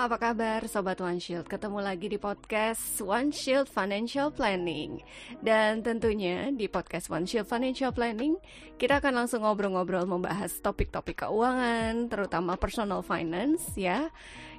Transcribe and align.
apa 0.00 0.16
kabar 0.16 0.64
Sobat 0.64 0.96
One 1.04 1.20
Shield? 1.20 1.44
Ketemu 1.44 1.84
lagi 1.84 2.08
di 2.08 2.16
podcast 2.16 3.04
One 3.04 3.28
Shield 3.36 3.68
Financial 3.68 4.32
Planning 4.32 5.04
Dan 5.44 5.84
tentunya 5.84 6.48
di 6.48 6.72
podcast 6.72 7.12
One 7.12 7.28
Shield 7.28 7.44
Financial 7.44 7.92
Planning 7.92 8.40
Kita 8.80 9.04
akan 9.04 9.12
langsung 9.12 9.44
ngobrol-ngobrol 9.44 10.08
membahas 10.08 10.56
topik-topik 10.64 11.28
keuangan 11.28 12.08
Terutama 12.08 12.56
personal 12.56 13.04
finance 13.04 13.76
ya 13.76 14.08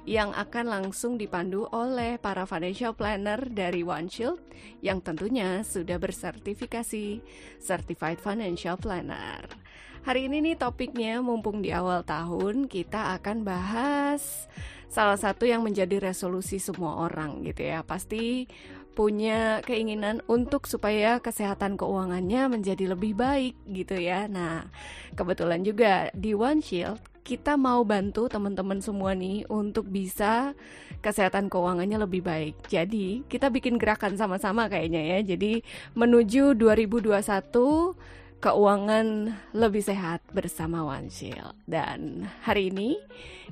Yang 0.06 0.30
akan 0.46 0.64
langsung 0.70 1.18
dipandu 1.18 1.66
oleh 1.74 2.22
para 2.22 2.46
financial 2.46 2.94
planner 2.94 3.42
dari 3.50 3.82
One 3.82 4.06
Shield 4.06 4.38
Yang 4.78 5.10
tentunya 5.10 5.66
sudah 5.66 5.98
bersertifikasi 5.98 7.18
Certified 7.58 8.22
Financial 8.22 8.78
Planner 8.78 9.42
Hari 10.02 10.26
ini 10.26 10.42
nih 10.42 10.58
topiknya 10.58 11.22
mumpung 11.22 11.62
di 11.62 11.70
awal 11.70 12.02
tahun 12.02 12.66
kita 12.66 13.18
akan 13.18 13.46
bahas 13.46 14.50
salah 14.92 15.16
satu 15.16 15.48
yang 15.48 15.64
menjadi 15.64 15.96
resolusi 16.12 16.60
semua 16.60 17.08
orang 17.08 17.40
gitu 17.48 17.64
ya. 17.64 17.80
Pasti 17.80 18.44
punya 18.92 19.64
keinginan 19.64 20.20
untuk 20.28 20.68
supaya 20.68 21.16
kesehatan 21.16 21.80
keuangannya 21.80 22.52
menjadi 22.52 22.92
lebih 22.92 23.16
baik 23.16 23.56
gitu 23.72 23.96
ya. 23.96 24.28
Nah, 24.28 24.68
kebetulan 25.16 25.64
juga 25.64 26.12
di 26.12 26.36
One 26.36 26.60
Shield 26.60 27.00
kita 27.22 27.54
mau 27.54 27.86
bantu 27.86 28.26
teman-teman 28.26 28.82
semua 28.82 29.14
nih 29.14 29.46
untuk 29.46 29.86
bisa 29.88 30.58
kesehatan 31.00 31.48
keuangannya 31.48 32.02
lebih 32.02 32.20
baik. 32.20 32.66
Jadi, 32.66 33.22
kita 33.30 33.48
bikin 33.48 33.78
gerakan 33.78 34.18
sama-sama 34.18 34.66
kayaknya 34.66 35.18
ya. 35.18 35.18
Jadi, 35.34 35.62
menuju 35.94 36.58
2021 36.58 37.94
keuangan 38.42 39.38
lebih 39.54 39.86
sehat 39.86 40.18
bersama 40.34 40.82
Shield. 41.06 41.54
Dan 41.62 42.26
hari 42.42 42.74
ini 42.74 42.98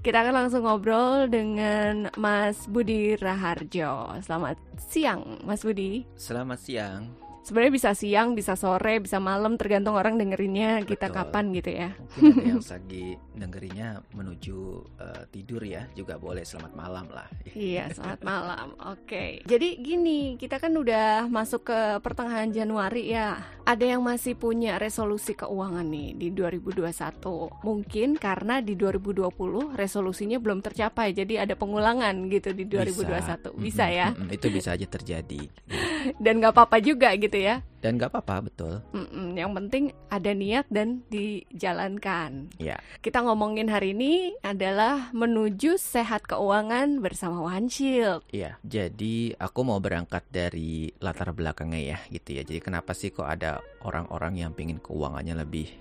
kita 0.02 0.26
akan 0.26 0.34
langsung 0.34 0.66
ngobrol 0.66 1.30
dengan 1.30 2.10
Mas 2.18 2.66
Budi 2.66 3.14
Raharjo. 3.14 4.18
Selamat 4.18 4.58
siang, 4.76 5.38
Mas 5.46 5.62
Budi. 5.62 6.02
Selamat 6.18 6.58
siang 6.58 7.29
sebenarnya 7.44 7.72
bisa 7.72 7.90
siang, 7.96 8.36
bisa 8.36 8.54
sore, 8.54 9.00
bisa 9.00 9.18
malam, 9.18 9.56
tergantung 9.56 9.96
orang 9.96 10.16
dengerinnya 10.20 10.84
kita 10.84 11.08
Betul. 11.08 11.16
kapan 11.16 11.44
gitu 11.56 11.70
ya. 11.72 11.90
Mungkin 11.96 12.32
ada 12.36 12.48
yang 12.48 12.64
lagi 12.76 13.06
dengerinnya 13.34 13.88
menuju 14.14 14.58
uh, 15.00 15.22
tidur 15.32 15.62
ya, 15.64 15.88
juga 15.96 16.20
boleh 16.20 16.44
selamat 16.44 16.72
malam 16.76 17.06
lah. 17.10 17.28
Iya, 17.52 17.90
selamat 17.96 18.20
malam. 18.22 18.68
Oke. 18.92 19.06
Okay. 19.06 19.30
Jadi 19.48 19.68
gini, 19.80 20.36
kita 20.36 20.60
kan 20.60 20.72
udah 20.76 21.26
masuk 21.28 21.68
ke 21.72 21.80
pertengahan 22.04 22.52
Januari 22.52 23.12
ya. 23.12 23.40
Ada 23.64 23.96
yang 23.96 24.02
masih 24.02 24.34
punya 24.34 24.82
resolusi 24.82 25.38
keuangan 25.38 25.86
nih 25.86 26.18
di 26.18 26.28
2021. 26.34 27.62
Mungkin 27.62 28.18
karena 28.18 28.58
di 28.58 28.74
2020 28.74 29.30
resolusinya 29.78 30.38
belum 30.42 30.58
tercapai, 30.58 31.14
jadi 31.14 31.46
ada 31.46 31.54
pengulangan 31.54 32.14
gitu 32.28 32.50
di 32.50 32.66
2021. 32.66 33.54
Bisa, 33.54 33.60
bisa 33.60 33.84
ya? 33.86 34.08
Mm 34.10 34.26
-hmm, 34.26 34.36
itu 34.36 34.46
bisa 34.50 34.74
aja 34.74 34.86
terjadi. 34.90 35.42
Dan 36.24 36.40
nggak 36.40 36.54
apa-apa 36.56 36.78
juga 36.80 37.12
gitu 37.16 37.36
ya. 37.36 37.64
Dan 37.80 37.96
nggak 37.96 38.12
apa-apa, 38.12 38.44
betul. 38.44 38.74
Mm-mm, 38.92 39.32
yang 39.40 39.56
penting 39.56 39.96
ada 40.12 40.36
niat 40.36 40.68
dan 40.68 41.00
dijalankan. 41.08 42.52
Ya. 42.60 42.76
Kita 43.00 43.24
ngomongin 43.24 43.72
hari 43.72 43.96
ini 43.96 44.36
adalah 44.44 45.08
menuju 45.16 45.80
sehat 45.80 46.28
keuangan 46.28 47.00
bersama 47.00 47.40
One 47.40 47.72
Shield. 47.72 48.28
Iya, 48.36 48.60
jadi 48.60 49.32
aku 49.40 49.64
mau 49.64 49.80
berangkat 49.80 50.28
dari 50.28 50.92
latar 51.00 51.32
belakangnya 51.32 51.96
ya, 51.96 51.98
gitu 52.12 52.36
ya. 52.36 52.44
Jadi 52.44 52.60
kenapa 52.60 52.92
sih 52.92 53.16
kok 53.16 53.24
ada 53.24 53.64
orang-orang 53.80 54.44
yang 54.44 54.52
pingin 54.52 54.76
keuangannya 54.76 55.40
lebih 55.40 55.72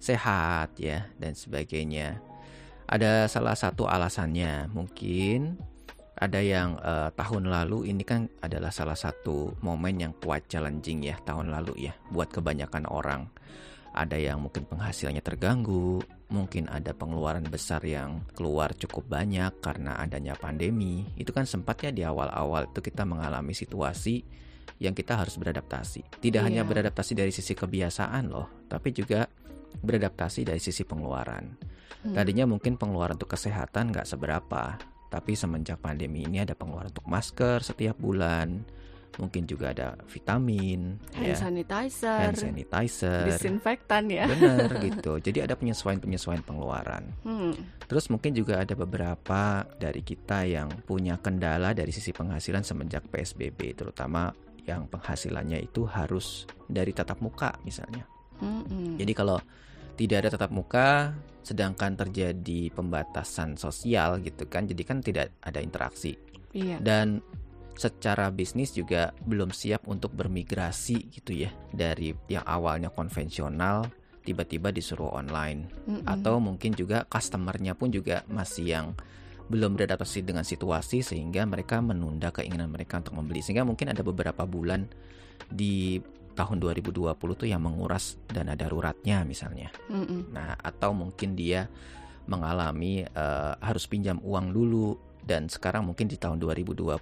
sehat 0.00 0.72
ya 0.80 1.04
dan 1.20 1.36
sebagainya. 1.36 2.16
Ada 2.88 3.28
salah 3.28 3.54
satu 3.54 3.86
alasannya 3.86 4.72
mungkin 4.72 5.60
ada 6.12 6.40
yang 6.44 6.76
uh, 6.84 7.08
tahun 7.16 7.48
lalu 7.48 7.88
ini 7.88 8.04
kan 8.04 8.28
adalah 8.44 8.68
salah 8.68 8.96
satu 8.96 9.56
momen 9.64 9.96
yang 9.96 10.12
quite 10.20 10.44
challenging 10.44 11.00
ya 11.00 11.16
tahun 11.24 11.48
lalu 11.48 11.88
ya 11.88 11.92
buat 12.12 12.28
kebanyakan 12.28 12.84
orang. 12.88 13.32
Ada 13.92 14.16
yang 14.16 14.40
mungkin 14.40 14.64
penghasilannya 14.64 15.20
terganggu, 15.20 16.00
mungkin 16.32 16.64
ada 16.72 16.96
pengeluaran 16.96 17.44
besar 17.44 17.84
yang 17.84 18.24
keluar 18.32 18.72
cukup 18.72 19.04
banyak 19.04 19.52
karena 19.60 20.00
adanya 20.00 20.32
pandemi. 20.32 21.04
Itu 21.12 21.36
kan 21.36 21.44
sempat 21.44 21.84
ya 21.84 21.92
di 21.92 22.00
awal-awal 22.00 22.72
itu 22.72 22.80
kita 22.80 23.04
mengalami 23.04 23.52
situasi 23.52 24.24
yang 24.80 24.96
kita 24.96 25.20
harus 25.20 25.36
beradaptasi. 25.36 26.24
Tidak 26.24 26.40
iya. 26.40 26.48
hanya 26.48 26.62
beradaptasi 26.64 27.12
dari 27.12 27.30
sisi 27.30 27.52
kebiasaan 27.52 28.32
loh, 28.32 28.64
tapi 28.66 28.96
juga 28.96 29.28
beradaptasi 29.80 30.48
dari 30.48 30.60
sisi 30.60 30.88
pengeluaran. 30.88 31.44
Hmm. 32.02 32.16
Tadinya 32.16 32.48
mungkin 32.48 32.80
pengeluaran 32.80 33.14
untuk 33.20 33.36
kesehatan 33.36 33.92
nggak 33.92 34.08
seberapa, 34.08 34.74
tapi 35.12 35.36
semenjak 35.36 35.76
pandemi 35.76 36.24
ini 36.24 36.40
ada 36.40 36.56
pengeluaran 36.56 36.88
untuk 36.88 37.04
masker 37.04 37.60
setiap 37.60 38.00
bulan, 38.00 38.64
mungkin 39.20 39.44
juga 39.44 39.76
ada 39.76 39.92
vitamin, 40.08 40.96
hand 41.12 41.28
ya, 41.28 41.36
sanitizer, 41.36 42.32
hand 42.32 42.38
sanitizer, 42.40 43.28
disinfektan 43.28 44.08
ya. 44.08 44.24
Benar 44.24 44.72
gitu. 44.88 45.20
Jadi 45.20 45.44
ada 45.44 45.52
penyesuaian-penyesuaian 45.52 46.40
pengeluaran. 46.40 47.12
Hmm. 47.28 47.52
Terus 47.84 48.08
mungkin 48.08 48.32
juga 48.32 48.64
ada 48.64 48.72
beberapa 48.72 49.68
dari 49.76 50.00
kita 50.00 50.48
yang 50.48 50.72
punya 50.88 51.20
kendala 51.20 51.76
dari 51.76 51.92
sisi 51.92 52.16
penghasilan 52.16 52.64
semenjak 52.64 53.04
PSBB, 53.12 53.76
terutama 53.76 54.32
yang 54.64 54.88
penghasilannya 54.88 55.60
itu 55.60 55.84
harus 55.84 56.48
dari 56.64 56.96
tatap 56.96 57.20
muka 57.20 57.52
misalnya. 57.68 58.08
Hmm. 58.40 58.96
Jadi 58.96 59.12
kalau 59.12 59.36
tidak 59.98 60.26
ada 60.26 60.28
tatap 60.34 60.50
muka, 60.54 61.12
sedangkan 61.42 61.98
terjadi 61.98 62.70
pembatasan 62.72 63.58
sosial 63.58 64.22
gitu 64.22 64.46
kan, 64.46 64.64
jadi 64.66 64.82
kan 64.86 64.98
tidak 65.04 65.34
ada 65.42 65.58
interaksi. 65.58 66.16
Iya. 66.52 66.78
Dan 66.78 67.24
secara 67.76 68.28
bisnis 68.28 68.76
juga 68.76 69.16
belum 69.24 69.50
siap 69.50 69.88
untuk 69.88 70.12
bermigrasi 70.12 71.08
gitu 71.08 71.32
ya 71.32 71.50
dari 71.72 72.12
yang 72.28 72.44
awalnya 72.44 72.92
konvensional 72.92 73.88
tiba-tiba 74.22 74.70
disuruh 74.70 75.10
online 75.10 75.66
mm 75.88 76.04
-mm. 76.04 76.06
atau 76.06 76.38
mungkin 76.38 76.76
juga 76.76 77.08
customernya 77.08 77.74
pun 77.74 77.90
juga 77.90 78.22
masih 78.28 78.76
yang 78.76 78.86
belum 79.50 79.74
beradaptasi 79.74 80.22
dengan 80.22 80.46
situasi 80.46 81.02
sehingga 81.02 81.42
mereka 81.44 81.82
menunda 81.82 82.30
keinginan 82.30 82.70
mereka 82.70 83.02
untuk 83.02 83.18
membeli 83.18 83.42
sehingga 83.42 83.66
mungkin 83.66 83.90
ada 83.90 84.00
beberapa 84.06 84.46
bulan 84.46 84.86
di 85.50 85.98
tahun 86.32 86.58
2020 86.60 87.12
tuh 87.14 87.48
yang 87.48 87.62
menguras 87.62 88.16
dana 88.28 88.56
daruratnya 88.56 89.24
misalnya. 89.24 89.68
Mm 89.88 90.04
-mm. 90.04 90.20
Nah, 90.32 90.56
atau 90.58 90.96
mungkin 90.96 91.36
dia 91.36 91.68
mengalami 92.26 93.02
uh, 93.02 93.58
harus 93.58 93.84
pinjam 93.90 94.22
uang 94.22 94.54
dulu 94.54 94.94
dan 95.22 95.46
sekarang 95.46 95.86
mungkin 95.86 96.10
di 96.10 96.18
tahun 96.18 96.42
2021 96.42 96.98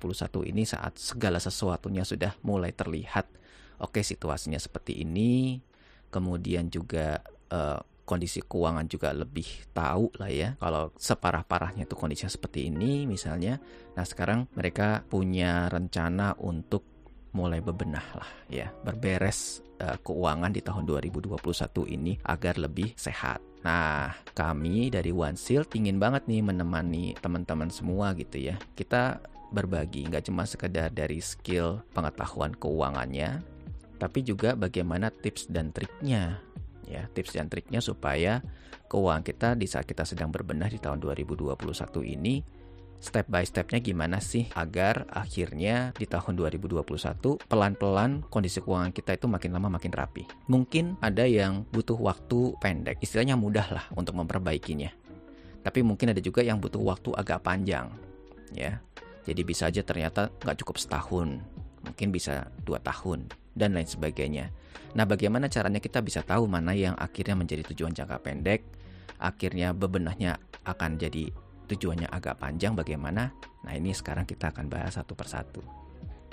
ini 0.53 0.69
saat 0.69 1.01
segala 1.01 1.41
sesuatunya 1.41 2.05
sudah 2.05 2.37
mulai 2.45 2.73
terlihat 2.73 3.25
oke 3.81 3.97
okay, 3.97 4.05
situasinya 4.05 4.61
seperti 4.61 5.01
ini, 5.01 5.57
kemudian 6.13 6.69
juga 6.69 7.25
uh, 7.49 7.81
kondisi 8.05 8.43
keuangan 8.43 8.91
juga 8.91 9.15
lebih 9.15 9.71
tahu 9.71 10.11
lah 10.19 10.27
ya 10.27 10.59
kalau 10.59 10.91
separah-parahnya 10.99 11.87
itu 11.87 11.95
kondisinya 11.95 12.33
seperti 12.33 12.69
ini 12.69 13.07
misalnya. 13.07 13.63
Nah, 13.95 14.05
sekarang 14.05 14.51
mereka 14.59 15.07
punya 15.07 15.71
rencana 15.71 16.35
untuk 16.43 16.90
mulai 17.31 17.63
bebenah 17.63 18.07
lah 18.17 18.31
ya, 18.51 18.75
berberes 18.83 19.63
uh, 19.79 19.97
keuangan 20.03 20.51
di 20.51 20.61
tahun 20.63 20.85
2021 20.87 21.39
ini 21.95 22.19
agar 22.27 22.59
lebih 22.59 22.95
sehat. 22.99 23.41
Nah, 23.61 24.17
kami 24.33 24.89
dari 24.89 25.13
One 25.13 25.37
Seal 25.37 25.69
ingin 25.77 26.01
banget 26.01 26.25
nih 26.27 26.41
menemani 26.41 27.15
teman-teman 27.21 27.69
semua 27.69 28.17
gitu 28.17 28.41
ya. 28.41 28.57
Kita 28.75 29.21
berbagi 29.51 30.07
nggak 30.07 30.31
cuma 30.31 30.47
sekedar 30.47 30.95
dari 30.95 31.19
skill 31.19 31.83
pengetahuan 31.93 32.55
keuangannya, 32.55 33.43
tapi 34.01 34.25
juga 34.25 34.57
bagaimana 34.57 35.13
tips 35.13 35.51
dan 35.51 35.75
triknya 35.75 36.41
ya, 36.89 37.07
tips 37.13 37.37
dan 37.37 37.47
triknya 37.47 37.79
supaya 37.79 38.43
keuangan 38.91 39.23
kita 39.23 39.49
di 39.55 39.71
saat 39.71 39.87
kita 39.87 40.03
sedang 40.03 40.35
berbenah 40.35 40.67
di 40.67 40.83
tahun 40.83 40.99
2021 40.99 41.55
ini 42.19 42.60
step 43.01 43.27
by 43.33 43.43
stepnya 43.43 43.81
gimana 43.81 44.21
sih 44.21 44.47
agar 44.53 45.09
akhirnya 45.09 45.97
di 45.97 46.05
tahun 46.05 46.37
2021 46.37 46.85
pelan-pelan 47.49 48.29
kondisi 48.29 48.61
keuangan 48.61 48.93
kita 48.93 49.17
itu 49.17 49.27
makin 49.27 49.57
lama 49.57 49.73
makin 49.73 49.91
rapi. 49.91 50.29
Mungkin 50.53 51.01
ada 51.01 51.25
yang 51.25 51.65
butuh 51.73 51.97
waktu 51.97 52.55
pendek, 52.61 53.01
istilahnya 53.01 53.41
mudah 53.41 53.67
lah 53.73 53.85
untuk 53.97 54.15
memperbaikinya. 54.21 54.93
Tapi 55.65 55.81
mungkin 55.81 56.13
ada 56.13 56.21
juga 56.21 56.45
yang 56.45 56.61
butuh 56.61 56.81
waktu 56.81 57.13
agak 57.17 57.45
panjang, 57.45 57.89
ya. 58.53 58.81
Jadi 59.25 59.41
bisa 59.45 59.69
aja 59.69 59.85
ternyata 59.85 60.33
nggak 60.41 60.65
cukup 60.65 60.81
setahun, 60.81 61.41
mungkin 61.85 62.09
bisa 62.09 62.49
dua 62.65 62.81
tahun 62.81 63.29
dan 63.53 63.77
lain 63.77 63.85
sebagainya. 63.85 64.49
Nah, 64.97 65.05
bagaimana 65.05 65.47
caranya 65.53 65.79
kita 65.79 66.01
bisa 66.01 66.25
tahu 66.25 66.49
mana 66.49 66.73
yang 66.73 66.97
akhirnya 66.97 67.37
menjadi 67.37 67.63
tujuan 67.71 67.93
jangka 67.93 68.19
pendek, 68.25 68.65
akhirnya 69.21 69.77
bebenahnya 69.77 70.41
akan 70.65 70.97
jadi 70.97 71.31
tujuannya 71.71 72.11
agak 72.11 72.43
panjang 72.43 72.75
bagaimana? 72.75 73.31
Nah 73.63 73.73
ini 73.73 73.95
sekarang 73.95 74.27
kita 74.27 74.51
akan 74.51 74.67
bahas 74.67 74.99
satu 74.99 75.15
persatu. 75.15 75.63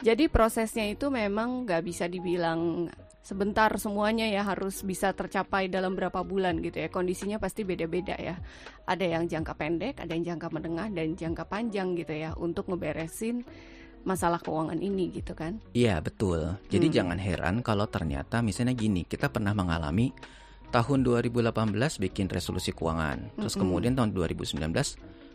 Jadi 0.02 0.30
prosesnya 0.30 0.86
itu 0.86 1.10
memang 1.10 1.66
nggak 1.66 1.82
bisa 1.82 2.06
dibilang 2.06 2.90
sebentar 3.26 3.68
semuanya 3.76 4.24
ya 4.32 4.46
harus 4.48 4.88
bisa 4.88 5.12
tercapai 5.12 5.68
dalam 5.68 5.98
berapa 5.98 6.24
bulan 6.24 6.64
gitu 6.64 6.80
ya. 6.80 6.88
Kondisinya 6.88 7.42
pasti 7.42 7.68
beda-beda 7.68 8.16
ya. 8.16 8.40
Ada 8.88 9.06
yang 9.18 9.28
jangka 9.28 9.54
pendek, 9.58 10.00
ada 10.00 10.16
yang 10.16 10.38
jangka 10.38 10.48
menengah 10.54 10.88
dan 10.94 11.18
jangka 11.18 11.44
panjang 11.50 11.98
gitu 12.00 12.14
ya 12.16 12.32
untuk 12.40 12.72
ngeberesin 12.72 13.44
masalah 14.08 14.40
keuangan 14.40 14.80
ini 14.80 15.12
gitu 15.12 15.36
kan. 15.36 15.60
Iya, 15.76 16.00
betul. 16.00 16.56
Jadi 16.72 16.88
hmm. 16.88 16.96
jangan 16.96 17.20
heran 17.20 17.56
kalau 17.60 17.92
ternyata 17.92 18.40
misalnya 18.40 18.72
gini, 18.72 19.04
kita 19.04 19.28
pernah 19.28 19.52
mengalami 19.52 20.16
tahun 20.72 21.04
2018 21.04 21.52
bikin 22.00 22.32
resolusi 22.32 22.72
keuangan. 22.72 23.36
Terus 23.36 23.60
-hmm. 23.60 23.62
kemudian 23.68 23.94
tahun 24.00 24.16
2019 24.16 24.64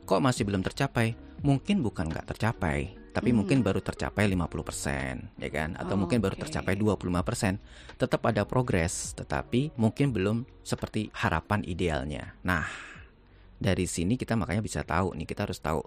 kok 0.05 0.21
masih 0.23 0.47
belum 0.47 0.63
tercapai? 0.65 1.15
Mungkin 1.43 1.83
bukan 1.83 2.07
nggak 2.07 2.35
tercapai, 2.35 2.95
tapi 3.11 3.31
-hmm. 3.31 3.39
mungkin 3.43 3.59
baru 3.67 3.83
tercapai 3.83 4.31
50%, 4.31 5.43
ya 5.43 5.51
kan? 5.51 5.75
Atau 5.75 5.99
oh, 5.99 6.01
mungkin 6.07 6.23
baru 6.23 6.39
okay. 6.39 6.47
tercapai 6.47 6.79
25%. 6.79 7.99
Tetap 7.99 8.23
ada 8.27 8.47
progres, 8.47 9.13
tetapi 9.19 9.75
mungkin 9.75 10.15
belum 10.15 10.37
seperti 10.63 11.11
harapan 11.11 11.67
idealnya. 11.67 12.39
Nah, 12.47 12.67
dari 13.59 13.87
sini 13.87 14.15
kita 14.19 14.35
makanya 14.39 14.63
bisa 14.63 14.83
tahu 14.83 15.15
nih, 15.19 15.27
kita 15.27 15.47
harus 15.47 15.59
tahu 15.59 15.83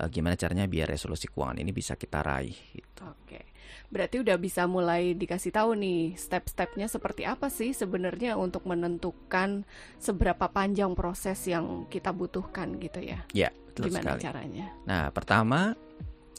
uh, 0.00 0.08
gimana 0.08 0.36
caranya 0.36 0.64
biar 0.64 0.88
resolusi 0.88 1.28
keuangan 1.28 1.60
ini 1.60 1.72
bisa 1.72 1.96
kita 1.96 2.24
raih 2.24 2.56
gitu. 2.72 3.04
Oke. 3.04 3.51
Berarti 3.88 4.22
udah 4.22 4.36
bisa 4.38 4.64
mulai 4.64 5.12
dikasih 5.16 5.52
tahu 5.52 5.76
nih 5.78 6.16
step-stepnya 6.16 6.86
seperti 6.88 7.28
apa 7.28 7.48
sih 7.52 7.72
sebenarnya 7.76 8.36
untuk 8.38 8.64
menentukan 8.68 9.64
seberapa 10.00 10.48
panjang 10.48 10.92
proses 10.96 11.38
yang 11.48 11.86
kita 11.88 12.10
butuhkan 12.10 12.76
gitu 12.80 13.00
ya. 13.00 13.20
Ya, 13.32 13.50
betul 13.72 13.92
Gimana 13.92 14.16
sekali. 14.16 14.22
caranya? 14.24 14.66
Nah, 14.84 15.08
pertama 15.10 15.76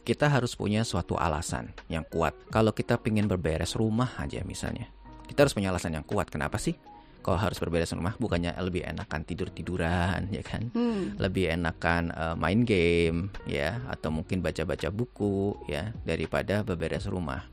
kita 0.04 0.28
harus 0.28 0.54
punya 0.54 0.84
suatu 0.84 1.16
alasan 1.16 1.72
yang 1.88 2.04
kuat. 2.04 2.36
Kalau 2.52 2.76
kita 2.76 3.00
ingin 3.08 3.26
berberes 3.32 3.74
rumah 3.80 4.12
aja 4.20 4.44
misalnya, 4.44 4.92
kita 5.26 5.48
harus 5.48 5.56
punya 5.56 5.72
alasan 5.72 5.96
yang 5.96 6.06
kuat. 6.06 6.28
Kenapa 6.28 6.60
sih? 6.60 6.76
Kalau 7.24 7.40
harus 7.40 7.58
berberes 7.58 7.96
rumah 7.96 8.14
bukannya 8.20 8.52
lebih 8.60 8.84
enakan 8.84 9.24
tidur 9.24 9.48
tiduran 9.50 10.28
ya 10.30 10.44
kan? 10.44 10.70
Hmm. 10.76 11.16
lebih 11.18 11.50
enakan 11.56 12.12
uh, 12.12 12.36
main 12.36 12.68
game 12.68 13.32
ya 13.48 13.80
atau 13.88 14.12
mungkin 14.12 14.44
baca 14.44 14.68
baca 14.68 14.92
buku 14.92 15.56
ya 15.72 15.96
daripada 16.04 16.62
berberes 16.62 17.08
rumah 17.08 17.48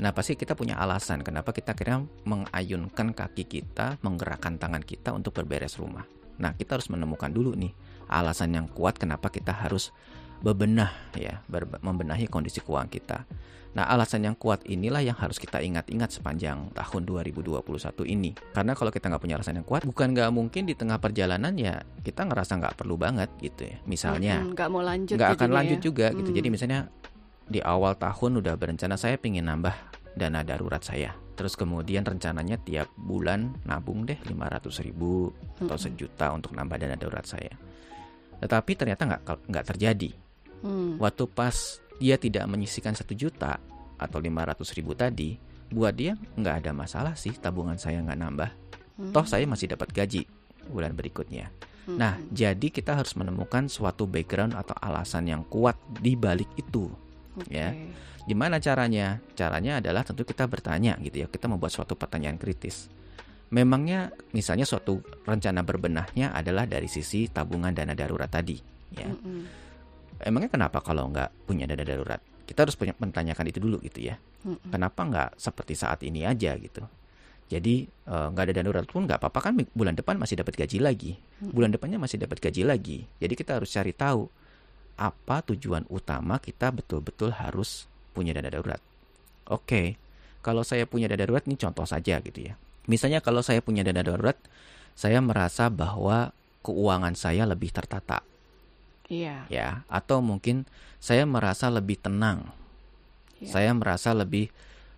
nah 0.00 0.10
pasti 0.10 0.34
kita 0.34 0.56
punya 0.56 0.80
alasan 0.80 1.20
kenapa 1.20 1.52
kita 1.52 1.76
kira 1.76 2.00
mengayunkan 2.24 3.12
kaki 3.12 3.44
kita 3.44 4.00
menggerakkan 4.00 4.56
tangan 4.56 4.82
kita 4.82 5.12
untuk 5.12 5.36
berberes 5.36 5.76
rumah 5.76 6.08
nah 6.40 6.56
kita 6.56 6.80
harus 6.80 6.88
menemukan 6.88 7.28
dulu 7.28 7.52
nih 7.52 7.70
alasan 8.08 8.56
yang 8.56 8.66
kuat 8.66 8.96
kenapa 8.96 9.28
kita 9.28 9.52
harus 9.52 9.92
bebenah 10.42 10.90
ya, 11.14 11.40
membenahi 11.80 12.26
kondisi 12.26 12.58
keuangan 12.60 12.90
kita. 12.90 13.18
Nah, 13.72 13.88
alasan 13.88 14.28
yang 14.28 14.36
kuat 14.36 14.68
inilah 14.68 15.00
yang 15.00 15.16
harus 15.16 15.40
kita 15.40 15.64
ingat-ingat 15.64 16.12
sepanjang 16.12 16.68
tahun 16.76 17.02
2021 17.08 17.64
ini. 18.04 18.36
Karena 18.52 18.76
kalau 18.76 18.92
kita 18.92 19.08
nggak 19.08 19.22
punya 19.22 19.40
alasan 19.40 19.64
yang 19.64 19.66
kuat, 19.66 19.88
bukan 19.88 20.12
nggak 20.12 20.28
mungkin 20.28 20.68
di 20.68 20.76
tengah 20.76 21.00
perjalanan 21.00 21.56
ya 21.56 21.80
kita 22.04 22.28
ngerasa 22.28 22.60
nggak 22.60 22.76
perlu 22.76 23.00
banget 23.00 23.32
gitu 23.40 23.64
ya. 23.64 23.80
Misalnya, 23.88 24.44
nggak 24.44 24.68
mau 24.68 24.84
lanjut, 24.84 25.16
nggak 25.16 25.40
akan 25.40 25.50
lanjut 25.56 25.78
ya? 25.80 25.84
juga 25.88 26.06
gitu. 26.12 26.30
Jadi 26.36 26.48
hmm. 26.52 26.54
misalnya 26.54 26.80
di 27.48 27.60
awal 27.64 27.96
tahun 27.96 28.44
udah 28.44 28.54
berencana 28.60 29.00
saya 29.00 29.16
pengen 29.16 29.48
nambah 29.48 29.72
dana 30.20 30.44
darurat 30.44 30.84
saya. 30.84 31.16
Terus 31.32 31.56
kemudian 31.56 32.04
rencananya 32.04 32.60
tiap 32.60 32.92
bulan 32.92 33.56
nabung 33.64 34.04
deh 34.04 34.20
500 34.20 34.68
ribu 34.84 35.32
atau 35.64 35.80
sejuta 35.80 36.28
untuk 36.28 36.52
nambah 36.52 36.76
dana 36.76 37.00
darurat 37.00 37.24
saya. 37.24 37.56
Tetapi 38.36 38.72
ternyata 38.76 39.08
nggak 39.08 39.48
nggak 39.48 39.66
terjadi 39.72 40.12
Hmm. 40.62 40.96
Waktu 40.96 41.26
pas 41.28 41.82
dia 41.98 42.16
tidak 42.16 42.46
menyisikan 42.46 42.94
satu 42.94 43.12
juta 43.12 43.58
atau 43.98 44.18
lima 44.18 44.46
ratus 44.46 44.74
ribu 44.74 44.94
tadi, 44.94 45.36
buat 45.70 45.94
dia 45.94 46.14
nggak 46.38 46.64
ada 46.64 46.70
masalah 46.74 47.14
sih 47.18 47.34
tabungan 47.34 47.76
saya 47.76 48.00
nggak 48.00 48.18
nambah. 48.18 48.50
Hmm. 48.98 49.12
Toh 49.12 49.26
saya 49.26 49.44
masih 49.44 49.74
dapat 49.74 49.90
gaji 49.90 50.22
bulan 50.70 50.94
berikutnya. 50.94 51.50
Hmm. 51.82 51.98
Nah, 51.98 52.14
jadi 52.30 52.70
kita 52.70 52.94
harus 52.94 53.18
menemukan 53.18 53.66
suatu 53.66 54.06
background 54.06 54.54
atau 54.54 54.78
alasan 54.78 55.26
yang 55.26 55.42
kuat 55.50 55.74
di 55.98 56.14
balik 56.14 56.48
itu. 56.54 56.86
Okay. 57.42 57.58
Ya. 57.58 57.68
Gimana 58.22 58.62
caranya? 58.62 59.18
Caranya 59.34 59.82
adalah 59.82 60.06
tentu 60.06 60.22
kita 60.22 60.46
bertanya 60.46 60.94
gitu 61.02 61.26
ya. 61.26 61.26
Kita 61.26 61.50
membuat 61.50 61.74
suatu 61.74 61.98
pertanyaan 61.98 62.38
kritis. 62.38 62.86
Memangnya 63.50 64.14
misalnya 64.30 64.62
suatu 64.62 65.02
rencana 65.26 65.66
berbenahnya 65.66 66.30
adalah 66.30 66.64
dari 66.70 66.86
sisi 66.86 67.26
tabungan 67.26 67.74
dana 67.74 67.92
darurat 67.92 68.30
tadi, 68.30 68.56
ya. 68.94 69.10
Mm 69.10 69.18
-hmm 69.18 69.61
emangnya 70.24 70.50
kenapa 70.50 70.78
kalau 70.80 71.10
nggak 71.10 71.46
punya 71.46 71.66
dana 71.66 71.84
darurat? 71.84 72.20
Kita 72.42 72.66
harus 72.66 72.74
punya 72.74 72.92
menanyakan 72.98 73.46
itu 73.48 73.58
dulu 73.62 73.78
gitu 73.82 74.02
ya. 74.02 74.18
Hmm. 74.42 74.58
Kenapa 74.70 75.00
nggak 75.06 75.30
seperti 75.38 75.74
saat 75.78 76.02
ini 76.02 76.26
aja 76.26 76.54
gitu? 76.58 76.82
Jadi 77.52 77.84
eh, 77.84 78.26
nggak 78.32 78.42
uh, 78.42 78.46
ada 78.48 78.52
dana 78.56 78.66
darurat 78.72 78.88
pun 78.88 79.04
nggak 79.04 79.20
apa-apa 79.20 79.40
kan 79.44 79.52
bulan 79.76 79.92
depan 79.92 80.16
masih 80.16 80.40
dapat 80.40 80.56
gaji 80.56 80.80
lagi, 80.80 81.12
bulan 81.42 81.68
depannya 81.68 82.00
masih 82.00 82.16
dapat 82.22 82.40
gaji 82.40 82.62
lagi. 82.64 83.04
Jadi 83.20 83.34
kita 83.36 83.60
harus 83.60 83.68
cari 83.68 83.92
tahu 83.92 84.24
apa 84.96 85.36
tujuan 85.52 85.84
utama 85.88 86.40
kita 86.40 86.72
betul-betul 86.72 87.32
harus 87.36 87.84
punya 88.16 88.32
dana 88.32 88.48
darurat. 88.48 88.80
Oke, 89.52 90.00
kalau 90.40 90.64
saya 90.64 90.88
punya 90.88 91.12
dana 91.12 91.28
darurat 91.28 91.44
ini 91.44 91.60
contoh 91.60 91.84
saja 91.84 92.24
gitu 92.24 92.40
ya. 92.40 92.56
Misalnya 92.88 93.22
kalau 93.22 93.44
saya 93.44 93.62
punya 93.62 93.84
dana 93.84 94.02
darurat, 94.02 94.34
saya 94.96 95.20
merasa 95.22 95.68
bahwa 95.68 96.34
keuangan 96.66 97.14
saya 97.14 97.44
lebih 97.44 97.70
tertata. 97.70 98.24
Iya. 99.12 99.36
Ya, 99.52 99.68
atau 99.92 100.24
mungkin 100.24 100.64
saya 100.96 101.28
merasa 101.28 101.68
lebih 101.68 102.00
tenang. 102.00 102.48
Iya. 103.36 103.52
Saya 103.52 103.70
merasa 103.76 104.16
lebih 104.16 104.48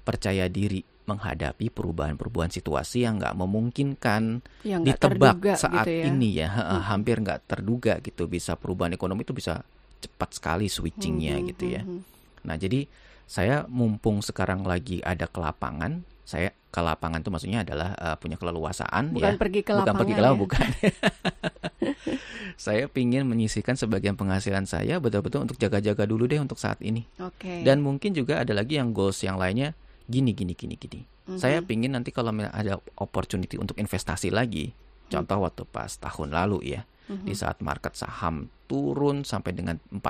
percaya 0.07 0.47
diri 0.47 0.87
menghadapi 1.05 1.69
perubahan-perubahan 1.69 2.49
situasi 2.49 3.05
yang 3.05 3.21
nggak 3.21 3.37
memungkinkan 3.37 4.41
yang 4.65 4.81
ditebak 4.81 5.37
terduga, 5.37 5.53
saat 5.61 5.85
gitu 5.85 6.01
ya. 6.01 6.05
ini 6.09 6.29
ya, 6.41 6.49
hmm. 6.49 6.81
hampir 6.89 7.21
nggak 7.21 7.41
terduga 7.45 8.01
gitu 8.01 8.25
bisa 8.25 8.57
perubahan 8.57 8.97
ekonomi 8.97 9.21
itu 9.21 9.37
bisa 9.37 9.61
cepat 10.01 10.31
sekali 10.33 10.67
switchingnya 10.69 11.37
hmm, 11.37 11.45
gitu 11.53 11.65
ya. 11.69 11.83
Hmm, 11.85 12.01
nah 12.41 12.57
jadi 12.57 12.89
saya 13.29 13.69
mumpung 13.69 14.25
sekarang 14.25 14.65
lagi 14.65 15.05
ada 15.05 15.29
kelapangan, 15.29 16.05
saya 16.25 16.57
ke 16.75 16.81
lapangan 16.81 17.21
itu 17.23 17.31
maksudnya 17.31 17.63
adalah 17.63 17.95
uh, 17.95 18.17
punya 18.19 18.35
keleluasaan 18.35 19.15
bukan 19.15 19.37
ya, 19.37 19.39
pergi 19.39 19.61
ke 19.63 19.73
bukan 19.77 19.95
pergi 19.95 20.15
ke 20.17 20.23
lapangan, 20.25 20.35
ya? 20.35 20.43
bukan. 20.43 20.69
saya 22.65 22.85
ingin 22.91 23.23
menyisihkan 23.29 23.77
sebagian 23.79 24.17
penghasilan 24.19 24.65
saya 24.65 24.99
betul-betul 24.99 25.47
untuk 25.47 25.61
jaga-jaga 25.61 26.03
dulu 26.09 26.27
deh 26.27 26.41
untuk 26.41 26.59
saat 26.59 26.81
ini. 26.83 27.07
Okay. 27.15 27.63
Dan 27.63 27.85
mungkin 27.85 28.17
juga 28.17 28.43
ada 28.43 28.57
lagi 28.57 28.81
yang 28.81 28.91
goals 28.97 29.21
yang 29.23 29.39
lainnya 29.39 29.77
gini 30.09 30.35
gini 30.35 30.57
gini 30.57 30.75
gini. 30.75 31.01
Mm-hmm. 31.05 31.39
Saya 31.41 31.65
ingin 31.65 31.97
nanti 31.97 32.11
kalau 32.13 32.33
ada 32.37 32.81
opportunity 33.01 33.57
untuk 33.57 33.79
investasi 33.81 34.29
lagi, 34.35 34.73
mm-hmm. 34.73 35.11
contoh 35.13 35.39
waktu 35.45 35.63
pas 35.69 35.93
tahun 35.97 36.35
lalu 36.35 36.77
ya, 36.77 36.83
mm-hmm. 36.85 37.27
di 37.29 37.35
saat 37.37 37.61
market 37.65 37.97
saham 37.97 38.53
turun 38.65 39.23
sampai 39.23 39.53
dengan 39.53 39.77
40 39.93 40.01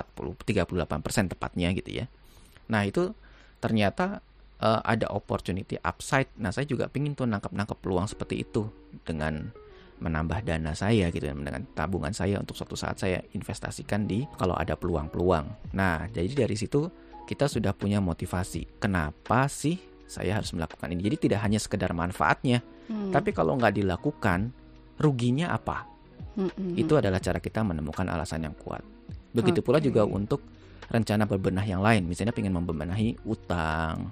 38% 0.46 1.34
tepatnya 1.34 1.68
gitu 1.74 1.90
ya. 2.02 2.06
Nah, 2.70 2.86
itu 2.86 3.12
ternyata 3.60 4.24
uh, 4.64 4.80
ada 4.80 5.12
opportunity 5.12 5.76
upside. 5.84 6.32
Nah, 6.40 6.48
saya 6.48 6.64
juga 6.64 6.88
ingin 6.96 7.12
tuh 7.12 7.28
nangkep-nangkep 7.28 7.78
peluang 7.84 8.08
seperti 8.08 8.40
itu 8.40 8.64
dengan 9.04 9.52
menambah 9.94 10.42
dana 10.42 10.74
saya 10.74 11.06
gitu 11.14 11.30
dengan 11.30 11.62
tabungan 11.72 12.10
saya 12.10 12.42
untuk 12.42 12.58
suatu 12.58 12.74
saat 12.74 12.98
saya 12.98 13.22
investasikan 13.36 14.08
di 14.08 14.26
kalau 14.40 14.56
ada 14.56 14.74
peluang-peluang. 14.74 15.76
Nah, 15.76 16.10
jadi 16.10 16.48
dari 16.48 16.56
situ 16.58 16.90
kita 17.28 17.46
sudah 17.46 17.72
punya 17.76 18.02
motivasi. 18.02 18.80
Kenapa 18.82 19.46
sih 19.46 19.78
saya 20.04 20.40
harus 20.40 20.50
melakukan 20.52 20.90
ini? 20.90 21.00
Jadi 21.04 21.16
tidak 21.30 21.40
hanya 21.46 21.62
sekedar 21.62 21.94
manfaatnya, 21.94 22.60
hmm. 22.90 23.14
tapi 23.14 23.30
kalau 23.30 23.54
nggak 23.54 23.80
dilakukan, 23.80 24.50
ruginya 24.98 25.54
apa? 25.54 25.86
Hmm, 26.34 26.50
hmm, 26.50 26.74
Itu 26.74 26.98
adalah 26.98 27.22
cara 27.22 27.38
kita 27.38 27.62
menemukan 27.62 28.04
alasan 28.10 28.44
yang 28.44 28.56
kuat. 28.58 28.82
Begitu 29.30 29.62
okay. 29.62 29.66
pula 29.66 29.78
juga 29.78 30.02
untuk 30.02 30.42
rencana 30.90 31.24
berbenah 31.24 31.64
yang 31.64 31.80
lain. 31.80 32.04
Misalnya 32.04 32.34
ingin 32.34 32.52
membenahi 32.52 33.24
utang, 33.24 34.10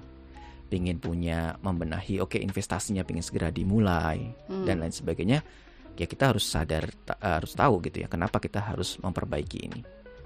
ingin 0.72 0.98
punya 0.98 1.56
membenahi, 1.60 2.18
oke 2.18 2.36
okay, 2.36 2.40
investasinya 2.40 3.04
ingin 3.04 3.24
segera 3.24 3.48
dimulai 3.52 4.32
hmm. 4.48 4.64
dan 4.64 4.80
lain 4.80 4.94
sebagainya 4.94 5.44
ya 5.92 6.06
kita 6.08 6.32
harus 6.32 6.48
sadar 6.48 6.88
harus 7.20 7.52
tahu 7.52 7.84
gitu 7.84 8.04
ya 8.04 8.08
kenapa 8.08 8.40
kita 8.40 8.60
harus 8.60 8.96
memperbaiki 9.00 9.58
ini. 9.68 9.80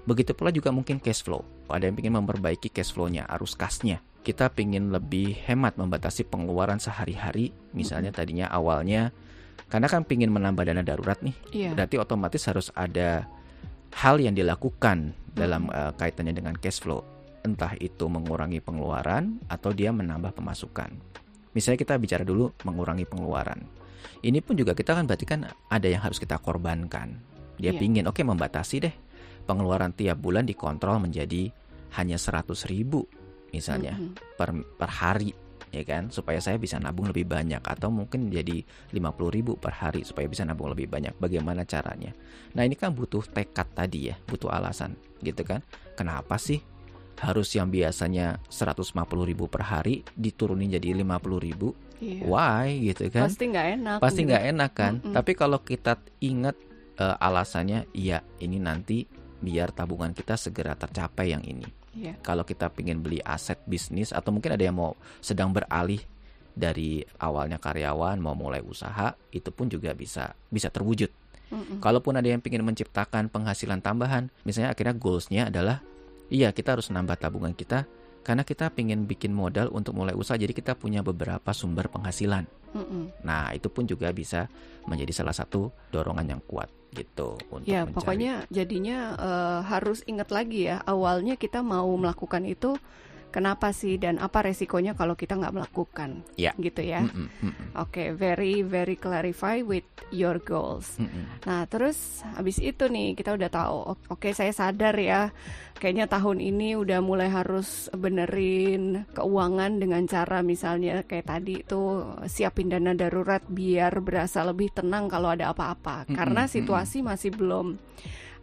Begitu 0.07 0.31
pula 0.31 0.55
juga 0.55 0.71
mungkin 0.71 1.03
cash 1.03 1.19
flow. 1.19 1.43
Ada 1.67 1.91
yang 1.91 1.99
ingin 1.99 2.15
memperbaiki 2.23 2.71
cash 2.71 2.95
flow-nya, 2.95 3.27
arus 3.35 3.59
kasnya. 3.59 3.99
Kita 4.23 4.47
ingin 4.55 4.95
lebih 4.95 5.35
hemat 5.43 5.75
membatasi 5.75 6.23
pengeluaran 6.31 6.79
sehari-hari. 6.79 7.51
Misalnya 7.75 8.15
tadinya 8.15 8.47
awalnya 8.47 9.11
karena 9.67 9.91
kan 9.91 10.07
ingin 10.07 10.31
menambah 10.31 10.63
dana 10.63 10.79
darurat 10.79 11.19
nih. 11.19 11.35
Yeah. 11.51 11.75
Berarti 11.75 11.99
otomatis 11.99 12.47
harus 12.47 12.71
ada 12.71 13.27
hal 13.99 14.23
yang 14.23 14.31
dilakukan 14.31 15.11
dalam 15.35 15.67
uh, 15.75 15.91
kaitannya 15.99 16.31
dengan 16.31 16.55
cash 16.55 16.79
flow. 16.79 17.03
Entah 17.45 17.77
itu 17.77 18.05
mengurangi 18.09 18.61
pengeluaran 18.63 19.41
atau 19.49 19.73
dia 19.73 19.93
menambah 19.93 20.33
pemasukan. 20.33 20.93
Misalnya 21.53 21.79
kita 21.79 21.97
bicara 21.97 22.23
dulu 22.25 22.53
mengurangi 22.65 23.05
pengeluaran 23.05 23.77
ini 24.25 24.39
pun 24.41 24.57
juga 24.57 24.73
kita 24.73 24.97
kan 24.97 25.05
berarti 25.05 25.25
kan 25.27 25.45
ada 25.69 25.87
yang 25.87 26.01
harus 26.01 26.17
kita 26.17 26.41
korbankan. 26.41 27.21
Dia 27.57 27.73
yeah. 27.73 27.79
pingin 27.79 28.05
oke 28.05 28.21
okay, 28.21 28.25
membatasi 28.25 28.75
deh 28.81 28.95
pengeluaran 29.49 29.93
tiap 29.95 30.19
bulan 30.19 30.45
dikontrol 30.45 31.01
menjadi 31.01 31.49
hanya 31.97 32.19
100 32.19 32.51
ribu 32.67 33.07
misalnya 33.55 33.95
mm 33.95 34.03
-hmm. 34.03 34.35
per 34.35 34.49
per 34.75 34.91
hari 34.91 35.31
ya 35.71 35.87
kan 35.87 36.11
supaya 36.11 36.43
saya 36.43 36.59
bisa 36.59 36.75
nabung 36.83 37.07
lebih 37.07 37.23
banyak 37.23 37.63
atau 37.63 37.87
mungkin 37.87 38.27
jadi 38.27 38.59
50 38.91 39.35
ribu 39.39 39.55
per 39.55 39.71
hari 39.71 40.03
supaya 40.03 40.27
bisa 40.27 40.43
nabung 40.43 40.67
lebih 40.75 40.91
banyak 40.91 41.15
bagaimana 41.15 41.63
caranya 41.63 42.11
nah 42.51 42.67
ini 42.67 42.75
kan 42.75 42.91
butuh 42.91 43.23
tekad 43.23 43.71
tadi 43.71 44.11
ya 44.11 44.15
butuh 44.27 44.51
alasan 44.51 44.99
gitu 45.23 45.47
kan 45.47 45.63
kenapa 45.95 46.35
sih 46.35 46.59
harus 47.17 47.49
yang 47.51 47.67
biasanya 47.67 48.37
150 48.47 48.93
ribu 49.23 49.45
per 49.45 49.65
hari 49.65 50.05
diturunin 50.13 50.69
jadi 50.69 50.93
50 50.95 51.41
ribu 51.41 51.73
Iya. 51.97 52.29
why 52.29 52.69
gitu 52.85 53.09
kan 53.09 53.25
Pasti 53.25 53.49
nggak 53.49 53.67
enak. 53.73 53.97
pasti 53.97 54.21
gitu. 54.21 54.29
nggak 54.29 54.43
enak 54.53 54.71
kan 54.71 54.93
Mm-mm. 55.01 55.13
tapi 55.17 55.31
kalau 55.33 55.57
kita 55.59 55.97
ingat 56.21 56.53
eh, 56.93 57.15
alasannya 57.17 57.89
iya 57.91 58.21
ini 58.37 58.61
nanti 58.61 59.09
biar 59.37 59.73
tabungan 59.73 60.13
kita 60.13 60.37
segera 60.37 60.73
tercapai 60.73 61.33
yang 61.33 61.41
ini 61.41 61.65
Iya. 61.97 62.13
kalau 62.21 62.45
kita 62.45 62.69
ingin 62.77 63.01
beli 63.01 63.17
aset 63.19 63.57
bisnis 63.65 64.13
atau 64.13 64.29
mungkin 64.29 64.53
ada 64.53 64.61
yang 64.61 64.77
mau 64.77 64.93
sedang 65.17 65.49
beralih 65.49 65.97
dari 66.53 67.01
awalnya 67.17 67.57
karyawan 67.57 68.17
mau 68.17 68.33
mulai 68.33 68.61
usaha 68.61 69.17
itu 69.29 69.49
pun 69.49 69.65
juga 69.65 69.93
bisa 69.93 70.37
bisa 70.47 70.69
terwujud 70.69 71.09
Mm-mm. 71.49 71.81
kalaupun 71.81 72.13
ada 72.13 72.29
yang 72.29 72.37
ingin 72.39 72.61
menciptakan 72.61 73.25
penghasilan 73.27 73.81
tambahan 73.81 74.29
misalnya 74.43 74.69
akhirnya 74.69 74.93
goalsnya 74.93 75.49
adalah 75.49 75.81
iya 76.29 76.51
kita 76.51 76.75
harus 76.75 76.87
nambah 76.89 77.15
tabungan 77.15 77.51
kita 77.51 77.87
karena 78.21 78.43
kita 78.43 78.67
ingin 78.75 79.07
bikin 79.07 79.31
modal 79.31 79.71
untuk 79.71 79.95
mulai 79.95 80.11
usaha 80.11 80.35
jadi 80.35 80.51
kita 80.51 80.75
punya 80.75 80.99
beberapa 80.99 81.51
sumber 81.51 81.87
penghasilan 81.87 82.43
Mm-mm. 82.67 83.23
Nah, 83.23 83.55
itu 83.55 83.71
pun 83.71 83.87
juga 83.87 84.11
bisa 84.11 84.51
menjadi 84.85 85.23
salah 85.23 85.31
satu 85.31 85.71
dorongan 85.87 86.35
yang 86.35 86.41
kuat 86.43 86.67
gitu 86.91 87.39
untuk 87.47 87.63
Ya, 87.63 87.87
mencari. 87.87 87.95
pokoknya 87.95 88.33
jadinya 88.51 88.97
eh, 89.15 89.59
harus 89.71 90.03
ingat 90.03 90.29
lagi 90.29 90.67
ya, 90.67 90.83
awalnya 90.83 91.39
kita 91.39 91.63
mau 91.63 91.87
melakukan 91.95 92.43
itu 92.43 92.75
kenapa 93.37 93.69
sih 93.69 94.01
dan 94.01 94.17
apa 94.17 94.41
resikonya 94.41 94.97
kalau 94.97 95.13
kita 95.13 95.37
nggak 95.37 95.53
melakukan, 95.53 96.25
Ya. 96.33 96.57
gitu 96.57 96.81
ya. 96.81 97.05
Mm-mm, 97.05 97.29
mm-mm, 97.45 97.67
Oke, 97.77 98.09
very 98.11 98.65
very 98.65 98.97
clarify 98.97 99.61
with 99.61 99.85
your 100.09 100.41
goals. 100.41 100.97
mm-mm. 100.97 101.45
Nah, 101.45 101.69
terus 101.69 102.25
habis 102.33 102.57
itu 102.57 102.89
nih 102.89 103.13
kita 103.13 103.37
udah 103.37 103.49
tahu, 103.53 103.77
oke 104.09 104.33
saya 104.33 104.49
sadar 104.49 104.97
ya, 104.97 105.29
kayaknya 105.77 106.09
tahun 106.09 106.41
ini 106.41 106.73
udah 106.73 106.97
mulai 106.99 107.29
harus 107.29 107.93
benerin 107.93 109.05
keuangan 109.13 109.77
dengan 109.77 110.01
cara 110.03 110.41
misalnya 110.41 111.05
kayak 111.05 111.29
tadi 111.29 111.61
itu 111.61 112.01
siapin 112.25 112.73
dana 112.73 112.97
darurat 112.97 113.45
biar 113.45 114.01
berasa 114.01 114.41
lebih 114.41 114.73
tenang 114.73 115.05
kalau 115.05 115.29
ada 115.29 115.53
apa-apa. 115.53 116.09
Mm-mm, 116.09 116.17
Karena 116.17 116.49
mm-mm. 116.49 116.55
situasi 116.57 117.05
masih 117.05 117.29
belum 117.29 117.77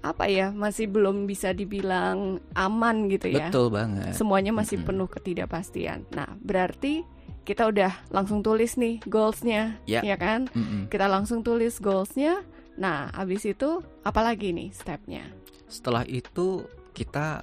apa 0.04 0.28
ya, 0.28 0.52
masih 0.52 0.84
belum 0.86 1.24
bisa 1.24 1.56
dibilang 1.56 2.36
aman 2.52 3.08
gitu 3.08 3.32
ya. 3.32 3.48
Betul 3.48 3.72
banget. 3.72 4.12
Semuanya 4.12 4.52
masih 4.52 4.76
Mm-mm. 4.76 4.88
penuh 4.92 5.08
ketidakpastian. 5.08 6.04
Nah, 6.12 6.28
berarti 6.44 7.00
kita 7.48 7.72
udah 7.72 7.92
langsung 8.12 8.44
tulis 8.44 8.76
nih 8.76 9.00
goalsnya, 9.08 9.80
Ya. 9.88 10.04
ya 10.04 10.20
kan? 10.20 10.52
Mm-mm. 10.52 10.92
kita 10.92 11.08
langsung 11.08 11.40
tulis 11.40 11.80
goalsnya. 11.80 12.44
Nah, 12.76 13.08
habis 13.16 13.48
itu 13.48 13.80
apa 14.04 14.20
lagi 14.20 14.52
nih 14.52 14.68
stepnya? 14.76 15.24
Setelah 15.72 16.04
itu 16.04 16.68
kita 16.92 17.40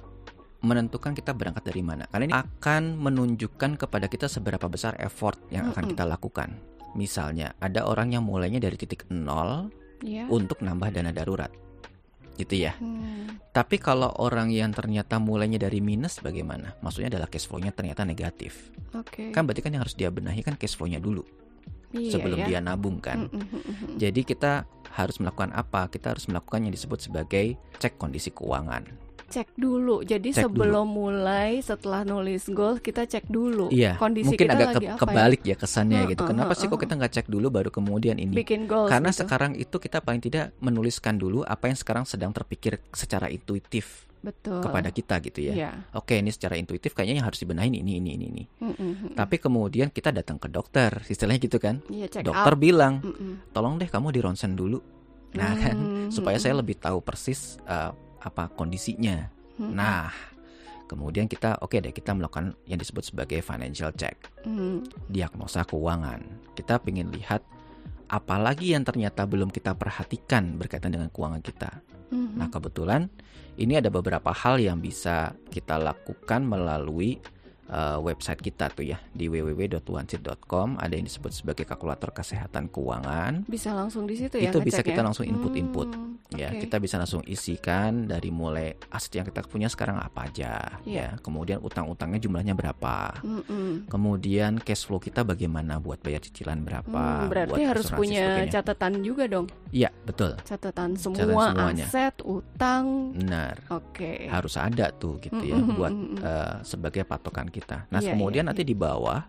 menentukan 0.62 1.18
kita 1.18 1.34
berangkat 1.34 1.66
dari 1.66 1.82
mana. 1.82 2.06
Karena 2.06 2.24
ini 2.30 2.34
akan 2.38 3.02
menunjukkan 3.02 3.82
kepada 3.82 4.06
kita 4.06 4.30
seberapa 4.30 4.70
besar 4.70 4.94
effort 5.02 5.34
yang 5.50 5.74
akan 5.74 5.82
Mm-mm. 5.82 5.92
kita 5.98 6.04
lakukan. 6.06 6.54
Misalnya, 6.94 7.56
ada 7.58 7.88
orang 7.88 8.14
yang 8.14 8.22
mulainya 8.22 8.62
dari 8.62 8.78
titik 8.78 9.10
nol 9.10 9.72
Ya. 10.02 10.26
untuk 10.26 10.58
nambah 10.60 10.90
dana 10.90 11.14
darurat. 11.14 11.50
Gitu 12.36 12.64
ya. 12.64 12.72
Hmm, 12.80 13.38
Tapi 13.52 13.76
kalau 13.76 14.08
orang 14.16 14.48
yang 14.48 14.72
ternyata 14.72 15.20
mulainya 15.20 15.60
dari 15.60 15.84
minus 15.84 16.18
bagaimana? 16.24 16.72
Maksudnya 16.80 17.12
adalah 17.12 17.28
cash 17.28 17.44
flow-nya 17.44 17.76
ternyata 17.76 18.08
negatif. 18.08 18.72
Oke. 18.96 19.30
Kan 19.36 19.44
berarti 19.44 19.60
kan 19.60 19.72
yang 19.76 19.84
harus 19.84 19.92
dia 19.92 20.08
benahi 20.08 20.40
kan 20.40 20.56
cash 20.56 20.74
flow-nya 20.74 20.96
dulu 20.96 21.22
Iya 21.92 22.16
sebelum 22.16 22.40
ya. 22.40 22.46
dia 22.48 22.58
nabung 22.64 22.98
kan. 23.04 23.28
Mm, 23.28 23.36
mm, 23.36 23.46
mm, 23.52 23.62
mm. 23.68 23.96
Jadi 24.00 24.20
kita 24.24 24.64
harus 24.96 25.20
melakukan 25.20 25.52
apa? 25.52 25.92
Kita 25.92 26.16
harus 26.16 26.24
melakukan 26.24 26.64
yang 26.64 26.72
disebut 26.72 27.04
sebagai 27.04 27.60
cek 27.76 28.00
kondisi 28.00 28.32
keuangan. 28.32 29.11
Cek 29.32 29.48
dulu. 29.54 30.04
Jadi 30.04 30.28
Cek 30.30 30.44
sebelum 30.44 30.86
mulai 30.86 31.58
setelah 31.58 32.04
nulis 32.04 32.44
goal 32.46 32.76
kita 32.76 33.02
cek 33.02 33.26
dulu 33.26 33.66
Iya, 33.68 33.96
kondisi 33.96 34.28
mungkin 34.28 34.44
kita 34.44 34.52
agak 34.54 34.68
lagi 34.68 34.76
ke- 34.78 34.90
apa 34.90 35.00
kebalik 35.02 35.42
ya 35.42 35.56
kesannya 35.56 35.98
Heeh, 35.98 36.10
gitu. 36.12 36.22
Kenapa 36.22 36.52
sih 36.52 36.66
kok 36.66 36.76
kita 36.76 36.94
nggak 36.94 37.12
cek 37.14 37.26
dulu 37.26 37.48
baru 37.48 37.68
kemudian 37.68 38.14
ya. 38.14 38.22
ini? 38.22 38.34
Bikin 38.34 38.64
goals 38.64 38.86
Karena 38.86 39.08
gitu. 39.08 39.24
sekarang 39.24 39.52
itu 39.54 39.72
kita 39.74 39.98
paling 39.98 40.20
tidak 40.20 40.52
menuliskan 40.58 41.16
dulu 41.16 41.40
apa 41.42 41.66
yang 41.66 41.74
sekarang 41.74 42.04
sedang 42.04 42.30
terpikir 42.30 42.76
secara 42.90 43.26
intuitif 43.26 44.04
Betul. 44.20 44.60
kepada 44.60 44.88
kita 44.88 45.18
gitu 45.20 45.40
ya. 45.42 45.54
Iya. 45.56 45.70
Oke, 45.94 46.14
ini 46.14 46.28
secara 46.28 46.54
intuitif 46.54 46.92
kayaknya 46.92 47.16
yang 47.16 47.26
harus 47.26 47.38
dibenahin 47.38 47.72
ini 47.72 47.98
ini 47.98 48.10
ini 48.12 48.26
ini. 48.28 48.44
Mm, 48.60 48.68
mm, 48.68 48.76
mm. 48.76 49.14
Tapi 49.14 49.36
kemudian 49.36 49.88
kita 49.88 50.10
datang 50.10 50.36
ke 50.36 50.46
dokter, 50.46 51.02
istilahnya 51.04 51.40
gitu 51.40 51.56
kan. 51.56 51.80
Iya, 51.88 52.06
check 52.06 52.22
dokter 52.22 52.52
up. 52.52 52.60
bilang, 52.60 53.00
Mm, 53.00 53.10
mm. 53.10 53.34
tolong 53.50 53.74
deh 53.76 53.88
kamu 53.88 54.12
di 54.12 54.20
ronsen 54.20 54.52
dulu. 54.52 54.78
Nah 55.32 55.56
kan, 55.56 55.74
Hmm, 55.74 56.08
supaya 56.08 56.36
mm, 56.36 56.42
saya 56.42 56.52
mm. 56.52 56.60
lebih 56.60 56.76
tahu 56.76 57.00
persis 57.00 57.56
uh, 57.64 57.90
apa 58.22 58.48
kondisinya. 58.54 59.26
Mm, 59.58 59.62
mm. 59.66 59.72
Nah, 59.74 60.10
kemudian 60.86 61.26
kita 61.26 61.58
oke 61.60 61.76
deh 61.82 61.92
kita 61.92 62.14
melakukan 62.14 62.54
yang 62.70 62.78
disebut 62.78 63.12
sebagai 63.12 63.42
financial 63.42 63.90
check, 63.98 64.30
Mm, 64.46 64.86
diagnosa 65.10 65.66
keuangan. 65.66 66.22
Kita 66.54 66.78
ingin 66.86 67.10
lihat 67.12 67.42
apalagi 68.12 68.76
yang 68.76 68.84
ternyata 68.84 69.24
belum 69.24 69.48
kita 69.48 69.74
perhatikan 69.74 70.56
berkaitan 70.60 70.94
dengan 70.94 71.08
keuangan 71.10 71.42
kita. 71.42 71.70
mm, 72.12 72.38
Nah, 72.38 72.48
kebetulan 72.48 73.10
ini 73.60 73.76
ada 73.76 73.92
beberapa 73.92 74.32
hal 74.32 74.60
yang 74.60 74.80
bisa 74.80 75.36
kita 75.52 75.76
lakukan 75.76 76.44
melalui 76.44 77.20
uh, 77.68 77.98
website 77.98 78.40
kita 78.40 78.68
tuh 78.68 78.82
ya 78.84 78.98
di 79.10 79.28
www.wansit.com 79.28 80.76
ada 80.76 80.92
yang 80.92 81.04
disebut 81.04 81.32
sebagai 81.32 81.64
kalkulator 81.64 82.10
kesehatan 82.10 82.66
keuangan. 82.68 83.44
bisa 83.46 83.70
langsung 83.72 84.04
di 84.04 84.16
situ 84.16 84.38
ya 84.38 84.50
Itu 84.50 84.58
bisa 84.58 84.80
kita 84.80 85.00
langsung 85.00 85.24
input-input. 85.24 85.88
Hmm, 85.92 86.10
Ya, 86.32 86.48
kita 86.48 86.80
bisa 86.80 86.96
langsung 86.96 87.20
isikan 87.28 88.08
dari 88.08 88.32
mulai 88.32 88.72
aset 88.88 89.20
yang 89.20 89.28
kita 89.28 89.44
punya 89.44 89.68
sekarang 89.68 90.00
apa 90.00 90.32
aja, 90.32 90.80
Iya. 90.80 91.12
ya. 91.12 91.20
Kemudian 91.20 91.60
utang-utangnya 91.60 92.16
jumlahnya 92.16 92.56
berapa. 92.56 93.20
Mm, 93.20 93.42
mm. 93.44 93.72
Kemudian 93.92 94.52
cash 94.56 94.88
flow 94.88 94.96
kita 94.96 95.28
bagaimana 95.28 95.76
buat 95.76 96.00
bayar 96.00 96.24
cicilan 96.24 96.64
berapa, 96.64 96.88
Hmm, 96.88 97.28
berarti 97.28 97.52
buat 97.52 97.68
harus 97.68 97.84
punya 97.92 98.48
sebagainya. 98.48 98.52
catatan 98.64 99.04
juga 99.04 99.28
dong. 99.28 99.44
Iya, 99.72 99.88
betul. 100.04 100.36
Catatan 100.44 100.92
semua 101.00 101.48
semuanya. 101.48 101.88
aset, 101.88 102.14
utang. 102.22 103.16
Benar. 103.16 103.56
Oke. 103.72 104.28
Harus 104.28 104.60
ada 104.60 104.92
tuh 104.92 105.16
gitu 105.18 105.40
ya 105.40 105.56
Mm, 105.56 105.64
mm, 105.64 105.76
buat 105.80 105.92
mm, 105.92 106.06
mm. 106.12 106.18
eh, 106.20 106.54
sebagai 106.60 107.02
patokan 107.02 107.48
kita. 107.48 107.88
Nah, 107.88 108.04
Iya, 108.04 108.12
kemudian 108.12 108.44
iya, 108.44 108.48
nanti 108.52 108.68
di 108.68 108.76
bawah 108.76 109.24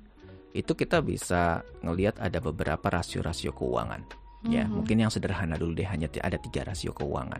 itu 0.51 0.75
kita 0.75 0.99
bisa 0.99 1.63
ngelihat 1.79 2.19
ada 2.19 2.37
beberapa 2.37 2.83
rasio-rasio 2.83 3.55
keuangan. 3.55 4.03
Ya, 4.43 4.67
Mhm. 4.67 4.83
mungkin 4.83 4.99
yang 4.99 5.07
sederhana 5.07 5.55
dulu 5.55 5.71
deh 5.71 5.87
hanya 5.87 6.11
ada 6.19 6.35
tiga 6.35 6.67
rasio 6.67 6.91
keuangan. 6.91 7.39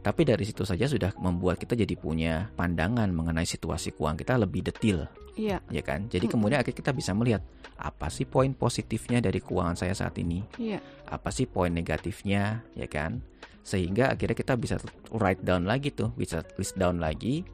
Tapi 0.00 0.24
dari 0.24 0.48
situ 0.48 0.64
saja 0.64 0.88
sudah 0.88 1.12
membuat 1.20 1.60
kita 1.60 1.76
jadi 1.76 1.92
punya 1.92 2.48
pandangan 2.56 3.12
mengenai 3.12 3.44
situasi 3.44 3.92
keuangan 3.92 4.16
kita 4.16 4.40
lebih 4.40 4.64
detail, 4.64 5.04
Iya, 5.36 5.60
ya 5.68 5.82
kan? 5.84 6.08
Jadi 6.08 6.24
Mm-mm. 6.24 6.32
kemudian 6.32 6.58
akhirnya 6.64 6.80
kita 6.80 6.92
bisa 6.96 7.12
melihat 7.12 7.44
apa 7.80 8.12
sih 8.12 8.28
poin 8.28 8.52
positifnya 8.52 9.24
dari 9.24 9.40
keuangan 9.40 9.80
saya 9.80 9.96
saat 9.96 10.20
ini, 10.20 10.44
iya. 10.60 10.78
apa 11.08 11.32
sih 11.32 11.48
poin 11.48 11.72
negatifnya, 11.72 12.60
ya 12.76 12.84
kan? 12.84 13.24
Sehingga 13.64 14.12
akhirnya 14.12 14.36
kita 14.36 14.54
bisa 14.60 14.76
write 15.12 15.40
down 15.40 15.64
lagi 15.64 15.92
tuh, 15.92 16.12
bisa 16.16 16.44
list 16.60 16.76
down 16.76 17.00
lagi 17.00 17.44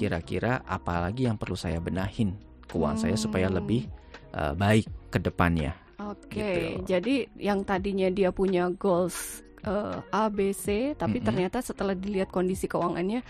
kira-kira 0.00 0.64
apa 0.64 1.04
lagi 1.04 1.28
yang 1.28 1.36
perlu 1.36 1.56
saya 1.56 1.80
benahin 1.80 2.36
keuangan 2.68 3.00
saya 3.00 3.16
supaya 3.16 3.48
Hmm. 3.48 3.56
lebih 3.60 3.88
uh, 4.36 4.56
baik 4.56 4.88
ke 5.12 5.18
depannya. 5.20 5.72
Oke, 5.94 6.36
gitu. 6.36 6.90
jadi 6.90 7.14
yang 7.38 7.62
tadinya 7.62 8.10
dia 8.10 8.34
punya 8.34 8.66
goals 8.76 9.40
eh, 9.64 9.98
A, 10.12 10.28
B, 10.28 10.52
C, 10.52 10.92
tapi 10.98 11.22
Mm-mm. 11.22 11.26
ternyata 11.26 11.62
setelah 11.64 11.94
dilihat 11.96 12.28
kondisi 12.34 12.68
keuangannya, 12.68 13.24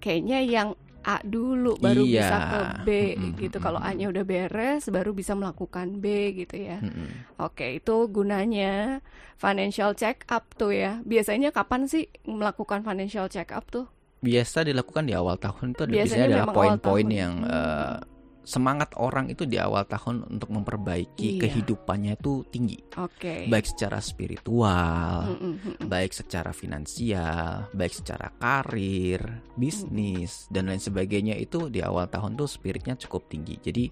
kayaknya 0.00 0.42
yang 0.42 0.68
A 1.06 1.22
dulu 1.22 1.78
baru 1.78 2.02
Iya. 2.02 2.18
bisa 2.18 2.36
ke 2.42 2.60
B 2.82 2.88
Mm-mm, 3.14 3.32
gitu. 3.38 3.56
Kalau. 3.58 3.78
A-nya 3.78 4.10
udah 4.10 4.22
beres, 4.22 4.90
baru 4.90 5.10
bisa 5.10 5.32
melakukan 5.32 5.96
B 5.96 6.06
gitu 6.36 6.58
ya. 6.58 6.82
Mm-mm. 6.82 7.38
Oke, 7.38 7.78
itu 7.78 7.94
gunanya 8.08 8.98
financial 9.36 9.94
check 9.94 10.26
up 10.26 10.50
tuh 10.52 10.74
ya. 10.74 10.98
Biasanya 11.02 11.50
kapan 11.50 11.86
sih 11.86 12.04
melakukan 12.24 12.82
financial 12.82 13.26
check 13.26 13.50
up 13.50 13.64
tuh? 13.66 13.86
biasa 14.18 14.64
dilakukan 14.64 15.06
di 15.06 15.14
awal 15.14 15.36
tahun 15.36 15.70
ada- 15.72 15.86
Biasanya 15.86 16.02
biasanya 16.26 16.26
adalah 16.42 16.46
poin-poin 16.50 17.06
yang 17.06 17.34
Hmm. 17.38 18.00
Semangat 18.46 18.94
orang 18.94 19.26
itu 19.26 19.42
di 19.42 19.58
awal 19.58 19.82
tahun 19.84 20.22
untuk 20.30 20.54
memperbaiki 20.54 21.34
Iya. 21.34 21.40
kehidupannya 21.42 22.14
itu 22.14 22.46
tinggi 22.46 22.78
Oke. 22.94 23.50
baik 23.50 23.66
secara 23.66 23.98
spiritual 23.98 25.34
Mm-mm, 25.34 25.54
mm-mm. 25.58 25.86
baik 25.90 26.14
secara 26.14 26.54
finansial 26.54 27.66
baik 27.74 27.90
secara 27.90 28.30
karir 28.38 29.42
bisnis 29.58 30.46
dan 30.46 30.70
lain 30.70 30.78
sebagainya 30.78 31.34
itu 31.34 31.66
di 31.66 31.82
awal 31.82 32.06
tahun 32.06 32.38
tuh 32.38 32.46
spiritnya 32.46 32.94
cukup 32.94 33.26
tinggi 33.26 33.58
jadi 33.58 33.84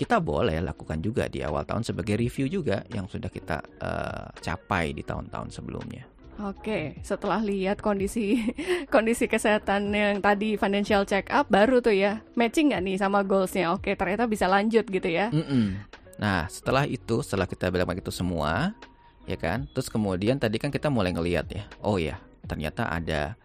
kita 0.00 0.16
boleh 0.16 0.64
lakukan 0.64 0.96
juga 1.04 1.28
di 1.28 1.44
awal 1.44 1.68
tahun 1.68 1.84
sebagai 1.84 2.16
review 2.16 2.48
juga 2.48 2.80
yang 2.88 3.04
sudah 3.04 3.28
kita 3.28 3.60
eh, 3.84 4.26
capai 4.40 4.96
di 4.96 5.04
tahun-tahun 5.04 5.52
sebelumnya 5.52 6.08
Oke, 6.40 6.96
setelah 7.04 7.44
lihat 7.44 7.84
kondisi 7.84 8.40
kondisi 8.94 9.28
kesehatan 9.28 9.92
yang 9.92 10.24
tadi 10.24 10.56
financial 10.56 11.04
check 11.04 11.28
up 11.28 11.52
baru 11.52 11.84
tuh 11.84 11.92
ya 11.92 12.24
matching 12.32 12.72
nggak 12.72 12.80
nih 12.80 12.96
sama 12.96 13.20
goalsnya? 13.20 13.76
Oke, 13.76 13.92
ternyata 13.92 14.24
bisa 14.24 14.48
lanjut 14.48 14.88
gitu 14.88 15.04
ya. 15.04 15.28
Mm-mm. 15.28 15.76
Nah, 16.16 16.48
setelah 16.48 16.88
itu, 16.88 17.20
setelah 17.20 17.44
kita 17.44 17.68
bilang 17.68 17.92
itu 17.92 18.08
semua, 18.08 18.72
ya 19.28 19.36
kan? 19.36 19.68
Terus 19.72 19.92
kemudian 19.92 20.40
tadi 20.40 20.56
kan 20.56 20.72
kita 20.72 20.88
mulai 20.88 21.12
ngeliat 21.12 21.46
ya. 21.52 21.64
Oh 21.84 22.00
ya, 22.00 22.16
ternyata 22.48 22.88
ada 22.88 23.36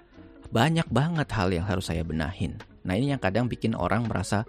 banyak 0.52 0.88
banget 0.88 1.28
hal 1.36 1.52
yang 1.52 1.68
harus 1.68 1.92
saya 1.92 2.04
benahin. 2.08 2.56
Nah, 2.88 2.96
ini 2.96 3.12
yang 3.12 3.20
kadang 3.20 3.52
bikin 3.52 3.76
orang 3.76 4.08
merasa 4.08 4.48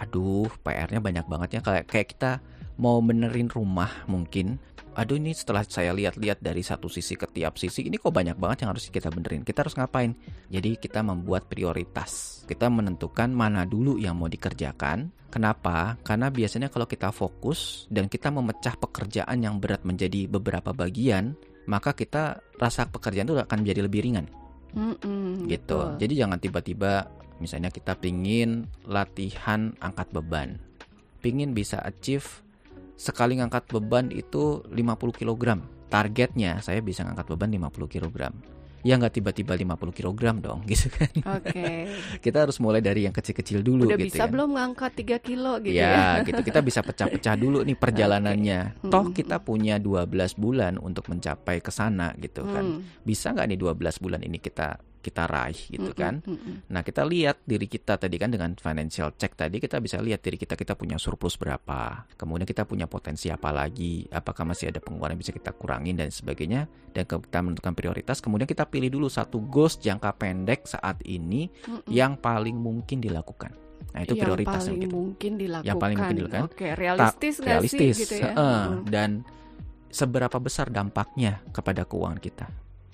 aduh, 0.00 0.48
PR-nya 0.64 1.02
banyak 1.02 1.26
banget 1.28 1.48
ya 1.58 1.60
kayak 1.60 1.84
kayak 1.90 2.08
kita 2.16 2.32
mau 2.80 2.96
benerin 3.04 3.52
rumah 3.52 3.92
mungkin 4.08 4.56
aduh 4.94 5.16
ini 5.16 5.30
setelah 5.36 5.62
saya 5.66 5.94
lihat-lihat 5.94 6.42
dari 6.42 6.60
satu 6.60 6.90
sisi 6.90 7.14
ke 7.14 7.28
tiap 7.30 7.56
sisi 7.56 7.86
ini 7.86 7.96
kok 7.96 8.10
banyak 8.10 8.34
banget 8.34 8.66
yang 8.66 8.74
harus 8.74 8.90
kita 8.90 9.08
benerin. 9.08 9.46
Kita 9.46 9.62
harus 9.62 9.78
ngapain? 9.78 10.12
Jadi 10.50 10.76
kita 10.76 11.00
membuat 11.00 11.46
prioritas. 11.46 12.42
Kita 12.44 12.66
menentukan 12.66 13.30
mana 13.30 13.62
dulu 13.62 13.96
yang 13.96 14.18
mau 14.18 14.26
dikerjakan. 14.26 15.12
Kenapa? 15.30 15.94
Karena 16.02 16.26
biasanya 16.26 16.68
kalau 16.68 16.90
kita 16.90 17.14
fokus 17.14 17.86
dan 17.86 18.10
kita 18.10 18.34
memecah 18.34 18.74
pekerjaan 18.74 19.38
yang 19.38 19.62
berat 19.62 19.86
menjadi 19.86 20.26
beberapa 20.26 20.74
bagian 20.74 21.38
maka 21.70 21.94
kita 21.94 22.42
rasa 22.58 22.90
pekerjaan 22.90 23.30
itu 23.30 23.38
akan 23.38 23.58
menjadi 23.62 23.80
lebih 23.86 24.02
ringan. 24.02 24.26
Mm-mm, 24.70 25.50
gitu. 25.50 25.82
betul. 25.82 25.98
jadi 25.98 26.14
jangan 26.22 26.38
tiba-tiba 26.38 27.10
misalnya 27.42 27.74
kita 27.74 27.98
pingin 27.98 28.70
latihan 28.86 29.74
angkat 29.82 30.10
beban. 30.14 30.58
Pingin 31.20 31.52
bisa 31.52 31.82
achieve 31.82 32.42
sekali 33.00 33.40
ngangkat 33.40 33.64
beban 33.66 34.12
itu 34.12 34.60
50 34.68 34.76
kg. 35.16 35.56
Targetnya 35.88 36.60
saya 36.60 36.84
bisa 36.84 37.00
ngangkat 37.02 37.24
beban 37.26 37.48
50 37.48 37.88
kg. 37.88 38.28
Ya 38.80 38.96
nggak 38.96 39.12
tiba-tiba 39.12 39.52
50 39.52 39.92
kg 39.92 40.20
dong 40.40 40.64
gitu 40.70 40.88
kan. 40.88 41.12
Oke. 41.36 41.88
Kita 42.16 42.44
harus 42.44 42.56
mulai 42.56 42.80
dari 42.80 43.04
yang 43.04 43.12
kecil-kecil 43.12 43.60
dulu 43.60 43.84
Udah 43.84 43.96
gitu 43.96 44.08
bisa 44.08 44.24
kan. 44.24 44.32
belum 44.32 44.56
ngangkat 44.56 44.92
3 45.04 45.20
kilo 45.20 45.60
gitu 45.60 45.76
ya? 45.76 45.92
ya, 45.92 46.08
gitu. 46.28 46.40
Kita 46.40 46.60
bisa 46.60 46.80
pecah-pecah 46.80 47.36
dulu 47.36 47.60
nih 47.60 47.76
perjalanannya. 47.76 48.60
Toh 48.88 49.04
Hmm. 49.04 49.12
kita 49.12 49.36
punya 49.40 49.76
12 49.76 50.08
bulan 50.32 50.76
untuk 50.76 51.08
mencapai 51.08 51.60
ke 51.60 51.68
sana 51.68 52.16
gitu 52.16 52.44
kan. 52.44 52.80
Hmm. 52.80 52.84
Bisa 53.04 53.32
nggak 53.32 53.52
nih 53.52 53.58
12 53.60 54.00
bulan 54.00 54.20
ini 54.24 54.40
kita 54.40 54.80
kita 55.00 55.24
raih 55.26 55.56
gitu 55.72 55.90
kan. 55.96 56.20
mm-mm. 56.22 56.68
Nah, 56.70 56.84
kita 56.84 57.02
lihat 57.08 57.40
diri 57.42 57.66
kita 57.66 57.96
tadi 57.96 58.16
kan 58.20 58.30
dengan 58.30 58.52
financial 58.54 59.16
check 59.16 59.34
tadi 59.34 59.58
kita 59.58 59.80
bisa 59.80 59.98
lihat 59.98 60.20
diri 60.20 60.36
kita 60.36 60.54
kita 60.54 60.76
punya 60.76 61.00
surplus 61.00 61.40
berapa. 61.40 62.04
Kemudian 62.14 62.46
kita 62.46 62.68
punya 62.68 62.84
potensi 62.86 63.32
apa 63.32 63.50
lagi? 63.50 64.04
Apakah 64.12 64.44
masih 64.44 64.70
ada 64.70 64.78
pengeluaran 64.78 65.16
yang 65.16 65.22
bisa 65.24 65.32
kita 65.32 65.56
kurangin 65.56 65.96
dan 65.96 66.12
sebagainya. 66.12 66.68
Dan 66.92 67.08
kita 67.08 67.38
menentukan 67.40 67.74
prioritas. 67.74 68.20
Kemudian 68.20 68.46
kita 68.46 68.68
pilih 68.68 68.92
dulu 68.92 69.08
satu 69.08 69.40
goals 69.40 69.80
jangka 69.80 70.14
pendek 70.20 70.68
saat 70.68 71.00
ini 71.08 71.48
Mm-mm. 71.66 71.88
yang 71.88 72.20
paling 72.20 72.54
mungkin 72.54 73.00
dilakukan. 73.00 73.56
Nah, 73.90 74.06
itu 74.06 74.14
yang 74.14 74.22
prioritas 74.28 74.62
paling 74.68 74.80
gitu. 74.86 74.94
mungkin 74.94 75.32
dilakukan. 75.40 75.68
Yang 75.68 75.78
paling 75.80 75.96
mungkin 75.98 76.16
dilakukan. 76.20 76.42
Oke, 76.46 76.68
realistis 76.78 77.34
nggak 77.40 77.58
realistis. 77.58 77.94
sih 77.96 78.02
gitu 78.06 78.14
ya? 78.22 78.32
Mm-mm. 78.36 78.86
dan 78.86 79.10
seberapa 79.90 80.38
besar 80.38 80.70
dampaknya 80.70 81.42
kepada 81.50 81.82
keuangan 81.82 82.22
kita. 82.22 82.46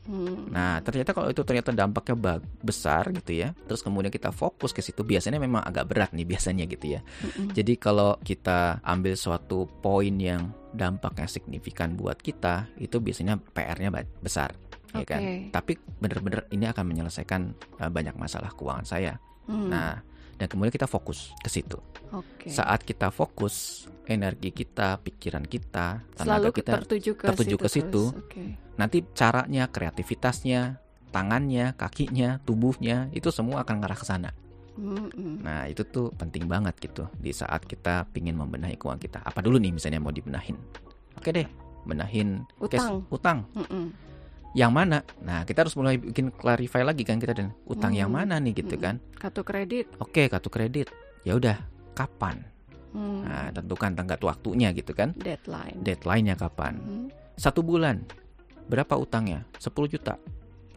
Hmm. 0.07 0.55
Nah, 0.55 0.79
ternyata 0.81 1.11
kalau 1.11 1.29
itu 1.29 1.43
ternyata 1.43 1.75
dampaknya 1.75 2.39
besar 2.63 3.11
gitu 3.11 3.35
ya. 3.35 3.53
Terus 3.67 3.83
kemudian 3.83 4.15
kita 4.15 4.31
fokus 4.31 4.71
ke 4.71 4.81
situ, 4.81 5.03
biasanya 5.03 5.43
memang 5.43 5.67
agak 5.67 5.91
berat 5.91 6.11
nih 6.15 6.25
biasanya 6.25 6.65
gitu 6.71 6.97
ya. 6.97 7.01
Mm-mm. 7.03 7.53
Jadi 7.53 7.75
kalau 7.77 8.15
kita 8.23 8.81
ambil 8.87 9.19
suatu 9.19 9.67
poin 9.83 10.15
yang 10.15 10.55
dampaknya 10.71 11.27
signifikan 11.27 11.99
buat 11.99 12.23
kita, 12.23 12.71
itu 12.79 13.03
biasanya 13.03 13.37
PR-nya 13.41 13.91
besar, 14.23 14.55
ya 14.95 15.05
kan? 15.05 15.51
Tapi 15.51 15.75
benar-benar 15.99 16.47
ini 16.55 16.71
akan 16.71 16.85
menyelesaikan 16.87 17.43
uh, 17.83 17.91
banyak 17.91 18.15
masalah 18.15 18.55
keuangan 18.55 18.87
saya. 18.87 19.19
Hmm. 19.51 19.71
Nah, 19.71 19.99
dan 20.37 20.47
kemudian 20.47 20.73
kita 20.73 20.85
fokus 20.89 21.33
ke 21.41 21.49
situ. 21.49 21.81
Oke. 22.13 22.49
Saat 22.49 22.85
kita 22.85 23.09
fokus, 23.11 23.87
energi 24.07 24.53
kita, 24.55 25.01
pikiran 25.03 25.43
kita, 25.45 26.05
Selalu 26.15 26.49
tenaga 26.49 26.49
kita 26.53 26.73
tertuju 26.81 27.11
ke 27.19 27.25
tertuju 27.33 27.57
situ. 27.57 27.65
ke 27.65 27.69
situ. 27.69 28.03
terus. 28.13 28.23
Oke. 28.23 28.45
nanti 28.77 29.01
caranya, 29.17 29.65
kreativitasnya, 29.73 30.79
tangannya, 31.11 31.73
kakinya, 31.81 32.39
tubuhnya 32.45 33.09
itu 33.17 33.33
semua 33.33 33.65
akan 33.65 33.81
ngarah 33.81 33.99
ke 33.99 34.05
sana. 34.07 34.31
Mm-mm. 34.77 35.41
Nah, 35.41 35.65
itu 35.65 35.89
tuh 35.89 36.13
penting 36.13 36.45
banget 36.45 36.77
gitu 36.77 37.09
di 37.17 37.33
saat 37.33 37.65
kita 37.65 38.05
pingin 38.13 38.37
membenahi 38.37 38.77
keuangan 38.77 39.01
kita. 39.01 39.19
Apa 39.25 39.41
dulu 39.41 39.57
nih 39.57 39.73
misalnya 39.73 40.05
mau 40.05 40.13
dibenahin? 40.13 40.61
Oke 41.17 41.33
deh, 41.33 41.49
benahin 41.89 42.45
Utang. 42.61 43.01
utang. 43.09 43.39
Mm-mm. 43.57 43.89
Yang 44.57 44.73
mana? 44.73 44.99
Nah, 45.21 45.45
kita 45.45 45.69
harus 45.69 45.77
mulai 45.77 46.01
bikin 46.01 46.33
clarify 46.33 46.81
lagi 46.81 47.05
kan 47.05 47.21
kita 47.21 47.37
dan 47.37 47.53
utang 47.69 47.93
yang 47.93 48.09
Hmm. 48.09 48.25
mana 48.25 48.41
nih 48.41 48.57
gitu 48.57 48.81
Hmm. 48.81 48.83
kan. 48.83 48.95
Kartu 49.21 49.45
kredit. 49.45 49.93
Oke, 50.01 50.33
kartu 50.33 50.49
kredit. 50.49 50.89
Ya 51.29 51.37
udah, 51.37 51.61
kapan? 51.93 52.41
Hmm. 52.97 53.29
Nah, 53.29 53.53
tentukan 53.53 53.93
tenggat 53.93 54.25
waktunya 54.25 54.73
gitu 54.73 54.97
kan. 54.97 55.13
Deadline. 55.13 55.85
Deadline-nya 55.85 56.41
kapan? 56.41 56.75
Hmm. 56.81 57.07
Satu 57.37 57.61
bulan. 57.61 58.09
Berapa 58.67 58.97
utangnya? 58.97 59.45
10 59.61 59.87
juta. 59.87 60.17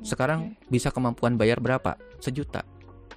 Sekarang 0.04 0.60
bisa 0.68 0.92
kemampuan 0.92 1.39
bayar 1.39 1.63
berapa? 1.63 1.96
Sejuta. 2.20 2.68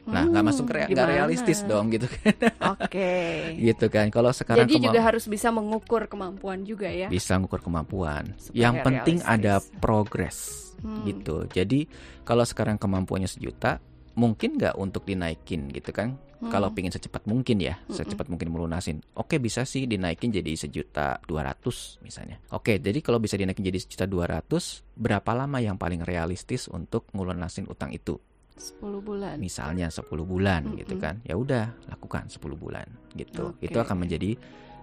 Nah, 0.03 0.27
nggak 0.27 0.35
Hmm, 0.35 0.51
masuk 0.51 0.65
nggak 0.67 0.89
gimana? 0.91 1.07
realistis 1.09 1.63
dong 1.63 1.87
gitu 1.89 2.11
kan. 2.11 2.35
Oke. 2.75 3.15
gitu 3.71 3.87
kan. 3.87 4.11
Kalau 4.11 4.31
sekarang 4.31 4.67
Jadi 4.67 4.83
juga 4.83 4.99
harus 4.99 5.25
bisa 5.25 5.49
mengukur 5.49 6.07
kemampuan 6.07 6.67
juga 6.67 6.91
ya. 6.91 7.07
bisa 7.07 7.39
ngukur 7.39 7.61
kemampuan. 7.61 8.35
Supaya 8.35 8.59
Yang 8.59 8.75
penting 8.83 9.17
ada 9.23 9.55
realistis. 9.57 9.79
progres 9.79 10.39
Hmm. 10.83 11.07
gitu. 11.07 11.47
Jadi 11.47 11.87
kalau 12.23 12.43
sekarang 12.43 12.75
kemampuannya 12.75 13.31
sejuta, 13.31 13.79
mungkin 14.13 14.59
nggak 14.59 14.75
untuk 14.75 15.07
dinaikin 15.07 15.71
gitu 15.71 15.95
kan? 15.95 16.19
Hmm. 16.37 16.51
Kalau 16.51 16.75
pingin 16.75 16.91
secepat 16.91 17.23
mungkin 17.23 17.63
ya, 17.63 17.79
Mm-mm. 17.79 17.95
secepat 17.95 18.27
mungkin 18.27 18.51
melunasin. 18.51 18.99
Oke 19.15 19.39
bisa 19.39 19.63
sih 19.63 19.87
dinaikin 19.87 20.35
jadi 20.35 20.51
sejuta 20.53 21.23
dua 21.23 21.47
ratus 21.47 22.03
misalnya. 22.03 22.43
Oke, 22.51 22.83
jadi 22.83 22.99
kalau 22.99 23.23
bisa 23.23 23.39
dinaikin 23.39 23.63
jadi 23.63 23.79
sejuta 23.79 24.05
dua 24.05 24.27
ratus, 24.27 24.83
berapa 24.93 25.31
lama 25.33 25.63
yang 25.63 25.79
paling 25.79 26.03
realistis 26.03 26.67
untuk 26.67 27.07
ngelunasin 27.15 27.71
utang 27.71 27.95
itu? 27.95 28.19
10 28.57 29.01
bulan. 29.03 29.37
Misalnya 29.41 29.89
10 29.89 30.07
bulan 30.25 30.63
Mm-mm. 30.67 30.79
gitu 30.85 30.95
kan. 31.01 31.21
Ya 31.25 31.35
udah, 31.39 31.73
lakukan 31.89 32.29
10 32.29 32.39
bulan 32.55 32.87
gitu. 33.17 33.57
Oke. 33.57 33.69
Itu 33.69 33.79
akan 33.81 34.07
menjadi 34.07 34.37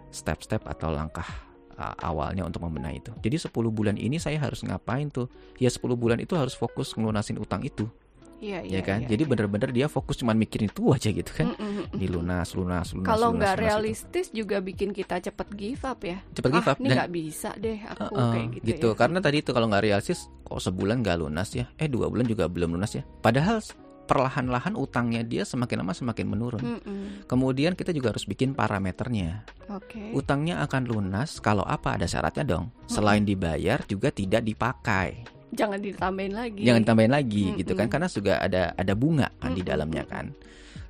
step-step 0.10 0.66
atau 0.66 0.90
langkah 0.90 1.26
uh, 1.80 1.96
awalnya 2.04 2.44
untuk 2.44 2.66
membenahi 2.66 3.00
itu. 3.00 3.12
Jadi 3.24 3.38
10 3.50 3.54
bulan 3.72 3.96
ini 3.96 4.18
saya 4.20 4.42
harus 4.42 4.62
ngapain 4.66 5.08
tuh? 5.08 5.32
Ya 5.58 5.72
10 5.72 5.86
bulan 5.96 6.20
itu 6.20 6.36
harus 6.36 6.54
fokus 6.54 6.92
ngelunasin 6.98 7.40
utang 7.40 7.64
itu, 7.64 7.88
Iya, 8.40 8.60
ya 8.64 8.80
iya. 8.80 8.82
kan? 8.82 9.00
iya, 9.04 9.10
Jadi 9.12 9.24
iya. 9.28 9.32
bener-bener 9.32 9.70
dia 9.76 9.88
fokus 9.92 10.16
cuma 10.16 10.32
mikirin 10.32 10.72
itu 10.72 10.84
aja 10.96 11.10
gitu 11.12 11.32
kan. 11.36 11.52
Mm, 11.52 11.60
mm, 11.60 11.70
mm, 11.70 11.84
mm. 11.92 11.98
Dilunas, 12.00 12.48
lunas, 12.56 12.88
lunas. 12.96 13.08
Kalau 13.12 13.28
lunas, 13.36 13.40
nggak 13.40 13.54
lunas 13.54 13.60
gitu. 13.60 13.68
realistis 13.68 14.28
juga 14.32 14.58
bikin 14.64 14.90
kita 14.96 15.16
cepet 15.20 15.48
give 15.60 15.84
up 15.84 16.00
ya. 16.02 16.18
Cepet 16.32 16.50
give 16.56 16.68
ah, 16.68 16.74
up 16.74 16.78
ini 16.80 16.88
nggak 16.96 17.12
bisa 17.12 17.50
deh 17.60 17.80
aku 17.84 18.16
Heeh, 18.16 18.32
kayak 18.32 18.48
gitu, 18.64 18.88
ya. 18.92 18.96
Karena 18.96 19.20
tadi 19.20 19.38
itu 19.44 19.52
kalau 19.52 19.68
nggak 19.68 19.84
realistis, 19.84 20.32
kok 20.48 20.60
sebulan 20.64 21.04
nggak 21.04 21.18
lunas 21.20 21.50
ya? 21.52 21.68
Eh 21.76 21.92
dua 21.92 22.08
bulan 22.08 22.26
juga 22.26 22.48
belum 22.48 22.80
lunas 22.80 22.96
ya? 22.96 23.04
Padahal 23.20 23.60
perlahan-lahan 24.10 24.74
utangnya 24.74 25.22
dia 25.22 25.46
semakin 25.46 25.86
lama 25.86 25.94
semakin 25.94 26.26
menurun. 26.26 26.64
Mm-mm. 26.66 27.30
Kemudian 27.30 27.78
kita 27.78 27.94
juga 27.94 28.10
harus 28.10 28.26
bikin 28.26 28.58
parameternya. 28.58 29.46
Oke. 29.70 30.18
Utangnya 30.18 30.66
akan 30.66 30.90
lunas 30.90 31.38
kalau 31.38 31.62
apa 31.62 31.94
ada 31.94 32.10
syaratnya 32.10 32.42
dong. 32.42 32.74
Selain 32.90 33.22
dibayar 33.22 33.86
juga 33.86 34.10
tidak 34.10 34.42
dipakai. 34.42 35.39
Jangan 35.54 35.80
ditambahin 35.82 36.34
lagi. 36.34 36.62
Jangan 36.62 36.84
tambahin 36.86 37.14
lagi 37.14 37.46
Mm-mm. 37.50 37.60
gitu 37.62 37.74
kan 37.74 37.88
karena 37.90 38.08
juga 38.10 38.38
ada 38.38 38.74
ada 38.78 38.94
bunga 38.94 39.28
kan 39.42 39.52
di 39.54 39.62
Mm-mm. 39.62 39.70
dalamnya 39.70 40.04
kan. 40.06 40.30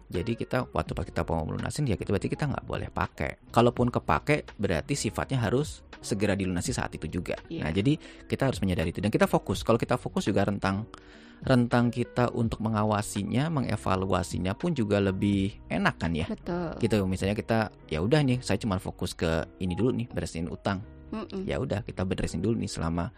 Jadi 0.10 0.34
kita 0.34 0.65
waktu 0.74 0.98
pas 0.98 1.06
kita 1.06 1.22
mau 1.22 1.45
melunasin 1.45 1.86
ya 1.86 1.93
kita 1.93 2.10
berarti 2.10 2.34
kita 2.34 2.50
nggak 2.50 2.65
boleh 2.65 2.89
pakai. 2.89 3.54
Kalaupun 3.54 3.93
kepake 3.93 4.58
berarti 4.58 4.98
sifatnya 4.98 5.38
harus 5.38 5.86
segera 6.02 6.34
dilunasi 6.34 6.74
saat 6.74 6.89
itu 6.98 7.06
juga. 7.06 7.38
Iya. 7.45 7.69
Nah 7.69 7.72
jadi 7.72 7.93
kita 8.26 8.50
harus 8.50 8.60
menyadari 8.60 8.89
itu 8.89 9.06
dan 9.06 9.13
kita 9.13 9.30
fokus. 9.30 9.62
Kalau 9.62 9.78
kita 9.78 10.02
fokus 10.02 10.26
juga 10.26 10.50
rentang 10.50 10.89
rentang 11.39 11.88
kita 11.88 12.36
untuk 12.36 12.60
mengawasinya, 12.60 13.48
mengevaluasinya 13.48 14.58
pun 14.60 14.76
juga 14.76 15.00
lebih 15.00 15.56
enak 15.72 15.95
kan 15.95 16.12
ya. 16.12 16.28
Betul. 16.28 16.76
Gitu 16.84 16.98
misalnya 17.08 17.38
kita 17.38 17.72
ya 17.88 18.02
udah 18.02 18.19
nih 18.26 18.41
saya 18.43 18.60
cuma 18.60 18.82
fokus 18.82 19.15
ke 19.15 19.45
ini 19.62 19.78
dulu 19.78 19.93
nih 19.93 20.08
beresin 20.10 20.50
utang. 20.52 20.84
Mm-mm. 21.13 21.45
Ya 21.45 21.62
udah 21.62 21.86
kita 21.86 22.02
beresin 22.02 22.41
dulu 22.41 22.58
nih 22.58 22.69
selama 22.69 23.13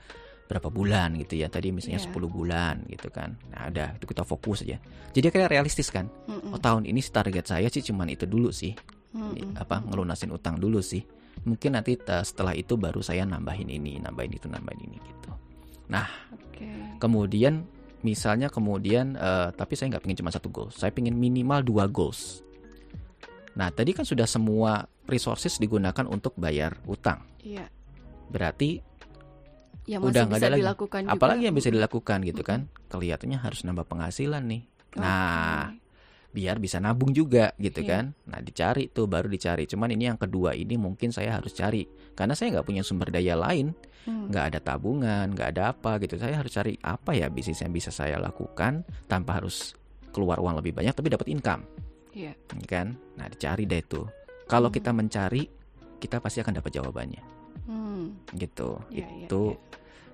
berapa 0.51 0.67
bulan 0.67 1.15
gitu 1.23 1.39
ya. 1.39 1.47
Tadi 1.47 1.71
misalnya 1.71 2.03
Iya. 2.03 2.11
10 2.11 2.27
bulan 2.27 2.83
gitu 2.91 3.07
kan. 3.07 3.39
Nah, 3.55 3.71
ada 3.71 3.95
itu 3.95 4.03
kita 4.03 4.27
fokus 4.27 4.67
aja. 4.67 4.75
Jadi 5.15 5.31
kayak 5.31 5.49
realistis 5.55 5.87
kan. 5.87 6.11
Mm-mm. 6.27 6.51
Oh, 6.51 6.59
tahun 6.59 6.83
ini 6.83 6.99
target 6.99 7.47
saya 7.47 7.71
sih 7.71 7.79
cuman 7.79 8.11
itu 8.11 8.27
dulu 8.27 8.51
sih. 8.51 8.75
Mm-mm. 9.15 9.55
Apa 9.55 9.79
ngelunasin 9.87 10.35
utang 10.35 10.59
dulu 10.59 10.83
sih. 10.83 10.99
Mungkin 11.47 11.79
nanti 11.79 11.95
setelah 11.95 12.51
itu 12.51 12.75
baru 12.75 12.99
saya 12.99 13.23
nambahin 13.23 13.71
ini, 13.71 13.97
nambahin 14.03 14.35
itu, 14.35 14.51
nambahin 14.51 14.91
ini 14.91 14.97
gitu. 14.99 15.31
Oke. 16.35 16.99
Kemudian 17.01 17.65
misalnya 18.01 18.51
kemudian 18.51 19.15
eh, 19.17 19.49
tapi 19.55 19.73
saya 19.75 19.95
nggak 19.95 20.03
pengen 20.03 20.19
cuma 20.21 20.31
satu 20.31 20.51
goals. 20.51 20.75
Saya 20.77 20.91
pengen 20.93 21.17
minimal 21.17 21.63
dua 21.65 21.85
goals. 21.89 22.43
Nah, 23.55 23.67
tadi 23.71 23.91
kan 23.91 24.07
sudah 24.07 24.23
semua 24.23 24.87
resources 25.11 25.59
digunakan 25.59 26.07
untuk 26.07 26.37
bayar 26.39 26.79
utang. 26.87 27.27
Iya. 27.43 27.67
Berarti 28.31 28.79
Ya 29.91 29.99
Udah 29.99 30.23
nggak 30.23 30.39
ada 30.39 30.49
lagi. 30.49 30.61
dilakukan 30.63 31.01
juga. 31.03 31.11
apalagi 31.11 31.43
yang 31.43 31.55
bisa 31.57 31.67
dilakukannya 31.67 32.25
gitu 32.31 32.43
kan? 32.47 32.59
Kelihatannya 32.87 33.37
harus 33.37 33.59
nambah 33.61 33.83
penghasilan 33.83 34.39
nih. 34.47 34.63
Nah, 34.95 35.75
biar 36.31 36.55
bisa 36.57 36.79
nabung 36.79 37.11
juga 37.11 37.51
gitu 37.57 37.83
Iya. 37.83 37.89
kan. 37.91 38.05
Nah 38.25 38.39
dicari 38.39 38.87
tuh 38.87 39.03
baru 39.05 39.27
dicari. 39.27 39.67
Cuman 39.67 39.91
ini 39.91 40.07
yang 40.07 40.15
kedua 40.15 40.55
ini 40.55 40.79
mungkin 40.79 41.11
saya 41.11 41.35
harus 41.35 41.51
cari 41.51 41.83
karena 42.13 42.31
saya 42.31 42.55
nggak 42.55 42.63
punya 42.65 42.81
sumber 42.81 43.11
daya 43.11 43.35
lain, 43.35 43.75
Hmm. 44.01 44.31
nggak 44.31 44.45
ada 44.47 44.59
tabungan, 44.63 45.27
nggak 45.29 45.47
ada 45.51 45.75
apa 45.75 45.99
gitu. 45.99 46.15
Saya 46.15 46.39
harus 46.39 46.49
cari 46.49 46.79
apa 46.79 47.11
ya 47.11 47.27
bisnis 47.27 47.59
yang 47.59 47.69
bisa 47.69 47.91
saya 47.91 48.15
lakukan 48.15 48.87
tanpa 49.05 49.43
harus 49.43 49.75
keluar 50.09 50.39
uang 50.39 50.55
lebih 50.55 50.71
banyak 50.73 50.91
tapi 50.91 51.07
dapat 51.09 51.27
income, 51.27 51.67
Iya. 52.11 52.31
ya 52.31 52.65
kan? 52.65 52.95
Nah 53.13 53.27
dicari 53.27 53.67
deh 53.67 53.83
tuh. 53.83 54.07
Kalau 54.45 54.67
Hmm. 54.67 54.75
kita 54.77 54.91
mencari, 54.91 55.43
kita 55.97 56.17
pasti 56.17 56.39
akan 56.39 56.53
dapat 56.53 56.71
jawabannya, 56.73 57.23
Hmm. 57.65 58.15
gitu. 58.33 58.79
Iya, 58.89 59.07
iya, 59.09 59.27
Itu 59.27 59.51
iya. 59.51 59.59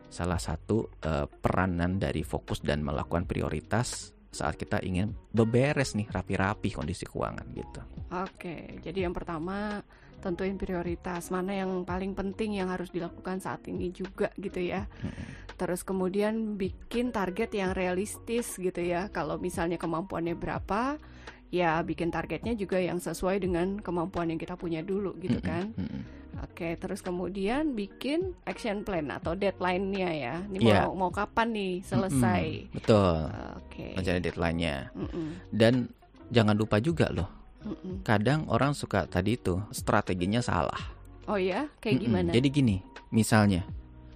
Salah 0.08 0.40
satu 0.40 0.88
eh, 1.04 1.28
peranan 1.28 2.00
dari 2.00 2.24
fokus 2.24 2.64
dan 2.64 2.84
melakukan 2.84 3.28
prioritas 3.28 4.16
saat 4.28 4.60
kita 4.60 4.84
ingin 4.84 5.16
beberes 5.34 5.96
nih 5.98 6.08
rapi-rapi 6.08 6.70
kondisi 6.76 7.08
keuangan 7.08 7.48
gitu. 7.56 7.82
Oke, 8.14 8.80
jadi 8.84 9.08
yang 9.08 9.16
pertama 9.16 9.82
tentuin 10.18 10.58
prioritas 10.58 11.30
mana 11.30 11.54
yang 11.54 11.86
paling 11.86 12.18
penting 12.18 12.58
yang 12.58 12.74
harus 12.74 12.90
dilakukan 12.90 13.38
saat 13.38 13.66
ini 13.70 13.94
juga 13.94 14.34
gitu 14.38 14.60
ya. 14.60 14.86
Mm-mm. 15.02 15.56
Terus 15.58 15.82
kemudian 15.82 16.58
bikin 16.58 17.10
target 17.10 17.50
yang 17.54 17.74
realistis 17.74 18.58
gitu 18.62 18.82
ya. 18.82 19.10
Kalau 19.10 19.42
misalnya 19.42 19.82
kemampuannya 19.82 20.38
berapa, 20.38 21.02
ya 21.48 21.80
bikin 21.80 22.12
targetnya 22.12 22.54
juga 22.54 22.78
yang 22.78 23.00
sesuai 23.00 23.40
dengan 23.40 23.80
kemampuan 23.80 24.28
yang 24.28 24.40
kita 24.40 24.56
punya 24.56 24.84
dulu 24.84 25.16
gitu 25.18 25.40
kan. 25.40 25.72
mm-mm. 25.74 26.04
Oke, 26.38 26.78
terus 26.78 27.02
kemudian 27.02 27.74
bikin 27.74 28.38
action 28.46 28.86
plan 28.86 29.10
atau 29.10 29.34
deadline-nya 29.34 30.10
ya. 30.14 30.36
Ini 30.46 30.58
Iya. 30.62 30.86
mau 30.86 30.94
mau 30.94 31.10
kapan 31.10 31.50
nih 31.50 31.74
selesai? 31.82 32.46
Mm-mm, 32.70 32.76
Betul. 32.78 33.18
Oke. 33.58 33.86
Rencana 33.98 34.20
deadline-nya. 34.22 34.76
Mm-mm, 34.94 35.28
Dan 35.50 35.90
jangan 36.30 36.54
lupa 36.54 36.78
juga 36.78 37.10
loh, 37.10 37.26
mm-mm. 37.66 38.06
kadang 38.06 38.46
orang 38.54 38.78
suka 38.78 39.10
tadi 39.10 39.34
itu 39.34 39.58
strateginya 39.74 40.38
salah. 40.38 40.78
Oh 41.26 41.42
ya, 41.42 41.66
kayak 41.82 41.98
Mm-mm. 41.98 42.06
gimana? 42.06 42.30
Jadi 42.38 42.48
gini, 42.54 42.76
misalnya, 43.10 43.66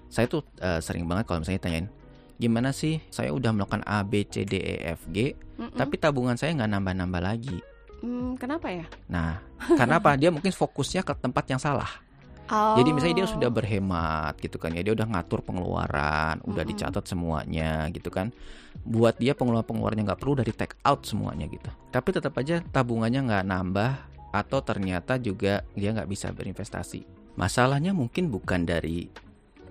saya 0.06 0.30
tuh 0.30 0.46
eh, 0.62 0.78
sering 0.78 1.10
banget 1.10 1.26
kalau 1.26 1.41
misalnya 1.41 1.63
tanyain, 1.63 1.88
gimana 2.41 2.73
sih 2.73 2.97
saya 3.13 3.30
udah 3.30 3.54
melakukan 3.54 3.86
A, 3.86 4.01
B, 4.01 4.25
C, 4.25 4.41
D, 4.41 4.58
E, 4.58 4.82
F, 4.97 5.06
G, 5.13 5.38
Mm-mm. 5.62 5.77
tapi 5.77 6.01
tabungan 6.01 6.34
saya 6.34 6.58
nggak 6.58 6.71
nambah-nambah 6.73 7.21
lagi. 7.21 7.62
Hmm, 8.01 8.34
kenapa 8.34 8.73
ya? 8.73 8.89
Nah, 9.06 9.38
karena 9.80 10.01
apa? 10.01 10.17
Dia 10.17 10.34
mungkin 10.34 10.49
fokusnya 10.49 11.06
ke 11.06 11.13
tempat 11.13 11.45
yang 11.54 11.62
salah. 11.62 12.01
Oh. 12.51 12.75
Jadi 12.75 12.91
misalnya 12.91 13.23
dia 13.23 13.27
sudah 13.30 13.47
berhemat 13.54 14.36
gitu 14.41 14.58
kan 14.58 14.73
ya, 14.73 14.82
dia 14.82 14.97
udah 14.97 15.08
ngatur 15.08 15.45
pengeluaran, 15.45 16.41
udah 16.41 16.63
Mm-mm. 16.65 16.71
dicatat 16.73 17.06
semuanya 17.06 17.86
gitu 17.93 18.10
kan. 18.10 18.34
Buat 18.82 19.21
dia 19.21 19.38
pengeluaran-pengeluarannya 19.38 20.04
nggak 20.10 20.19
perlu 20.19 20.41
dari 20.41 20.51
take 20.51 20.75
out 20.82 21.06
semuanya 21.06 21.45
gitu. 21.45 21.69
Tapi 21.93 22.10
tetap 22.10 22.34
aja 22.41 22.60
tabungannya 22.73 23.21
nggak 23.23 23.45
nambah 23.45 23.91
atau 24.34 24.60
ternyata 24.65 25.21
juga 25.21 25.62
dia 25.77 25.93
nggak 25.93 26.10
bisa 26.10 26.34
berinvestasi. 26.34 27.06
Masalahnya 27.38 27.95
mungkin 27.95 28.27
bukan 28.27 28.67
dari 28.67 29.08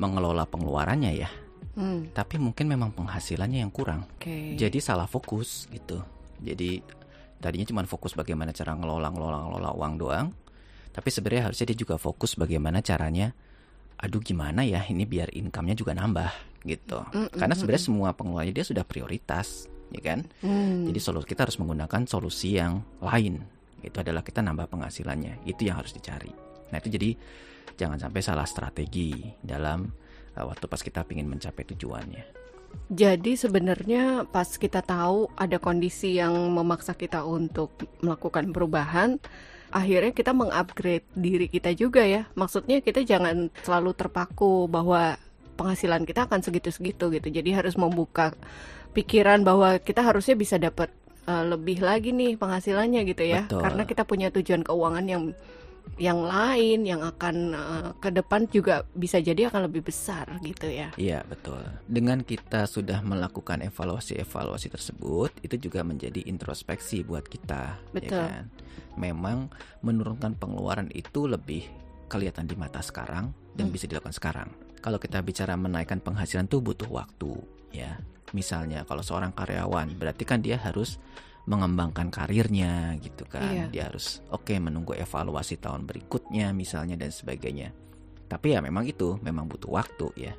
mengelola 0.00 0.48
pengeluarannya 0.48 1.12
ya, 1.12 1.28
Hmm, 1.78 2.10
tapi 2.10 2.36
mungkin 2.36 2.66
memang 2.66 2.90
penghasilannya 2.94 3.62
yang 3.62 3.70
kurang. 3.70 4.06
Oke. 4.18 4.58
Jadi 4.58 4.78
salah 4.82 5.06
fokus 5.06 5.70
gitu. 5.70 6.02
Jadi 6.42 6.82
tadinya 7.38 7.66
cuma 7.68 7.82
fokus 7.86 8.12
bagaimana 8.18 8.50
cara 8.50 8.74
ngelola 8.74 9.08
ngelola 9.12 9.38
ngelola 9.46 9.70
uang 9.78 9.94
doang. 9.96 10.26
Tapi 10.90 11.08
sebenarnya 11.08 11.50
harusnya 11.50 11.70
dia 11.70 11.78
juga 11.78 11.94
fokus 11.96 12.34
bagaimana 12.34 12.82
caranya. 12.82 13.30
Aduh 14.00 14.18
gimana 14.18 14.64
ya 14.66 14.82
ini 14.88 15.04
biar 15.06 15.30
income-nya 15.30 15.76
juga 15.78 15.94
nambah 15.94 16.32
gitu. 16.66 17.04
Mm, 17.12 17.30
mm, 17.30 17.38
Karena 17.38 17.54
mm, 17.54 17.60
sebenarnya 17.60 17.84
semua 17.84 18.08
pengeluarannya 18.16 18.54
dia 18.56 18.66
sudah 18.66 18.84
prioritas, 18.84 19.70
ya 19.92 20.00
kan? 20.00 20.26
Hmm. 20.42 20.88
Jadi 20.88 20.98
solu 20.98 21.22
kita 21.22 21.46
harus 21.46 21.56
menggunakan 21.60 22.04
solusi 22.08 22.56
yang 22.56 22.82
lain. 23.00 23.40
Itu 23.80 24.00
adalah 24.00 24.20
kita 24.24 24.44
nambah 24.44 24.68
penghasilannya. 24.68 25.46
Itu 25.48 25.68
yang 25.68 25.80
harus 25.80 25.94
dicari. 25.96 26.32
Nah 26.72 26.76
itu 26.80 26.88
jadi 26.92 27.10
jangan 27.76 27.96
sampai 27.96 28.20
salah 28.20 28.44
strategi 28.44 29.24
dalam 29.40 29.88
waktu 30.46 30.64
pas 30.66 30.80
kita 30.80 31.04
ingin 31.08 31.28
mencapai 31.28 31.64
tujuannya. 31.74 32.24
Jadi 32.90 33.38
sebenarnya 33.38 34.26
pas 34.26 34.46
kita 34.46 34.82
tahu 34.82 35.30
ada 35.38 35.62
kondisi 35.62 36.18
yang 36.18 36.34
memaksa 36.50 36.94
kita 36.94 37.22
untuk 37.22 37.70
melakukan 38.02 38.50
perubahan, 38.50 39.18
akhirnya 39.70 40.10
kita 40.10 40.34
mengupgrade 40.34 41.06
diri 41.14 41.46
kita 41.46 41.70
juga 41.74 42.02
ya. 42.02 42.26
Maksudnya 42.34 42.82
kita 42.82 43.06
jangan 43.06 43.50
selalu 43.62 43.94
terpaku 43.94 44.66
bahwa 44.66 45.14
penghasilan 45.54 46.02
kita 46.02 46.26
akan 46.26 46.42
segitu-segitu 46.42 47.14
gitu. 47.14 47.28
Jadi 47.30 47.50
harus 47.54 47.78
membuka 47.78 48.34
pikiran 48.90 49.46
bahwa 49.46 49.78
kita 49.78 50.02
harusnya 50.02 50.34
bisa 50.34 50.58
dapat 50.58 50.90
eh, 51.30 51.44
lebih 51.46 51.82
lagi 51.86 52.10
nih 52.10 52.34
penghasilannya 52.34 53.00
gitu 53.06 53.22
ya. 53.22 53.46
Betul. 53.46 53.62
Karena 53.62 53.82
kita 53.86 54.02
punya 54.02 54.28
tujuan 54.34 54.66
keuangan 54.66 55.06
yang 55.06 55.22
yang 55.96 56.22
lain 56.22 56.86
yang 56.86 57.02
akan 57.02 57.36
eh, 57.56 57.88
ke 57.98 58.12
depan 58.12 58.46
juga 58.48 58.86
bisa 58.94 59.18
jadi 59.18 59.48
akan 59.50 59.66
lebih 59.66 59.88
besar 59.88 60.28
gitu 60.44 60.68
ya. 60.70 60.92
Iya 60.94 61.24
betul. 61.26 61.60
Dengan 61.88 62.22
kita 62.22 62.68
sudah 62.68 63.02
melakukan 63.02 63.64
evaluasi-evaluasi 63.66 64.68
tersebut, 64.70 65.30
itu 65.42 65.56
juga 65.58 65.82
menjadi 65.82 66.22
introspeksi 66.24 67.02
buat 67.02 67.26
kita. 67.26 67.80
Betul. 67.90 68.22
Ya 68.22 68.44
kan? 68.44 68.44
Memang 69.00 69.38
menurunkan 69.80 70.36
pengeluaran 70.36 70.92
itu 70.92 71.24
lebih 71.26 71.66
kelihatan 72.10 72.50
di 72.50 72.58
mata 72.58 72.82
sekarang 72.82 73.30
dan 73.54 73.70
Hmm. 73.70 73.74
bisa 73.74 73.86
dilakukan 73.86 74.14
sekarang. 74.14 74.48
Kalau 74.80 74.96
kita 74.96 75.20
bicara 75.20 75.54
menaikkan 75.54 76.00
penghasilan 76.00 76.48
tuh 76.48 76.64
butuh 76.64 76.88
waktu, 76.88 77.36
ya. 77.70 78.00
Misalnya 78.32 78.86
kalau 78.86 79.02
seorang 79.02 79.34
karyawan, 79.34 79.98
berarti 79.98 80.22
kan 80.24 80.40
dia 80.40 80.56
harus 80.56 80.96
mengembangkan 81.50 82.14
karirnya 82.14 82.94
gitu 83.02 83.26
kan. 83.26 83.50
Iya. 83.50 83.64
Dia 83.74 83.82
harus 83.90 84.22
oke 84.30 84.54
menunggu 84.62 84.94
evaluasi 84.94 85.58
tahun 85.58 85.82
berikutnya 85.82 86.54
misalnya 86.54 86.94
dan 86.94 87.10
sebagainya. 87.10 87.74
Tapi 88.30 88.54
ya 88.54 88.62
memang 88.62 88.86
itu 88.86 89.18
memang 89.18 89.50
butuh 89.50 89.74
waktu 89.74 90.30
ya. 90.30 90.32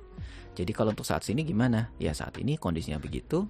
Jadi 0.56 0.71
kalau 0.71 0.95
untuk 0.95 1.04
saat 1.04 1.28
ini 1.28 1.43
gimana? 1.43 1.91
Ya 2.00 2.15
saat 2.15 2.39
ini 2.39 2.56
kondisinya 2.56 2.95
begitu. 3.04 3.43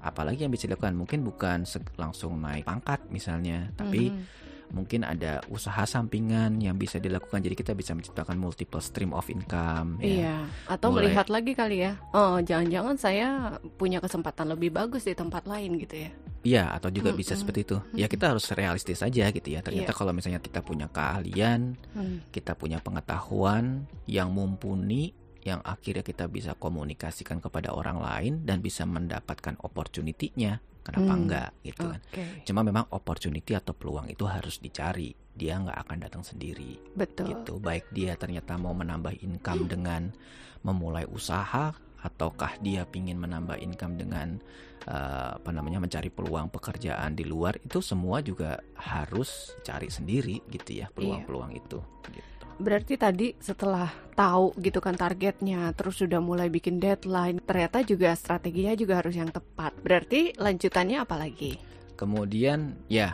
Apalagi 0.00 0.48
yang 0.48 0.52
bisa 0.52 0.64
dilakukan 0.64 0.96
mungkin 0.96 1.20
bukan 1.20 1.68
langsung 2.00 2.40
naik 2.40 2.64
pangkat 2.64 3.04
misalnya, 3.12 3.68
tapi 3.76 4.08
Mhm. 4.12 4.45
Mungkin 4.68 5.02
ada 5.02 5.42
usaha 5.46 5.82
sampingan 5.82 6.58
yang 6.58 6.74
bisa 6.74 6.96
dilakukan. 6.96 7.40
Jadi 7.40 7.54
kita 7.54 7.72
bisa 7.72 7.92
menciptakan 7.92 8.34
multiple 8.34 8.78
stream 8.78 9.10
of 9.10 9.26
income. 9.26 9.98
ya. 9.98 10.06
Iya, 10.06 10.36
atau 10.66 10.88
Mulai- 10.90 11.08
melihat 11.08 11.26
lagi 11.28 11.52
kali 11.52 11.76
ya. 11.82 11.92
Oh, 12.10 12.38
jangan-jangan 12.38 12.96
saya 12.96 13.28
punya 13.76 13.98
kesempatan 13.98 14.50
lebih 14.50 14.70
bagus 14.70 15.02
di 15.02 15.12
tempat 15.12 15.44
lain 15.44 15.78
gitu 15.78 15.96
ya. 15.98 16.10
Iya, 16.42 16.64
atau 16.70 16.88
juga 16.88 17.10
bisa 17.10 17.34
Mm-mm. 17.34 17.42
seperti 17.42 17.60
itu. 17.62 17.76
Ya 17.92 18.06
kita 18.06 18.30
harus 18.30 18.46
realistis 18.54 19.02
aja 19.02 19.24
gitu 19.28 19.48
ya. 19.50 19.60
Ternyata 19.60 19.90
Iya. 19.90 19.98
kalau 19.98 20.14
misalnya 20.14 20.38
kita 20.38 20.62
punya 20.62 20.86
keahlian, 20.86 21.74
Hmm. 21.90 22.22
kita 22.30 22.54
punya 22.54 22.78
pengetahuan 22.78 23.82
yang 24.06 24.30
mumpuni 24.30 25.10
yang 25.46 25.62
akhirnya 25.62 26.02
kita 26.02 26.26
bisa 26.26 26.58
komunikasikan 26.58 27.38
kepada 27.38 27.70
orang 27.70 28.02
lain 28.02 28.32
dan 28.42 28.58
bisa 28.58 28.82
mendapatkan 28.82 29.54
opportunity-nya. 29.62 30.58
Kenapa 30.82 31.10
Hmm. 31.10 31.22
enggak 31.26 31.50
gitu 31.66 31.86
kan. 31.90 32.00
Cuma 32.46 32.62
memang 32.62 32.86
opportunity 32.94 33.58
atau 33.58 33.74
peluang 33.74 34.06
itu 34.06 34.22
harus 34.26 34.62
dicari. 34.62 35.14
Dia 35.34 35.58
nggak 35.58 35.78
akan 35.82 35.98
datang 35.98 36.22
sendiri 36.22 36.78
betul. 36.94 37.26
gitu. 37.26 37.58
Baik 37.58 37.90
dia 37.90 38.14
ternyata 38.14 38.54
mau 38.54 38.70
menambah 38.70 39.18
income 39.18 39.66
dengan 39.66 40.14
memulai 40.62 41.02
usaha 41.10 41.74
ataukah 42.06 42.62
dia 42.62 42.86
ingin 42.94 43.18
menambah 43.18 43.58
income 43.58 43.98
dengan 43.98 44.38
eh, 44.86 45.30
apa 45.34 45.50
namanya 45.50 45.82
mencari 45.82 46.06
peluang 46.06 46.54
pekerjaan 46.54 47.18
di 47.18 47.26
luar 47.26 47.58
itu 47.58 47.82
semua 47.82 48.22
juga 48.22 48.62
harus 48.78 49.58
cari 49.66 49.90
sendiri 49.90 50.38
gitu 50.46 50.70
ya 50.78 50.86
peluang-peluang 50.94 51.50
itu 51.58 51.82
gitu. 52.14 52.45
Berarti 52.56 52.96
tadi 52.96 53.36
setelah 53.36 53.88
tahu 54.16 54.56
gitu 54.64 54.80
kan 54.80 54.96
targetnya, 54.96 55.76
terus 55.76 56.00
sudah 56.00 56.24
mulai 56.24 56.48
bikin 56.48 56.80
deadline, 56.80 57.44
ternyata 57.44 57.84
juga 57.84 58.16
strateginya 58.16 58.72
juga 58.72 59.04
harus 59.04 59.12
yang 59.12 59.28
tepat. 59.28 59.76
Berarti 59.84 60.32
lanjutannya 60.40 60.98
apa 61.04 61.20
lagi? 61.20 61.60
Kemudian 62.00 62.80
ya 62.88 63.12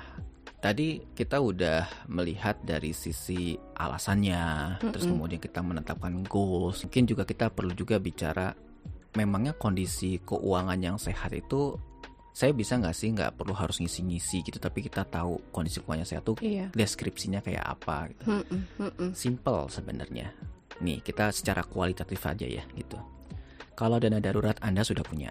tadi 0.62 1.02
kita 1.10 1.42
udah 1.42 2.06
melihat 2.06 2.62
dari 2.62 2.94
sisi 2.94 3.58
alasannya, 3.58 4.78
terus 4.78 5.10
Mm-mm. 5.10 5.18
kemudian 5.18 5.40
kita 5.42 5.58
menetapkan 5.58 6.22
goals. 6.22 6.86
Mungkin 6.86 7.04
juga 7.10 7.26
kita 7.26 7.50
perlu 7.50 7.74
juga 7.74 7.98
bicara 7.98 8.54
memangnya 9.18 9.58
kondisi 9.58 10.22
keuangan 10.22 10.78
yang 10.78 10.96
sehat 11.02 11.34
itu 11.34 11.76
saya 12.32 12.50
bisa 12.50 12.80
nggak 12.80 12.96
sih 12.96 13.12
nggak 13.12 13.36
perlu 13.36 13.52
harus 13.52 13.76
ngisi-ngisi 13.76 14.40
gitu 14.42 14.56
tapi 14.56 14.80
kita 14.80 15.04
tahu 15.04 15.36
kondisi 15.52 15.78
keuangannya 15.78 16.08
sehat 16.08 16.24
tuh 16.24 16.36
Iya. 16.40 16.72
deskripsinya 16.72 17.38
kayak 17.38 17.60
apa 17.62 18.08
gitu. 18.08 18.24
Mm-mm, 18.32 18.60
mm-mm. 18.80 19.08
Simple 19.12 19.68
sebenarnya. 19.68 20.32
Nih, 20.80 20.98
kita 20.98 21.28
secara 21.30 21.60
kualitatif 21.62 22.18
aja 22.24 22.42
ya 22.42 22.64
gitu. 22.72 22.96
Kalau 23.72 23.96
dana 23.96 24.18
darurat 24.18 24.56
Anda 24.58 24.80
sudah 24.80 25.04
punya, 25.04 25.28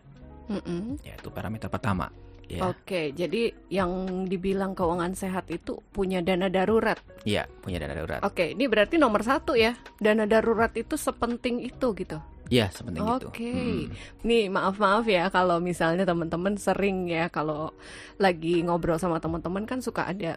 Mm-mm. 0.47 1.01
ya 1.01 1.13
itu 1.13 1.29
parameter 1.29 1.67
pertama. 1.67 2.07
Ya, 2.45 2.67
Oke, 2.67 3.15
jadi 3.15 3.47
yang 3.71 3.91
dibilang 4.27 4.75
keuangan 4.75 5.15
sehat 5.15 5.47
itu 5.47 5.79
punya 5.95 6.19
dana 6.19 6.51
darurat. 6.51 6.99
iya 7.23 7.47
punya 7.47 7.79
dana 7.79 7.95
darurat. 7.95 8.19
Oke, 8.27 8.51
ini 8.51 8.67
berarti 8.67 8.99
nomor 8.99 9.23
satu 9.23 9.55
ya. 9.55 9.71
Dana 9.97 10.27
darurat 10.27 10.75
itu 10.75 10.99
sepenting 10.99 11.63
itu 11.63 11.95
gitu. 11.95 12.19
Iya, 12.51 12.67
sepenting 12.67 12.99
Oke, 13.07 13.15
itu. 13.15 13.27
okay. 13.31 13.63
Hmm. 13.87 14.27
nih 14.27 14.43
maaf 14.51 14.75
maaf 14.75 15.07
ya 15.07 15.31
kalau 15.31 15.63
misalnya 15.63 16.03
teman-teman 16.03 16.59
sering 16.59 17.07
ya 17.07 17.31
kalau 17.31 17.71
lagi 18.19 18.59
ngobrol 18.59 18.99
sama 18.99 19.23
teman-teman 19.23 19.63
kan 19.63 19.79
suka 19.79 20.03
ada 20.11 20.35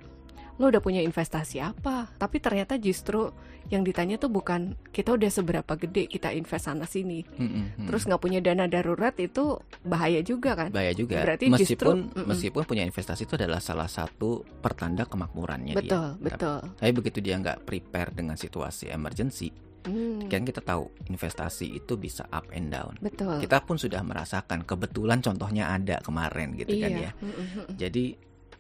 lo 0.55 0.71
udah 0.71 0.79
punya 0.79 1.03
investasi 1.03 1.59
apa? 1.59 2.15
Tapi 2.15 2.39
ternyata 2.39 2.79
justru 2.79 3.35
yang 3.75 3.83
ditanya 3.83 4.23
tuh 4.23 4.31
bukan 4.31 4.79
kita 4.95 5.19
udah 5.19 5.27
seberapa 5.27 5.73
gede 5.75 6.07
kita 6.07 6.31
invest 6.31 6.71
sana 6.71 6.87
sini. 6.87 7.27
Hmm, 7.35 7.49
hmm, 7.51 7.67
hmm. 7.75 7.87
Terus 7.91 8.07
nggak 8.07 8.23
punya 8.23 8.39
dana 8.39 8.71
darurat 8.71 9.19
itu 9.19 9.59
bahaya 9.83 10.23
juga 10.23 10.55
kan? 10.55 10.71
bahaya 10.71 10.95
juga. 10.95 11.27
Berarti 11.27 11.51
meskipun 11.51 11.67
justru- 11.67 12.07
mm-mm. 12.07 12.27
meskipun 12.31 12.63
punya 12.71 12.87
investasi 12.87 13.27
itu 13.27 13.35
adalah 13.35 13.59
salah 13.59 13.91
satu 13.91 14.47
pertanda 14.63 15.03
kemakmurannya 15.11 15.75
Betul, 15.75 16.23
dia. 16.23 16.23
betul. 16.23 16.59
Tapi 16.79 16.93
begitu 16.95 17.19
dia 17.19 17.35
nggak 17.35 17.67
prepare 17.67 18.15
dengan 18.15 18.39
situasi 18.39 18.95
emergency, 18.95 19.51
Hmm, 19.85 20.27
kan 20.27 20.43
kita 20.43 20.59
tahu 20.59 20.89
investasi 21.07 21.69
itu 21.75 21.95
bisa 21.95 22.25
up 22.29 22.49
and 22.51 22.69
down. 22.69 22.97
betul. 22.99 23.37
Kita 23.37 23.61
pun 23.61 23.77
sudah 23.77 24.01
merasakan 24.01 24.63
kebetulan 24.63 25.21
contohnya 25.21 25.69
ada 25.69 26.01
kemarin 26.01 26.53
gitu 26.55 26.73
kan 26.75 26.91
iya. 26.91 27.01
ya. 27.05 27.11
Mm-mm. 27.21 27.69
Jadi 27.75 28.05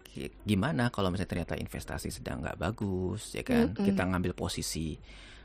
ki- 0.05 0.33
gimana 0.43 0.89
kalau 0.89 1.09
misalnya 1.09 1.31
ternyata 1.31 1.55
investasi 1.55 2.09
sedang 2.09 2.39
nggak 2.39 2.57
bagus 2.57 3.33
ya 3.33 3.41
kan? 3.41 3.73
Mm-mm. 3.73 3.83
Kita 3.83 4.05
ngambil 4.05 4.33
posisi 4.33 4.95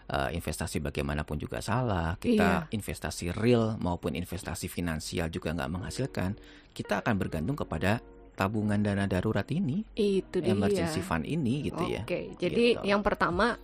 uh, 0.08 0.30
investasi 0.30 0.80
bagaimanapun 0.80 1.38
juga 1.38 1.60
salah. 1.60 2.16
Kita 2.16 2.68
Iya. 2.68 2.76
investasi 2.76 3.32
real 3.32 3.78
maupun 3.78 4.14
investasi 4.14 4.68
finansial 4.68 5.28
juga 5.28 5.54
nggak 5.54 5.72
menghasilkan. 5.72 6.36
Kita 6.70 7.00
akan 7.00 7.16
bergantung 7.16 7.56
kepada 7.56 8.04
tabungan 8.34 8.80
dana 8.80 9.04
darurat 9.04 9.44
ini, 9.50 9.84
Itu 9.94 10.40
dia. 10.40 10.56
emergency 10.56 11.00
fund 11.00 11.24
ini 11.24 11.60
gitu 11.62 11.84
ya. 11.84 12.04
Oke, 12.04 12.36
jadi 12.36 12.80
Gitu. 12.80 12.84
yang 12.84 13.00
pertama 13.00 13.60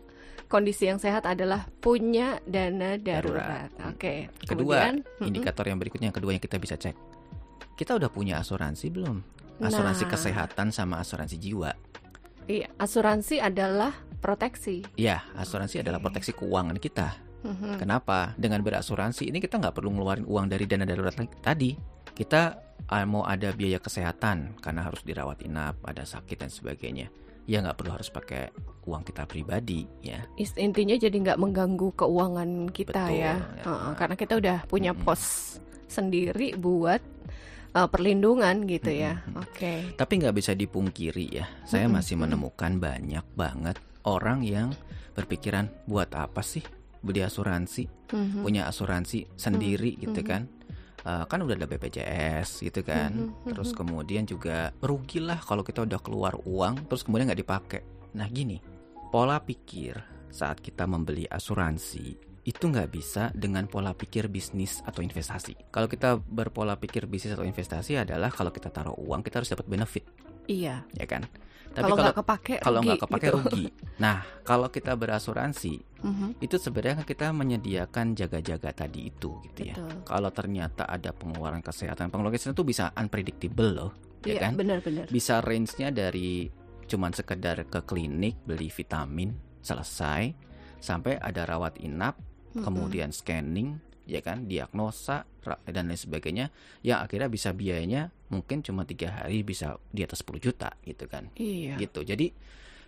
kondisi 0.48 0.88
yang 0.90 1.02
sehat 1.02 1.26
adalah 1.28 1.68
punya 1.82 2.40
dana 2.46 2.96
darurat. 2.98 3.70
Darurat. 3.70 3.70
Hmm. 3.78 3.92
Oke. 3.94 4.14
Kedua, 4.46 4.50
Kemudian, 4.82 4.96
mm-mm. 5.02 5.28
indikator 5.28 5.66
yang 5.68 5.78
berikutnya 5.82 6.08
yang 6.14 6.18
kedua 6.18 6.32
yang 6.34 6.44
kita 6.44 6.58
bisa 6.62 6.76
cek. 6.78 6.96
Kita 7.76 7.98
udah 7.98 8.08
punya 8.08 8.40
asuransi 8.40 8.88
belum? 8.94 9.18
Asuransi 9.60 10.04
Nah. 10.08 10.12
kesehatan 10.12 10.68
sama 10.72 11.00
asuransi 11.04 11.36
jiwa. 11.40 11.72
Iya, 12.46 12.70
asuransi 12.78 13.42
adalah 13.42 13.92
proteksi. 14.22 14.86
Ya, 14.96 15.26
asuransi 15.34 15.82
adalah 15.82 15.98
Oke. 16.00 16.06
proteksi 16.12 16.32
keuangan 16.38 16.78
kita. 16.78 17.18
Mhm. 17.46 17.78
Kenapa? 17.78 18.34
Dengan 18.38 18.62
berasuransi 18.66 19.30
ini 19.30 19.38
kita 19.38 19.62
nggak 19.62 19.78
perlu 19.78 19.94
ngeluarin 19.94 20.26
uang 20.26 20.50
dari 20.50 20.66
dana 20.66 20.86
darurat 20.86 21.14
tadi. 21.42 21.78
Kita 22.16 22.42
ah, 22.90 23.06
mau 23.06 23.26
ada 23.26 23.52
biaya 23.52 23.78
kesehatan 23.78 24.62
karena 24.62 24.82
harus 24.88 25.02
dirawat 25.06 25.44
inap, 25.46 25.82
ada 25.86 26.06
sakit 26.06 26.38
dan 26.42 26.50
sebagainya. 26.50 27.10
Ya 27.46 27.62
nggak 27.62 27.78
perlu 27.78 27.94
harus 27.94 28.10
pakai 28.10 28.50
uang 28.86 29.06
kita 29.06 29.26
pribadi 29.30 29.86
ya. 30.02 30.22
Intinya 30.58 30.98
jadi 30.98 31.14
nggak 31.14 31.38
mengganggu 31.42 31.94
keuangan 31.94 32.70
kita 32.74 33.06
Betul, 33.06 33.22
ya, 33.22 33.34
ya. 33.38 33.64
Heeh, 33.66 33.94
karena 33.98 34.16
kita 34.18 34.34
udah 34.38 34.58
punya 34.66 34.92
Mm-mm. 34.94 35.06
pos 35.06 35.24
sendiri 35.86 36.58
buat 36.58 37.02
uh, 37.78 37.86
perlindungan 37.86 38.66
gitu 38.66 38.90
ya. 38.90 39.22
Mm-mm. 39.30 39.46
Oke. 39.46 39.74
Tapi 39.94 40.14
nggak 40.26 40.36
bisa 40.36 40.58
dipungkiri 40.58 41.26
ya. 41.38 41.46
Saya 41.70 41.86
Mm-mm, 41.86 42.02
masih 42.02 42.16
menemukan 42.18 42.74
banyak 42.82 43.26
banget 43.38 43.78
orang 44.06 44.42
yang 44.42 44.74
berpikiran 45.14 45.70
buat 45.86 46.10
apa 46.18 46.42
sih 46.42 46.66
beli 47.06 47.22
asuransi, 47.22 47.86
Mhm. 48.10 48.42
punya 48.42 48.66
asuransi 48.66 49.38
sendiri 49.38 50.02
gitu 50.02 50.22
mhm. 50.22 50.28
kan. 50.28 50.42
Eh, 51.06 51.26
kan 51.30 51.38
udah 51.38 51.54
ada 51.54 51.70
BPJS 51.70 52.66
gitu 52.66 52.82
kan. 52.82 53.14
Mhm, 53.14 53.54
Terus 53.54 53.70
mhm. 53.72 53.78
kemudian 53.78 54.24
juga 54.26 54.74
rugilah 54.82 55.38
kalau 55.38 55.62
kita 55.62 55.86
udah 55.86 56.02
keluar 56.02 56.34
uang 56.50 56.90
terus 56.90 57.06
kemudian 57.06 57.30
nggak 57.30 57.42
dipakai. 57.46 57.82
Nah 58.18 58.26
gini, 58.26 58.58
pola 59.14 59.38
pikir 59.38 60.02
saat 60.34 60.58
kita 60.66 60.90
membeli 60.90 61.30
asuransi 61.30 62.18
itu 62.46 62.64
nggak 62.66 62.90
bisa 62.90 63.30
dengan 63.38 63.70
pola 63.70 63.94
pikir 63.94 64.34
bisnis 64.34 64.82
atau 64.82 65.06
investasi. 65.06 65.70
Kalau 65.70 65.86
kita 65.86 66.18
berpola 66.18 66.74
pikir 66.74 67.06
bisnis 67.06 67.38
atau 67.38 67.46
investasi 67.46 68.02
adalah 68.02 68.34
kalau 68.34 68.50
kita 68.50 68.74
taruh 68.74 68.98
uang 68.98 69.22
kita 69.22 69.46
harus 69.46 69.54
dapat 69.54 69.66
benefit, 69.70 70.06
Iya. 70.50 70.90
ya 70.90 71.06
kan? 71.06 71.26
Tapi 71.76 71.92
Kalau 71.92 71.96
nggak 72.00 72.18
kepake, 72.24 72.54
kalau 72.64 72.80
rugi 72.80 72.88
nggak 72.88 73.02
kepake 73.04 73.28
gitu. 73.28 73.36
rugi. 73.36 73.66
Nah, 74.00 74.18
kalau 74.42 74.68
kita 74.72 74.96
berasuransi 74.96 75.74
Mhm, 76.00 76.40
itu 76.40 76.56
sebenarnya 76.56 77.04
kita 77.04 77.34
menyediakan 77.34 78.16
jaga-jaga 78.16 78.72
tadi 78.72 79.10
itu 79.10 79.44
gitu 79.44 79.60
ya. 79.66 79.76
Betul. 79.76 79.92
Kalau 80.08 80.30
ternyata 80.32 80.88
ada 80.88 81.12
pengeluaran 81.12 81.60
kesehatan, 81.60 82.08
pengeluaran 82.08 82.32
kesehatan 82.32 82.56
itu 82.56 82.64
bisa 82.64 82.96
unpredictable 82.96 83.72
loh, 83.74 83.92
ya 84.24 84.38
Iya, 84.38 84.40
kan? 84.40 84.52
benar-benar. 84.56 85.06
Bisa 85.10 85.44
range-nya 85.44 85.92
dari 85.92 86.48
cuman 86.86 87.12
sekedar 87.12 87.66
ke 87.66 87.82
klinik 87.84 88.40
beli 88.46 88.70
vitamin 88.70 89.34
selesai 89.60 90.32
sampai 90.80 91.18
ada 91.18 91.44
rawat 91.44 91.82
inap, 91.82 92.16
Mhm. 92.54 92.64
kemudian 92.64 93.10
scanning, 93.12 93.82
ya 94.06 94.22
kan, 94.22 94.46
diagnosa 94.46 95.26
dan 95.66 95.90
lain 95.90 96.00
sebagainya 96.00 96.46
yang 96.82 97.06
akhirnya 97.06 97.30
bisa 97.30 97.54
biayanya 97.54 98.10
mungkin 98.34 98.66
cuma 98.66 98.86
tiga 98.86 99.22
hari 99.22 99.46
bisa 99.46 99.78
di 99.90 100.02
atas 100.02 100.26
10 100.26 100.42
juta 100.42 100.70
gitu 100.82 101.06
kan. 101.06 101.30
Iya. 101.38 101.78
Gitu. 101.78 102.02
Jadi 102.02 102.30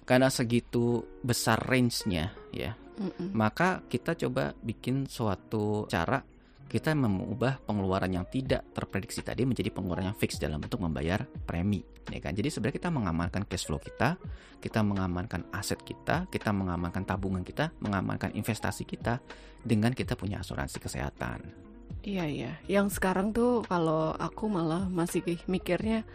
karena 0.07 0.31
segitu 0.31 1.03
besar 1.19 1.59
range-nya 1.67 2.31
ya, 2.55 2.71
Mm-mm. 2.97 3.35
maka 3.35 3.83
kita 3.85 4.15
coba 4.15 4.55
bikin 4.55 5.05
suatu 5.05 5.85
cara 5.91 6.23
kita 6.67 6.91
mengubah 6.93 7.63
pengeluaran 7.63 8.11
yang 8.11 8.27
tidak 8.27 8.67
terprediksi 8.75 9.23
tadi 9.23 9.47
menjadi 9.47 9.71
pengeluaran 9.71 10.11
yang 10.11 10.17
fix 10.19 10.35
dalam 10.35 10.59
bentuk 10.59 10.83
membayar 10.83 11.23
premi 11.47 11.81
ya 12.11 12.19
kan 12.19 12.35
jadi 12.35 12.51
sebenarnya 12.51 12.77
kita 12.79 12.89
mengamankan 12.91 13.43
cash 13.47 13.65
flow 13.67 13.79
kita 13.79 14.19
kita 14.59 14.83
mengamankan 14.83 15.47
aset 15.55 15.79
kita 15.81 16.27
kita 16.27 16.51
mengamankan 16.51 17.07
tabungan 17.07 17.43
kita 17.47 17.71
mengamankan 17.79 18.35
investasi 18.35 18.83
kita 18.83 19.23
dengan 19.63 19.95
kita 19.95 20.19
punya 20.19 20.43
asuransi 20.43 20.77
kesehatan 20.79 21.67
Iya 22.07 22.23
iya. 22.27 22.51
Yang 22.71 22.99
sekarang 22.99 23.35
tuh 23.35 23.67
kalau 23.67 24.15
aku 24.15 24.47
malah 24.47 24.87
masih 24.87 25.23
mikirnya 25.47 26.07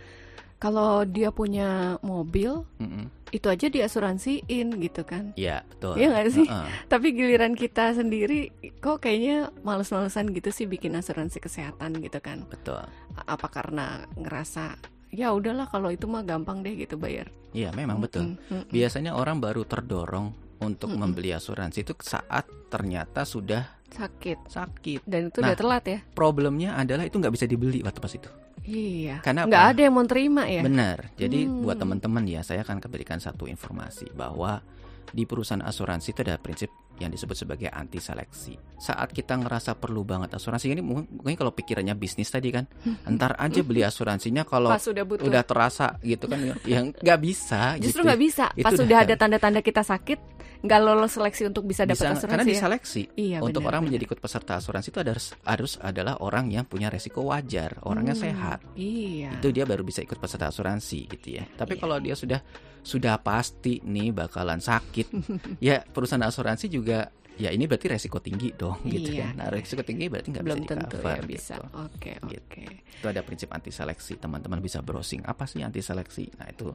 kalau 0.63 1.03
dia 1.03 1.35
punya 1.35 1.99
mobil 2.01 2.63
Mm-mm. 2.79 3.11
itu 3.29 3.51
aja 3.51 3.67
diasuransiin 3.67 4.79
gitu 4.79 5.03
kan. 5.03 5.35
Iya 5.35 5.67
betul 5.67 5.99
Iya 5.99 6.07
nggak 6.09 6.27
sih? 6.31 6.47
Heeh. 6.47 6.67
Tapi 6.87 7.07
giliran 7.11 7.53
kita 7.53 7.91
sendiri 7.93 8.55
kok 8.79 9.03
kayaknya 9.03 9.51
males-malesan 9.61 10.31
gitu 10.31 10.55
sih 10.55 10.65
bikin 10.65 10.95
asuransi 10.95 11.43
kesehatan 11.43 11.99
gitu 11.99 12.23
kan. 12.23 12.47
betul 12.47 12.79
Apa 13.19 13.51
karena 13.51 14.07
ngerasa 14.15 14.79
ya 15.11 15.35
udahlah 15.35 15.67
kalau 15.67 15.91
itu 15.91 16.07
mah 16.07 16.23
gampang 16.23 16.63
deh 16.63 16.79
gitu 16.79 16.95
bayar. 16.95 17.27
iya 17.53 17.69
memang 17.69 17.99
betul 17.99 18.33
Mm-mm, 18.33 18.39
mm-mm. 18.49 18.71
biasanya 18.71 19.13
orang 19.13 19.37
baru 19.37 19.67
terdorong 19.67 20.31
untuk 20.63 20.89
Mm-mm. 20.89 21.03
membeli 21.03 21.35
asuransi 21.35 21.83
itu 21.83 21.93
saat 21.99 22.47
ternyata 22.71 23.27
sudah 23.27 23.83
Sakit 23.93 24.49
sakit 24.49 25.05
dan 25.05 25.29
itu 25.29 25.45
Nah, 25.45 25.53
udah 25.53 25.59
telat 25.59 25.85
ya. 25.85 25.99
problemnya 26.17 26.73
adalah 26.73 27.05
itu 27.05 27.21
nggak 27.21 27.29
bisa 27.31 27.45
dibeli 27.45 27.85
waktu 27.85 28.01
pas 28.01 28.09
itu. 28.09 28.31
Iya. 28.63 29.19
Karena 29.21 29.45
Nggak 29.45 29.59
apa? 29.61 29.73
ada 29.73 29.81
yang 29.81 29.95
mau 29.95 30.07
terima 30.07 30.43
ya. 30.45 30.63
Benar. 30.63 31.11
Jadi 31.15 31.45
Hmm. 31.45 31.63
buat 31.63 31.77
teman-teman 31.77 32.23
ya, 32.25 32.41
saya 32.41 32.63
akan 32.63 32.79
berikan 32.85 33.19
satu 33.19 33.45
informasi 33.45 34.11
bahwa 34.13 34.63
di 35.09 35.25
perusahaan 35.25 35.61
asuransi 35.61 36.09
itu 36.09 36.21
ada 36.23 36.39
prinsip 36.39 36.71
yang 36.95 37.11
disebut 37.11 37.35
sebagai 37.35 37.67
anti 37.67 37.99
seleksi. 37.99 38.55
Saat 38.79 39.11
kita 39.11 39.35
ngerasa 39.35 39.75
perlu 39.75 40.03
banget 40.03 40.33
asuransi 40.33 40.71
ini 40.71 40.81
mungkin, 40.81 41.09
kalau 41.35 41.51
pikirannya 41.51 41.93
bisnis 41.93 42.31
tadi 42.31 42.49
kan, 42.49 42.65
entar 43.11 43.35
aja 43.35 43.61
beli 43.61 43.83
asuransinya 43.83 44.45
kalau 44.45 44.71
Pas 44.71 44.85
udah 44.85 45.03
butuh. 45.03 45.27
udah 45.27 45.43
terasa 45.43 45.99
gitu 46.01 46.25
kan, 46.27 46.39
yang 46.65 46.95
nggak 46.95 47.19
bisa. 47.21 47.75
Justru 47.77 48.01
gitu. 48.01 48.09
nggak 48.09 48.21
bisa. 48.21 48.45
Itu 48.55 48.63
Pas 48.63 48.73
udah 48.73 48.81
sudah 48.85 48.99
kan. 48.99 49.05
ada 49.05 49.15
tanda-tanda 49.19 49.61
kita 49.61 49.83
sakit, 49.83 50.19
nggak 50.63 50.81
lolos 50.81 51.13
seleksi 51.13 51.43
untuk 51.45 51.63
bisa 51.65 51.83
dapat 51.83 51.99
asuransi 52.09 52.25
karena 52.25 52.45
ya. 52.45 52.51
diseleksi. 52.55 53.03
Iya, 53.13 53.39
Untuk 53.39 53.61
benar, 53.61 53.69
orang 53.69 53.81
benar. 53.81 53.89
menjadi 53.91 54.05
ikut 54.07 54.21
peserta 54.21 54.53
asuransi 54.57 54.89
itu 54.89 54.99
harus 55.01 55.27
harus 55.43 55.73
adalah 55.77 56.15
orang 56.19 56.49
yang 56.49 56.63
punya 56.63 56.87
resiko 56.87 57.27
wajar, 57.27 57.83
orangnya 57.83 58.15
Hmm, 58.15 58.25
sehat. 58.25 58.59
Iya. 58.73 59.35
itu 59.35 59.49
dia 59.51 59.65
baru 59.65 59.83
bisa 59.83 60.01
ikut 60.01 60.17
peserta 60.17 60.47
asuransi 60.47 61.11
gitu 61.11 61.29
ya. 61.35 61.45
Tapi 61.49 61.75
Iya. 61.75 61.81
kalau 61.81 61.97
dia 61.99 62.15
sudah 62.15 62.41
sudah 62.79 63.19
pasti 63.19 63.79
nih 63.81 64.11
bakalan 64.11 64.59
sakit, 64.59 65.07
ya 65.61 65.83
perusahaan 65.83 66.23
asuransi 66.23 66.67
juga 66.67 67.11
ya 67.33 67.49
ini 67.49 67.65
berarti 67.65 67.89
resiko 67.89 68.19
tinggi 68.19 68.53
dong 68.53 68.85
gitu 68.85 69.09
Iya, 69.11 69.33
kan. 69.33 69.35
Nah, 69.35 69.49
resiko 69.49 69.83
tinggi 69.83 70.07
berarti 70.07 70.31
nggak 70.31 70.45
bisa 70.45 70.57
tentu 70.59 70.75
di-cover 70.95 71.17
ya 71.17 71.23
bisa. 71.25 71.55
gitu. 71.57 71.65
Oke, 71.77 72.13
Gitu. 72.23 72.39
oke. 72.39 72.65
Itu 72.93 73.07
ada 73.09 73.21
prinsip 73.21 73.49
anti 73.51 73.71
seleksi. 73.71 74.15
Teman-teman 74.15 74.59
bisa 74.59 74.79
browsing 74.79 75.25
apa 75.25 75.43
sih 75.45 75.59
anti 75.61 75.81
seleksi. 75.81 76.29
Nah, 76.37 76.47
itu 76.47 76.71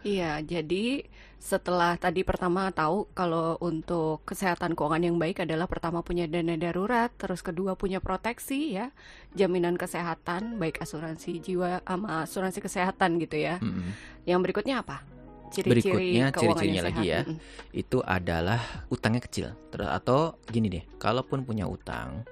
Iya, 0.00 0.40
jadi 0.40 1.04
setelah 1.40 1.96
tadi 1.96 2.20
pertama 2.20 2.68
tahu 2.68 3.08
kalau 3.16 3.56
untuk 3.64 4.24
kesehatan 4.28 4.76
keuangan 4.76 5.08
yang 5.08 5.16
baik 5.16 5.44
adalah 5.44 5.64
pertama 5.64 6.04
punya 6.04 6.28
dana 6.28 6.56
darurat, 6.56 7.08
terus 7.16 7.40
kedua 7.40 7.76
punya 7.76 8.00
proteksi 8.00 8.76
ya, 8.76 8.92
jaminan 9.36 9.76
kesehatan 9.76 10.60
baik 10.60 10.80
asuransi 10.80 11.40
jiwa 11.40 11.84
sama 11.84 12.24
asuransi 12.24 12.60
kesehatan 12.60 13.20
gitu 13.20 13.40
ya. 13.40 13.56
mm-mm. 13.60 13.92
Yang 14.24 14.40
berikutnya 14.48 14.84
apa? 14.84 15.04
Ciri-ciri 15.50 16.16
Berikutnya, 16.16 16.26
ciri-cirinya 16.32 16.82
lagi 16.86 17.04
ya. 17.08 17.20
Mm-mm. 17.24 17.38
itu 17.72 17.98
adalah 18.04 18.60
utangnya 18.92 19.20
kecil. 19.24 19.48
Terus 19.72 19.88
atau 19.88 20.36
gini 20.48 20.68
deh, 20.68 20.84
kalaupun 20.96 21.44
punya 21.44 21.68
utang, 21.68 22.24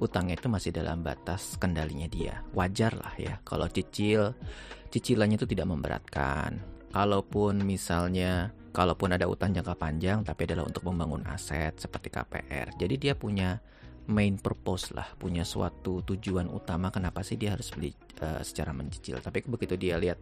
utangnya 0.00 0.36
itu 0.36 0.48
masih 0.48 0.72
dalam 0.72 1.04
batas 1.04 1.60
kendalinya 1.60 2.08
dia. 2.08 2.40
Wajar 2.56 2.96
lah 2.96 3.14
ya 3.20 3.36
kalau 3.44 3.68
cicil 3.68 4.32
cicilannya 4.90 5.38
itu 5.38 5.46
tidak 5.46 5.70
memberatkan. 5.70 6.69
Kalaupun 6.90 7.62
misalnya 7.62 8.50
kalaupun 8.70 9.10
ada 9.14 9.26
utang 9.26 9.50
jangka 9.50 9.74
panjang 9.74 10.22
tapi 10.22 10.46
adalah 10.46 10.66
untuk 10.66 10.86
membangun 10.86 11.26
aset 11.26 11.78
seperti 11.78 12.10
KPR. 12.10 12.74
Jadi 12.78 12.94
dia 12.98 13.14
punya 13.18 13.58
main 14.10 14.38
purpose 14.38 14.90
lah, 14.90 15.06
punya 15.14 15.46
suatu 15.46 16.02
tujuan 16.02 16.50
utama 16.50 16.90
kenapa 16.90 17.22
sih 17.22 17.38
dia 17.38 17.54
harus 17.54 17.70
beli 17.70 17.94
uh, 18.22 18.42
secara 18.42 18.74
mencicil. 18.74 19.22
Tapi 19.22 19.46
begitu 19.46 19.78
dia 19.78 19.98
lihat 20.02 20.18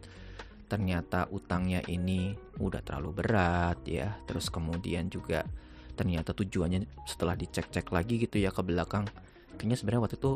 ternyata 0.69 1.25
utangnya 1.33 1.81
ini 1.89 2.37
udah 2.61 2.85
terlalu 2.85 3.25
berat 3.25 3.81
ya, 3.89 4.13
terus 4.29 4.53
kemudian 4.53 5.09
juga 5.09 5.49
ternyata 5.97 6.37
tujuannya 6.37 6.85
setelah 7.09 7.33
dicek-cek 7.33 7.89
lagi 7.89 8.21
gitu 8.21 8.37
ya 8.37 8.53
ke 8.53 8.61
belakang, 8.61 9.09
kayaknya 9.57 9.77
sebenarnya 9.81 10.03
waktu 10.05 10.17
itu 10.21 10.33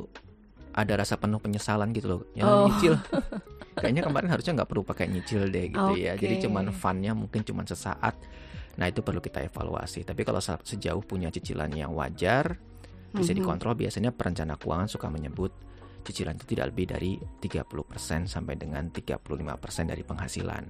ada 0.73 0.93
rasa 0.97 1.21
penuh 1.21 1.39
penyesalan 1.39 1.93
gitu 1.93 2.07
loh, 2.09 2.21
yang 2.37 2.49
oh. 2.49 2.67
nyicil. 2.69 2.97
kayaknya 3.79 4.05
kemarin 4.05 4.29
harusnya 4.29 4.53
nggak 4.61 4.69
perlu 4.69 4.85
pakai 4.85 5.09
nyicil 5.09 5.49
deh 5.49 5.73
gitu 5.73 5.93
okay. 5.97 6.09
ya. 6.09 6.13
Jadi 6.17 6.45
cuman 6.45 6.73
funnya 6.73 7.13
mungkin 7.17 7.41
cuman 7.45 7.65
sesaat. 7.65 8.15
Nah 8.77 8.87
itu 8.89 9.01
perlu 9.01 9.21
kita 9.21 9.41
evaluasi. 9.45 10.05
Tapi 10.05 10.23
kalau 10.25 10.41
sejauh 10.41 11.03
punya 11.05 11.33
cicilan 11.33 11.73
yang 11.73 11.93
wajar, 11.97 12.57
bisa 13.13 13.33
mm-hmm. 13.33 13.37
dikontrol. 13.37 13.75
Biasanya 13.77 14.11
perencana 14.13 14.57
keuangan 14.57 14.89
suka 14.89 15.09
menyebut 15.09 15.53
cicilan 16.03 16.35
itu 16.35 16.47
tidak 16.57 16.75
lebih 16.75 16.87
dari 16.91 17.13
30% 17.21 18.27
sampai 18.27 18.55
dengan 18.59 18.91
35% 18.91 19.93
dari 19.93 20.03
penghasilan. 20.03 20.65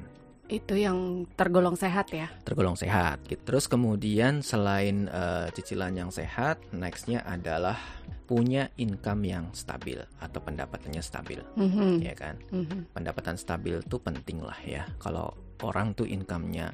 Itu 0.53 0.77
yang 0.77 1.25
tergolong 1.33 1.79
sehat 1.81 2.13
ya? 2.13 2.29
Tergolong 2.45 2.77
sehat. 2.77 3.25
Gitu. 3.25 3.41
Terus 3.41 3.65
kemudian 3.65 4.45
selain 4.45 5.09
uh, 5.09 5.49
cicilan 5.49 5.97
yang 5.97 6.13
sehat, 6.13 6.61
nextnya 6.77 7.25
adalah 7.25 7.81
punya 8.25 8.71
income 8.79 9.23
yang 9.27 9.45
stabil 9.53 9.99
atau 10.23 10.41
pendapatannya 10.41 11.03
stabil, 11.03 11.41
mm-hmm. 11.59 11.93
ya 12.01 12.15
kan? 12.15 12.39
Mm-hmm. 12.51 12.95
Pendapatan 12.95 13.37
stabil 13.37 13.79
itu 13.83 13.97
penting 13.99 14.41
lah 14.41 14.59
ya. 14.65 14.87
Kalau 15.03 15.35
orang 15.63 15.95
tuh 15.95 16.07
income-nya 16.09 16.73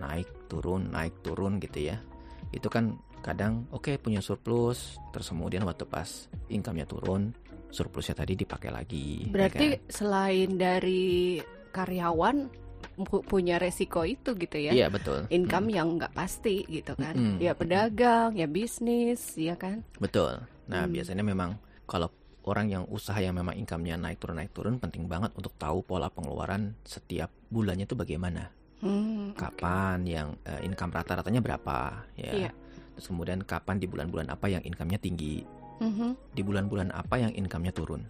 naik 0.00 0.28
turun 0.48 0.88
naik 0.88 1.20
turun 1.20 1.60
gitu 1.60 1.92
ya, 1.92 1.96
itu 2.54 2.68
kan 2.72 2.96
kadang 3.20 3.68
oke 3.70 3.92
okay, 3.92 3.94
punya 4.00 4.24
surplus 4.24 4.96
terus 5.12 5.28
kemudian 5.28 5.62
waktu 5.68 5.84
pas 5.84 6.08
income-nya 6.48 6.88
turun 6.88 7.36
surplusnya 7.70 8.16
tadi 8.16 8.34
dipakai 8.34 8.70
lagi 8.72 9.28
ya 9.28 9.32
berarti 9.32 9.66
ya 9.68 9.76
kan? 9.76 9.92
selain 9.92 10.50
dari 10.56 11.38
karyawan 11.70 12.36
punya 13.28 13.60
resiko 13.60 14.08
itu 14.08 14.34
gitu 14.36 14.56
ya 14.56 14.72
iya 14.72 14.86
betul 14.88 15.28
income 15.28 15.68
hmm. 15.68 15.76
yang 15.76 15.88
nggak 16.00 16.12
pasti 16.16 16.64
gitu 16.66 16.96
kan 16.96 17.14
hmm. 17.14 17.36
ya 17.38 17.52
pedagang 17.52 18.32
ya 18.34 18.48
bisnis 18.48 19.36
ya 19.36 19.54
kan 19.54 19.84
betul 20.00 20.40
nah 20.70 20.86
hmm. 20.86 20.94
biasanya 20.94 21.24
memang 21.26 21.58
kalau 21.90 22.08
orang 22.46 22.70
yang 22.70 22.84
usaha 22.88 23.18
yang 23.18 23.34
memang 23.36 23.58
income-nya 23.58 23.98
naik 23.98 24.22
turun 24.22 24.38
naik 24.38 24.54
turun 24.54 24.78
penting 24.78 25.10
banget 25.10 25.34
untuk 25.34 25.52
tahu 25.58 25.82
pola 25.82 26.08
pengeluaran 26.08 26.78
setiap 26.86 27.28
bulannya 27.50 27.84
itu 27.84 27.98
bagaimana 27.98 28.48
hmm, 28.80 29.36
kapan 29.36 29.98
okay. 30.06 30.14
yang 30.14 30.28
uh, 30.46 30.60
income 30.64 30.94
rata-ratanya 30.94 31.42
berapa 31.42 32.06
ya 32.16 32.48
yeah 32.48 32.54
Terus 33.00 33.16
kemudian 33.16 33.40
kapan 33.48 33.80
di 33.80 33.88
bulan-bulan 33.88 34.28
apa 34.28 34.52
yang 34.52 34.60
income-nya 34.60 35.00
tinggi, 35.00 35.40
mm-hmm. 35.80 36.36
di 36.36 36.42
bulan-bulan 36.44 36.92
apa 36.92 37.16
yang 37.16 37.32
income-nya 37.32 37.72
turun. 37.72 38.04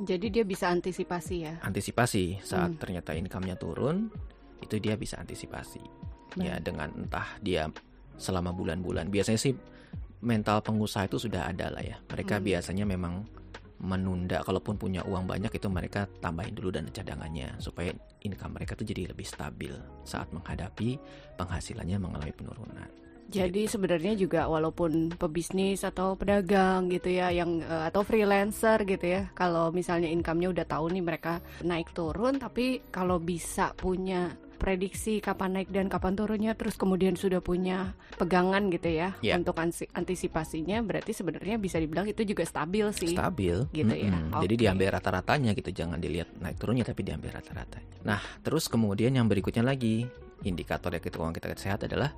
Jadi 0.00 0.32
dia 0.32 0.40
bisa 0.40 0.72
antisipasi 0.72 1.36
ya? 1.44 1.60
Antisipasi 1.60 2.40
saat 2.40 2.72
mm. 2.72 2.80
ternyata 2.80 3.12
income-nya 3.12 3.60
turun, 3.60 4.08
itu 4.64 4.80
dia 4.80 4.96
bisa 4.96 5.20
antisipasi. 5.20 5.84
Baik. 6.32 6.48
Ya 6.48 6.56
dengan 6.64 6.88
entah 6.96 7.28
dia 7.44 7.68
selama 8.16 8.56
bulan-bulan. 8.56 9.12
Biasanya 9.12 9.36
sih 9.36 9.52
mental 10.22 10.62
pengusaha 10.62 11.10
itu 11.10 11.18
sudah 11.18 11.50
ada 11.50 11.68
lah 11.68 11.82
ya. 11.82 11.96
Mereka 12.08 12.38
mm. 12.38 12.42
biasanya 12.42 12.84
memang 12.86 13.26
menunda 13.82 14.46
kalaupun 14.46 14.78
punya 14.78 15.02
uang 15.02 15.26
banyak 15.26 15.50
itu 15.58 15.66
mereka 15.66 16.06
tambahin 16.22 16.54
dulu 16.54 16.70
dan 16.70 16.86
cadangannya 16.94 17.58
supaya 17.58 17.90
income 18.22 18.54
mereka 18.54 18.78
tuh 18.78 18.86
jadi 18.86 19.10
lebih 19.10 19.26
stabil 19.26 19.74
saat 20.06 20.30
menghadapi 20.30 20.96
penghasilannya 21.34 21.98
mengalami 21.98 22.30
penurunan. 22.30 22.88
Jadi 23.32 23.64
sebenarnya 23.64 24.12
juga 24.12 24.44
walaupun 24.44 25.16
pebisnis 25.16 25.88
atau 25.88 26.14
pedagang 26.20 26.92
gitu 26.92 27.16
ya 27.16 27.32
yang 27.32 27.64
uh, 27.64 27.88
atau 27.88 28.04
freelancer 28.04 28.84
gitu 28.84 29.08
ya, 29.08 29.32
kalau 29.32 29.72
misalnya 29.72 30.12
income-nya 30.12 30.52
udah 30.52 30.66
tahu 30.68 30.92
nih 30.92 31.00
mereka 31.00 31.40
naik 31.64 31.96
turun 31.96 32.36
tapi 32.36 32.84
kalau 32.92 33.16
bisa 33.16 33.72
punya 33.72 34.36
prediksi 34.62 35.18
kapan 35.18 35.58
naik 35.58 35.68
dan 35.74 35.90
kapan 35.90 36.14
turunnya 36.14 36.54
terus 36.54 36.78
kemudian 36.78 37.18
sudah 37.18 37.42
punya 37.42 37.98
pegangan 38.14 38.70
gitu 38.70 38.86
ya 38.86 39.18
yeah. 39.18 39.34
untuk 39.34 39.58
antisipasinya 39.58 40.78
berarti 40.86 41.10
sebenarnya 41.10 41.58
bisa 41.58 41.82
dibilang 41.82 42.06
itu 42.06 42.22
juga 42.22 42.46
stabil 42.46 42.86
sih 42.94 43.18
stabil 43.18 43.66
gitu 43.74 43.90
mm 43.90 43.98
-hmm. 43.98 44.06
ya 44.06 44.14
okay. 44.30 44.42
jadi 44.46 44.54
diambil 44.54 44.88
rata-ratanya 44.94 45.50
gitu 45.58 45.74
jangan 45.74 45.98
dilihat 45.98 46.30
naik 46.38 46.56
turunnya 46.62 46.86
tapi 46.86 47.02
diambil 47.02 47.34
rata-ratanya 47.34 48.06
nah 48.06 48.22
terus 48.46 48.70
kemudian 48.70 49.10
yang 49.10 49.26
berikutnya 49.26 49.66
lagi 49.66 50.06
indikator 50.46 50.94
yang 50.94 51.02
kita 51.02 51.18
uang 51.18 51.34
kita 51.34 51.50
sehat 51.58 51.82
adalah 51.90 52.14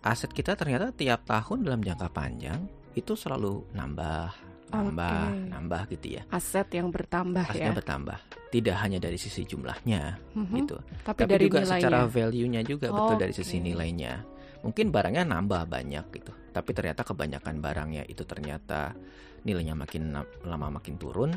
aset 0.00 0.32
kita 0.32 0.56
ternyata 0.56 0.88
tiap 0.96 1.28
tahun 1.28 1.68
dalam 1.68 1.84
jangka 1.84 2.08
panjang 2.08 2.78
itu 2.98 3.14
selalu 3.14 3.62
nambah, 3.78 4.34
nambah, 4.68 5.20
okay. 5.32 5.48
nambah 5.52 5.82
gitu 5.96 6.06
ya. 6.20 6.22
Aset 6.28 6.68
yang 6.76 6.88
bertambah 6.92 7.44
Asetnya 7.48 7.72
ya. 7.72 7.76
bertambah. 7.76 8.18
Tidak 8.48 8.76
hanya 8.80 8.98
dari 9.00 9.18
sisi 9.20 9.44
jumlahnya 9.44 10.16
mm-hmm. 10.32 10.56
gitu, 10.64 10.76
tapi, 11.04 11.20
tapi 11.24 11.30
dari 11.36 11.44
juga 11.48 11.58
nilainya. 11.60 11.80
secara 11.80 12.00
value-nya 12.08 12.60
juga 12.64 12.86
oh, 12.88 12.94
betul 12.96 13.16
dari 13.20 13.34
sisi 13.36 13.56
nilainya. 13.60 14.14
Mungkin 14.64 14.86
barangnya 14.90 15.24
nambah 15.28 15.62
banyak 15.68 16.04
gitu, 16.16 16.32
tapi 16.50 16.70
ternyata 16.72 17.04
kebanyakan 17.04 17.54
barangnya 17.60 18.02
itu 18.08 18.24
ternyata 18.24 18.96
nilainya 19.44 19.76
makin 19.76 20.16
lama 20.44 20.68
makin 20.80 20.96
turun. 20.96 21.30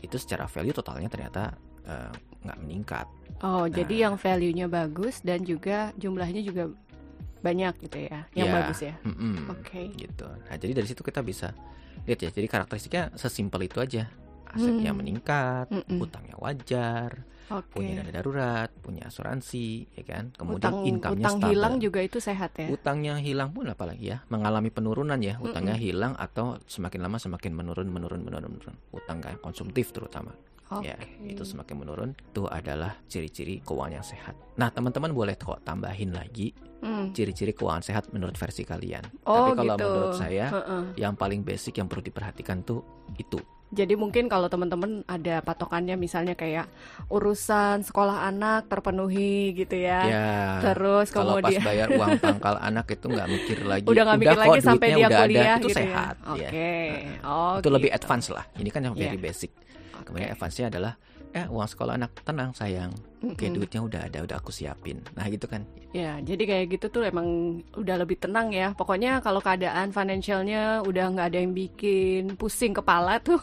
Itu 0.00 0.16
secara 0.16 0.48
value 0.48 0.72
totalnya 0.72 1.12
ternyata 1.12 1.52
eh, 1.84 2.10
nggak 2.42 2.58
uh, 2.58 2.62
meningkat. 2.64 3.06
Oh, 3.44 3.64
nah, 3.64 3.72
jadi 3.72 4.08
yang 4.08 4.16
value-nya 4.16 4.66
bagus 4.66 5.20
dan 5.20 5.44
juga 5.44 5.92
jumlahnya 6.00 6.40
juga 6.40 6.72
banyak 7.40 7.74
gitu 7.88 7.98
ya 8.04 8.28
yang 8.36 8.48
ya, 8.52 8.54
bagus 8.60 8.78
ya 8.84 8.94
mm 9.00 9.14
-mm, 9.16 9.34
oke 9.48 9.64
okay. 9.64 9.86
gitu 9.96 10.28
nah 10.28 10.56
jadi 10.60 10.72
dari 10.76 10.86
situ 10.86 11.00
kita 11.00 11.24
bisa 11.24 11.56
lihat 12.08 12.18
ya 12.20 12.30
jadi 12.32 12.46
karakteristiknya 12.48 13.04
sesimpel 13.16 13.66
itu 13.66 13.80
aja 13.80 14.08
asetnya 14.50 14.90
mm. 14.90 14.98
meningkat 14.98 15.66
mm 15.70 15.82
-mm. 15.86 15.98
utangnya 16.02 16.36
wajar 16.42 17.22
okay. 17.50 17.74
punya 17.74 18.02
dana 18.02 18.10
darurat 18.10 18.70
punya 18.82 19.06
asuransi 19.06 19.90
ya 19.94 20.04
kan 20.06 20.34
kemudian 20.34 20.74
utang, 20.74 20.86
income-nya 20.86 21.26
utang 21.26 21.38
stabil. 21.38 21.50
hilang 21.54 21.74
juga 21.78 22.00
itu 22.02 22.18
sehat 22.18 22.50
ya 22.58 22.66
utangnya 22.70 23.14
hilang 23.18 23.50
pun 23.54 23.66
apalagi 23.70 24.14
ya 24.14 24.18
mengalami 24.30 24.70
penurunan 24.70 25.18
ya 25.22 25.38
utangnya 25.38 25.78
mm 25.78 25.82
-mm. 25.82 25.88
hilang 25.90 26.12
atau 26.18 26.58
semakin 26.66 27.00
lama 27.06 27.18
semakin 27.18 27.52
menurun 27.54 27.88
menurun 27.90 28.20
menurun 28.22 28.50
menurun 28.58 28.76
utang 28.94 29.18
konsumtif 29.42 29.94
terutama 29.94 30.34
Okay. 30.70 30.94
Ya, 30.94 30.98
itu 31.26 31.42
semakin 31.42 31.82
menurun. 31.82 32.10
Itu 32.14 32.46
adalah 32.46 32.94
ciri-ciri 33.10 33.58
keuangan 33.66 33.98
yang 33.98 34.06
sehat. 34.06 34.38
Nah, 34.54 34.70
teman-teman 34.70 35.10
boleh 35.10 35.34
kok 35.34 35.58
tambahin 35.66 36.14
lagi 36.14 36.54
hmm. 36.82 37.10
ciri-ciri 37.10 37.50
keuangan 37.50 37.82
sehat 37.82 38.04
menurut 38.14 38.38
versi 38.38 38.62
kalian. 38.62 39.02
Oh, 39.26 39.50
Tapi 39.50 39.66
kalau 39.66 39.74
gitu. 39.74 39.86
menurut 39.90 40.14
saya, 40.14 40.46
uh 40.50 40.58
-uh. 40.62 40.82
yang 40.94 41.18
paling 41.18 41.42
basic 41.42 41.82
yang 41.82 41.90
perlu 41.90 42.06
diperhatikan 42.06 42.62
tuh 42.62 42.86
itu. 43.18 43.42
Jadi 43.70 43.94
mungkin 43.94 44.26
kalau 44.26 44.50
teman-teman 44.50 45.06
ada 45.06 45.46
patokannya 45.46 45.94
misalnya 45.94 46.34
kayak 46.34 46.66
urusan 47.06 47.86
sekolah 47.86 48.26
anak 48.26 48.66
terpenuhi 48.66 49.54
gitu 49.54 49.78
ya. 49.78 50.00
ya 50.10 50.30
Terus 50.58 51.14
kalau 51.14 51.38
kemudian 51.38 51.62
pas 51.62 51.68
bayar 51.70 51.88
uang 51.94 52.18
pangkal 52.24 52.58
anak 52.58 52.86
itu 52.90 53.06
nggak 53.06 53.28
mikir 53.30 53.58
lagi. 53.62 53.86
Udah 53.86 54.02
nggak 54.10 54.18
mikir 54.26 54.38
lagi 54.42 54.60
sampai 54.66 54.88
dia 54.90 55.06
kuliah 55.06 55.22
ada, 55.22 55.62
itu 55.62 55.68
gitu 55.70 55.70
ya? 55.70 55.78
sehat. 55.78 56.14
Ya. 56.18 56.30
Oke. 56.34 56.46
Okay. 56.50 56.86
Ya. 56.90 57.20
Oh, 57.22 57.54
itu 57.54 57.62
gitu. 57.62 57.68
lebih 57.78 57.90
advance 57.94 58.26
lah. 58.34 58.44
Ini 58.58 58.70
kan 58.74 58.80
yang 58.90 58.94
very 58.98 59.14
yeah. 59.14 59.22
basic. 59.22 59.50
Kemudian 60.04 60.32
advance-nya 60.32 60.68
adalah 60.72 60.94
eh 61.30 61.46
uang 61.46 61.68
sekolah 61.68 61.94
anak 61.94 62.10
tenang 62.26 62.50
sayang. 62.50 62.90
Oke 63.22 63.46
-mm. 63.46 63.54
duitnya 63.54 63.80
udah 63.86 64.00
ada 64.10 64.18
udah 64.26 64.36
aku 64.42 64.50
siapin. 64.50 64.98
Nah 65.14 65.30
gitu 65.30 65.46
kan. 65.46 65.62
Ya 65.94 66.18
jadi 66.18 66.42
kayak 66.42 66.66
gitu 66.78 66.86
tuh 66.90 67.02
emang 67.06 67.60
udah 67.78 67.96
lebih 68.02 68.18
tenang 68.18 68.50
ya. 68.50 68.74
Pokoknya 68.74 69.22
kalau 69.22 69.38
keadaan 69.38 69.94
financialnya 69.94 70.82
udah 70.82 71.04
nggak 71.14 71.26
ada 71.30 71.38
yang 71.38 71.54
bikin 71.54 72.34
pusing 72.34 72.74
kepala 72.74 73.22
tuh 73.22 73.38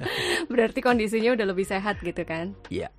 berarti 0.52 0.84
kondisinya 0.84 1.32
udah 1.32 1.46
lebih 1.48 1.64
sehat 1.64 2.04
gitu 2.04 2.20
kan? 2.28 2.52
Iya. 2.68 2.92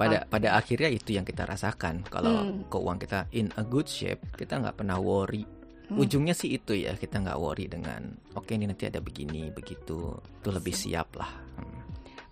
Pada 0.00 0.24
oh. 0.24 0.28
pada 0.32 0.56
akhirnya 0.56 0.88
itu 0.88 1.12
yang 1.12 1.28
kita 1.28 1.44
rasakan. 1.44 2.08
Kalau 2.08 2.48
hmm. 2.48 2.72
keuangan 2.72 3.00
kita 3.00 3.18
in 3.36 3.52
a 3.60 3.64
good 3.66 3.88
shape 3.90 4.24
kita 4.32 4.64
nggak 4.64 4.80
pernah 4.80 4.96
worry. 4.96 5.44
Hmm. 5.92 6.00
Ujungnya 6.00 6.32
sih 6.32 6.56
itu 6.56 6.72
ya 6.72 6.96
kita 6.96 7.20
nggak 7.20 7.36
worry 7.36 7.68
dengan 7.68 8.16
oke 8.32 8.48
okay, 8.48 8.56
ini 8.56 8.64
nanti 8.64 8.88
ada 8.88 9.04
begini 9.04 9.52
begitu. 9.52 10.16
Itu 10.40 10.48
lebih 10.48 10.72
siap 10.72 11.20
lah. 11.20 11.43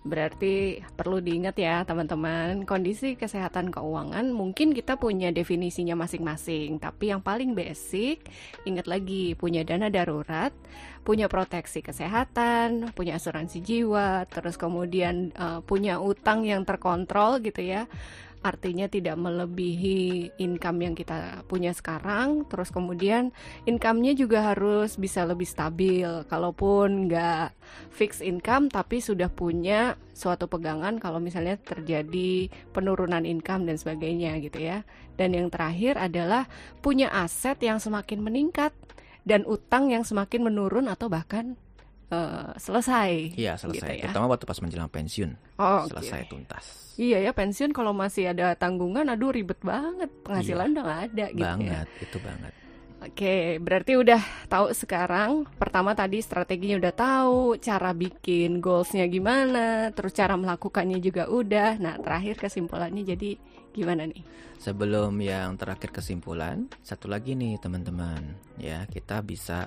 Berarti 0.02 0.82
perlu 0.98 1.22
diingat 1.22 1.54
ya 1.62 1.86
teman-teman, 1.86 2.66
kondisi 2.66 3.14
kesehatan 3.14 3.70
keuangan 3.70 4.34
mungkin 4.34 4.74
kita 4.74 4.98
punya 4.98 5.30
definisinya 5.30 5.94
masing-masing, 5.94 6.82
tapi 6.82 7.14
yang 7.14 7.22
paling 7.22 7.54
basic 7.54 8.26
ingat 8.66 8.90
lagi 8.90 9.38
punya 9.38 9.62
dana 9.62 9.86
darurat, 9.94 10.50
punya 11.06 11.30
proteksi 11.30 11.86
kesehatan, 11.86 12.90
punya 12.98 13.14
asuransi 13.14 13.62
jiwa, 13.62 14.26
terus 14.26 14.58
kemudian 14.58 15.30
uh, 15.38 15.62
punya 15.62 16.02
utang 16.02 16.42
yang 16.42 16.66
terkontrol 16.66 17.38
gitu 17.38 17.62
ya 17.62 17.86
artinya 18.42 18.90
tidak 18.90 19.14
melebihi 19.14 20.34
income 20.42 20.78
yang 20.82 20.94
kita 20.98 21.46
punya 21.46 21.70
sekarang. 21.70 22.44
Terus 22.50 22.74
kemudian 22.74 23.30
income-nya 23.64 24.18
juga 24.18 24.52
harus 24.52 24.98
bisa 24.98 25.22
lebih 25.22 25.46
stabil. 25.46 26.06
Kalaupun 26.26 27.06
nggak 27.06 27.54
fix 27.94 28.18
income 28.20 28.68
tapi 28.68 28.98
sudah 28.98 29.30
punya 29.30 29.94
suatu 30.12 30.50
pegangan 30.50 30.98
kalau 30.98 31.22
misalnya 31.22 31.56
terjadi 31.56 32.50
penurunan 32.74 33.22
income 33.24 33.64
dan 33.64 33.78
sebagainya 33.78 34.42
gitu 34.42 34.58
ya. 34.58 34.82
Dan 35.14 35.38
yang 35.38 35.48
terakhir 35.48 35.96
adalah 35.96 36.50
punya 36.82 37.08
aset 37.14 37.56
yang 37.62 37.78
semakin 37.78 38.20
meningkat 38.20 38.74
dan 39.22 39.46
utang 39.46 39.94
yang 39.94 40.02
semakin 40.02 40.50
menurun 40.50 40.90
atau 40.90 41.06
bahkan 41.06 41.54
uh, 42.12 42.52
selesai. 42.60 43.32
Iya 43.34 43.56
selesai. 43.56 43.80
Gitu 43.80 43.92
ya? 44.04 44.04
Terutama 44.12 44.36
waktu 44.36 44.44
pas 44.44 44.58
menjelang 44.60 44.92
pensiun. 44.92 45.30
Oh, 45.56 45.88
selesai 45.88 46.20
okay. 46.22 46.30
tuntas. 46.30 46.64
Iya 47.00 47.18
ya 47.24 47.32
pensiun 47.32 47.72
kalau 47.72 47.96
masih 47.96 48.36
ada 48.36 48.52
tanggungan, 48.52 49.08
aduh 49.08 49.32
ribet 49.32 49.58
banget 49.64 50.12
penghasilan 50.22 50.68
iya. 50.68 50.72
udah 50.76 50.82
nggak 50.84 51.02
ada 51.08 51.26
gitu. 51.32 51.40
Ya. 51.40 51.48
Banget 51.56 51.88
ya. 51.88 52.04
itu 52.04 52.18
banget. 52.20 52.52
Oke, 53.02 53.58
berarti 53.58 53.98
udah 53.98 54.22
tahu 54.46 54.70
sekarang. 54.78 55.42
Pertama 55.58 55.90
tadi 55.90 56.22
strateginya 56.22 56.78
udah 56.78 56.94
tahu, 56.94 57.58
cara 57.58 57.90
bikin 57.90 58.62
goalsnya 58.62 59.10
gimana, 59.10 59.90
terus 59.90 60.14
cara 60.14 60.38
melakukannya 60.38 61.02
juga 61.02 61.26
udah. 61.26 61.82
Nah, 61.82 61.98
terakhir 61.98 62.38
kesimpulannya 62.38 63.02
jadi 63.02 63.34
gimana 63.74 64.06
nih? 64.06 64.22
Sebelum 64.62 65.18
yang 65.18 65.58
terakhir 65.58 65.90
kesimpulan, 65.90 66.70
satu 66.86 67.10
lagi 67.10 67.34
nih 67.34 67.58
teman-teman, 67.58 68.38
ya 68.62 68.86
kita 68.86 69.18
bisa 69.26 69.66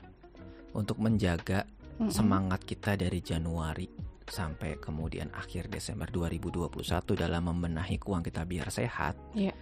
untuk 0.71 1.03
menjaga 1.03 1.67
mm 1.97 2.07
-hmm. 2.07 2.11
semangat 2.11 2.61
kita 2.63 2.99
dari 2.99 3.19
Januari 3.23 3.87
sampai 4.25 4.81
kemudian 4.81 5.29
akhir 5.37 5.69
Desember 5.69 6.09
2021 6.09 6.81
dalam 7.13 7.45
membenahi 7.45 8.01
keuangan 8.01 8.25
kita 8.25 8.41
biar 8.43 8.67
sehat. 8.73 9.15
Yeah. 9.37 9.53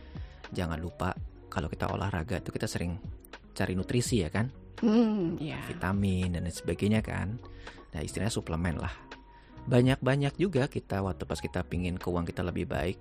Jangan 0.55 0.79
lupa 0.79 1.11
kalau 1.51 1.67
kita 1.67 1.91
olahraga 1.91 2.39
itu 2.39 2.49
kita 2.49 2.65
sering 2.65 2.97
cari 3.53 3.77
nutrisi 3.77 4.23
ya 4.23 4.31
kan, 4.31 4.49
mm, 4.81 5.37
yeah. 5.43 5.61
vitamin 5.67 6.39
dan 6.39 6.47
sebagainya 6.49 7.03
kan. 7.03 7.37
Nah 7.93 8.01
istilahnya 8.01 8.33
suplemen 8.33 8.79
lah. 8.79 8.93
Banyak-banyak 9.63 10.35
juga 10.39 10.67
kita 10.67 11.03
waktu 11.05 11.23
pas 11.23 11.39
kita 11.39 11.63
pingin 11.63 11.95
keuangan 11.95 12.27
kita 12.27 12.41
lebih 12.43 12.67
baik, 12.67 12.97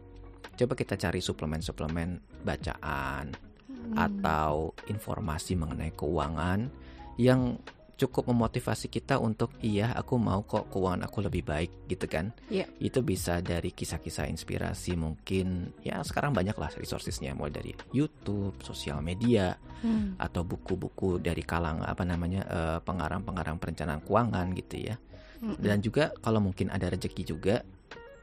coba 0.55 0.79
kita 0.79 0.95
cari 0.95 1.19
suplemen-suplemen 1.19 2.23
bacaan 2.47 3.35
hmm. 3.67 3.99
atau 3.99 4.71
informasi 4.87 5.59
mengenai 5.59 5.91
keuangan 5.97 6.71
yang 7.19 7.59
cukup 8.03 8.35
memotivasi 8.35 8.91
kita 8.91 9.23
untuk 9.23 9.55
iya 9.63 9.95
aku 9.95 10.19
mau 10.19 10.43
kok 10.43 10.67
keuangan 10.75 11.07
aku 11.07 11.23
lebih 11.23 11.47
baik 11.47 11.87
gitu 11.87 12.11
kan 12.11 12.35
yeah. 12.51 12.67
itu 12.83 12.99
bisa 13.07 13.39
dari 13.39 13.71
kisah-kisah 13.71 14.27
inspirasi 14.27 14.99
mungkin 14.99 15.71
ya 15.87 16.03
sekarang 16.03 16.35
banyak 16.35 16.59
lah 16.59 16.71
resourcesnya 16.75 17.39
mulai 17.39 17.55
dari 17.55 17.73
YouTube 17.95 18.59
sosial 18.67 18.99
media 19.01 19.55
hmm. 19.87 20.19
atau 20.19 20.43
buku-buku 20.43 21.23
dari 21.23 21.47
kalang 21.47 21.87
apa 21.87 22.03
namanya 22.03 22.43
uh, 22.51 22.79
pengarang-pengarang 22.83 23.63
perencanaan 23.63 24.03
keuangan 24.03 24.51
gitu 24.59 24.77
ya 24.83 24.95
hmm. 25.43 25.63
dan 25.63 25.79
juga 25.79 26.11
kalau 26.19 26.43
mungkin 26.43 26.75
ada 26.75 26.91
rezeki 26.91 27.23
juga 27.23 27.63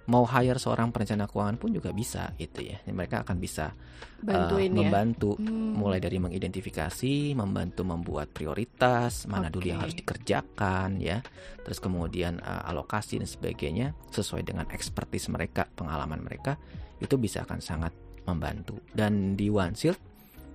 mau 0.10 0.26
hire 0.26 0.58
seorang 0.58 0.90
perencana 0.90 1.30
keuangan 1.30 1.62
pun 1.62 1.70
juga 1.70 1.94
bisa 1.94 2.34
gitu 2.42 2.66
ya. 2.66 2.82
Mereka 2.90 3.22
akan 3.22 3.38
bisa 3.38 3.78
Bantuin 4.20 4.74
uh, 4.74 4.84
membantu 4.84 5.38
ya? 5.38 5.48
hmm. 5.48 5.72
mulai 5.78 6.02
dari 6.02 6.18
mengidentifikasi, 6.18 7.38
membantu 7.38 7.86
membuat 7.86 8.34
prioritas, 8.34 9.30
mana 9.30 9.48
okay. 9.48 9.54
dulu 9.54 9.66
yang 9.70 9.80
harus 9.86 9.96
dikerjakan 9.96 11.00
ya. 11.00 11.22
Terus 11.62 11.80
kemudian 11.80 12.42
uh, 12.42 12.68
alokasi 12.68 13.22
dan 13.22 13.30
sebagainya 13.30 13.94
sesuai 14.10 14.44
dengan 14.44 14.66
expertise 14.74 15.30
mereka, 15.30 15.70
pengalaman 15.78 16.26
mereka 16.26 16.58
itu 17.00 17.16
bisa 17.16 17.46
akan 17.46 17.62
sangat 17.62 17.94
membantu. 18.26 18.82
Dan 18.92 19.38
di 19.38 19.48
OneShield 19.48 20.10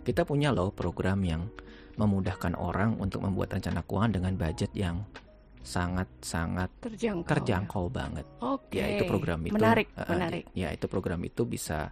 kita 0.04 0.28
punya 0.28 0.52
loh 0.52 0.74
program 0.74 1.24
yang 1.24 1.48
memudahkan 1.94 2.58
orang 2.58 2.98
untuk 2.98 3.22
membuat 3.22 3.54
rencana 3.54 3.86
keuangan 3.86 4.12
dengan 4.18 4.34
budget 4.34 4.74
yang 4.74 5.06
sangat-sangat 5.64 6.70
terjangkau, 6.84 7.30
terjangkau 7.32 7.84
ya? 7.88 7.92
banget. 7.92 8.26
Oke. 8.44 8.78
Ya 8.78 8.86
itu 9.00 9.04
program 9.08 9.40
itu 9.48 9.56
menarik, 9.56 9.88
uh, 9.96 10.04
menarik. 10.12 10.44
Ya 10.52 10.68
itu 10.70 10.86
program 10.86 11.24
itu 11.24 11.48
bisa 11.48 11.90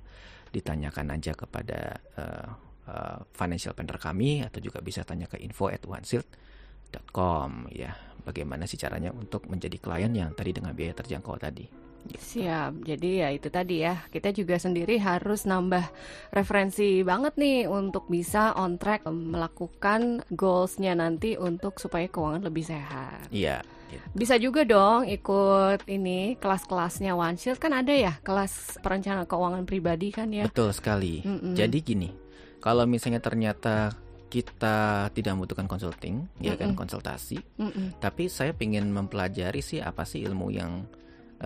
ditanyakan 0.53 1.17
aja 1.17 1.33
kepada 1.33 1.97
uh, 2.21 2.49
uh, 2.87 3.19
financial 3.33 3.73
planner 3.73 3.97
kami 3.97 4.45
atau 4.45 4.61
juga 4.61 4.85
bisa 4.85 5.01
tanya 5.09 5.25
ke 5.25 5.41
info 5.41 5.73
at 5.73 5.83
ya. 7.73 7.97
Bagaimana 8.23 8.71
sih 8.71 8.79
caranya 8.79 9.11
untuk 9.11 9.51
menjadi 9.51 9.83
klien 9.83 10.13
yang 10.15 10.31
tadi 10.37 10.55
dengan 10.55 10.77
biaya 10.77 10.95
terjangkau 10.95 11.35
tadi. 11.43 11.82
Siap. 12.11 12.83
Jadi 12.83 13.23
ya 13.23 13.29
itu 13.31 13.49
tadi 13.49 13.87
ya. 13.87 14.03
Kita 14.11 14.35
juga 14.35 14.59
sendiri 14.59 14.99
harus 14.99 15.47
nambah 15.47 15.85
referensi 16.35 17.03
banget 17.07 17.39
nih 17.39 17.71
untuk 17.71 18.11
bisa 18.11 18.55
on 18.59 18.77
track 18.77 19.07
melakukan 19.07 20.27
goalsnya 20.35 20.99
nanti 20.99 21.39
untuk 21.39 21.79
supaya 21.79 22.11
keuangan 22.11 22.43
lebih 22.43 22.65
sehat. 22.67 23.31
Iya. 23.31 23.63
Gitu. 23.93 24.07
Bisa 24.17 24.35
juga 24.41 24.65
dong 24.65 25.05
ikut 25.05 25.85
ini 25.85 26.41
kelas-kelasnya 26.41 27.13
One 27.13 27.37
Shield 27.37 27.61
kan 27.61 27.77
ada 27.77 27.93
ya 27.93 28.17
kelas 28.25 28.81
perencanaan 28.81 29.29
keuangan 29.29 29.69
pribadi 29.69 30.09
kan 30.09 30.33
ya. 30.33 30.49
Betul 30.49 30.73
sekali. 30.73 31.21
Mm 31.21 31.39
-mm. 31.39 31.55
Jadi 31.55 31.79
gini, 31.85 32.09
kalau 32.59 32.89
misalnya 32.89 33.21
ternyata 33.21 33.93
kita 34.33 35.13
tidak 35.13 35.37
membutuhkan 35.37 35.69
consulting, 35.69 36.25
mm 36.25 36.41
-mm. 36.41 36.47
ya 36.49 36.57
kan 36.57 36.73
konsultasi, 36.73 37.37
mm 37.61 37.69
-mm. 37.69 37.87
tapi 38.01 38.33
saya 38.33 38.57
ingin 38.57 38.89
mempelajari 38.89 39.61
sih 39.61 39.85
apa 39.85 40.09
sih 40.09 40.25
ilmu 40.25 40.49
yang 40.49 40.89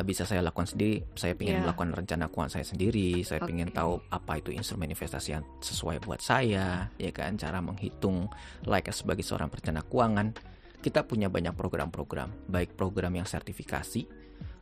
bisa 0.04 0.28
saya 0.28 0.44
lakukan 0.44 0.68
sendiri. 0.68 1.06
Saya 1.16 1.32
ingin 1.38 1.60
yeah. 1.60 1.64
melakukan 1.64 1.96
rencana 1.96 2.28
keuangan 2.28 2.52
saya 2.60 2.66
sendiri. 2.68 3.24
Saya 3.24 3.40
okay. 3.40 3.52
ingin 3.56 3.72
tahu 3.72 3.96
apa 4.12 4.42
itu 4.42 4.52
instrumen 4.52 4.92
investasi 4.92 5.38
yang 5.38 5.44
sesuai 5.62 6.04
buat 6.04 6.20
saya, 6.20 6.92
ya 7.00 7.10
kan? 7.14 7.40
Cara 7.40 7.64
menghitung 7.64 8.28
like 8.68 8.92
sebagai 8.92 9.24
seorang 9.24 9.48
perencana 9.48 9.80
keuangan. 9.86 10.36
Kita 10.84 11.08
punya 11.08 11.32
banyak 11.32 11.56
program-program, 11.56 12.50
baik 12.52 12.76
program 12.76 13.16
yang 13.16 13.24
sertifikasi 13.24 14.04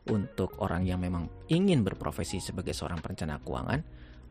untuk 0.09 0.61
orang 0.61 0.85
yang 0.85 1.01
memang 1.01 1.27
ingin 1.49 1.81
berprofesi 1.81 2.39
sebagai 2.39 2.77
seorang 2.77 3.01
perencana 3.01 3.41
keuangan, 3.41 3.81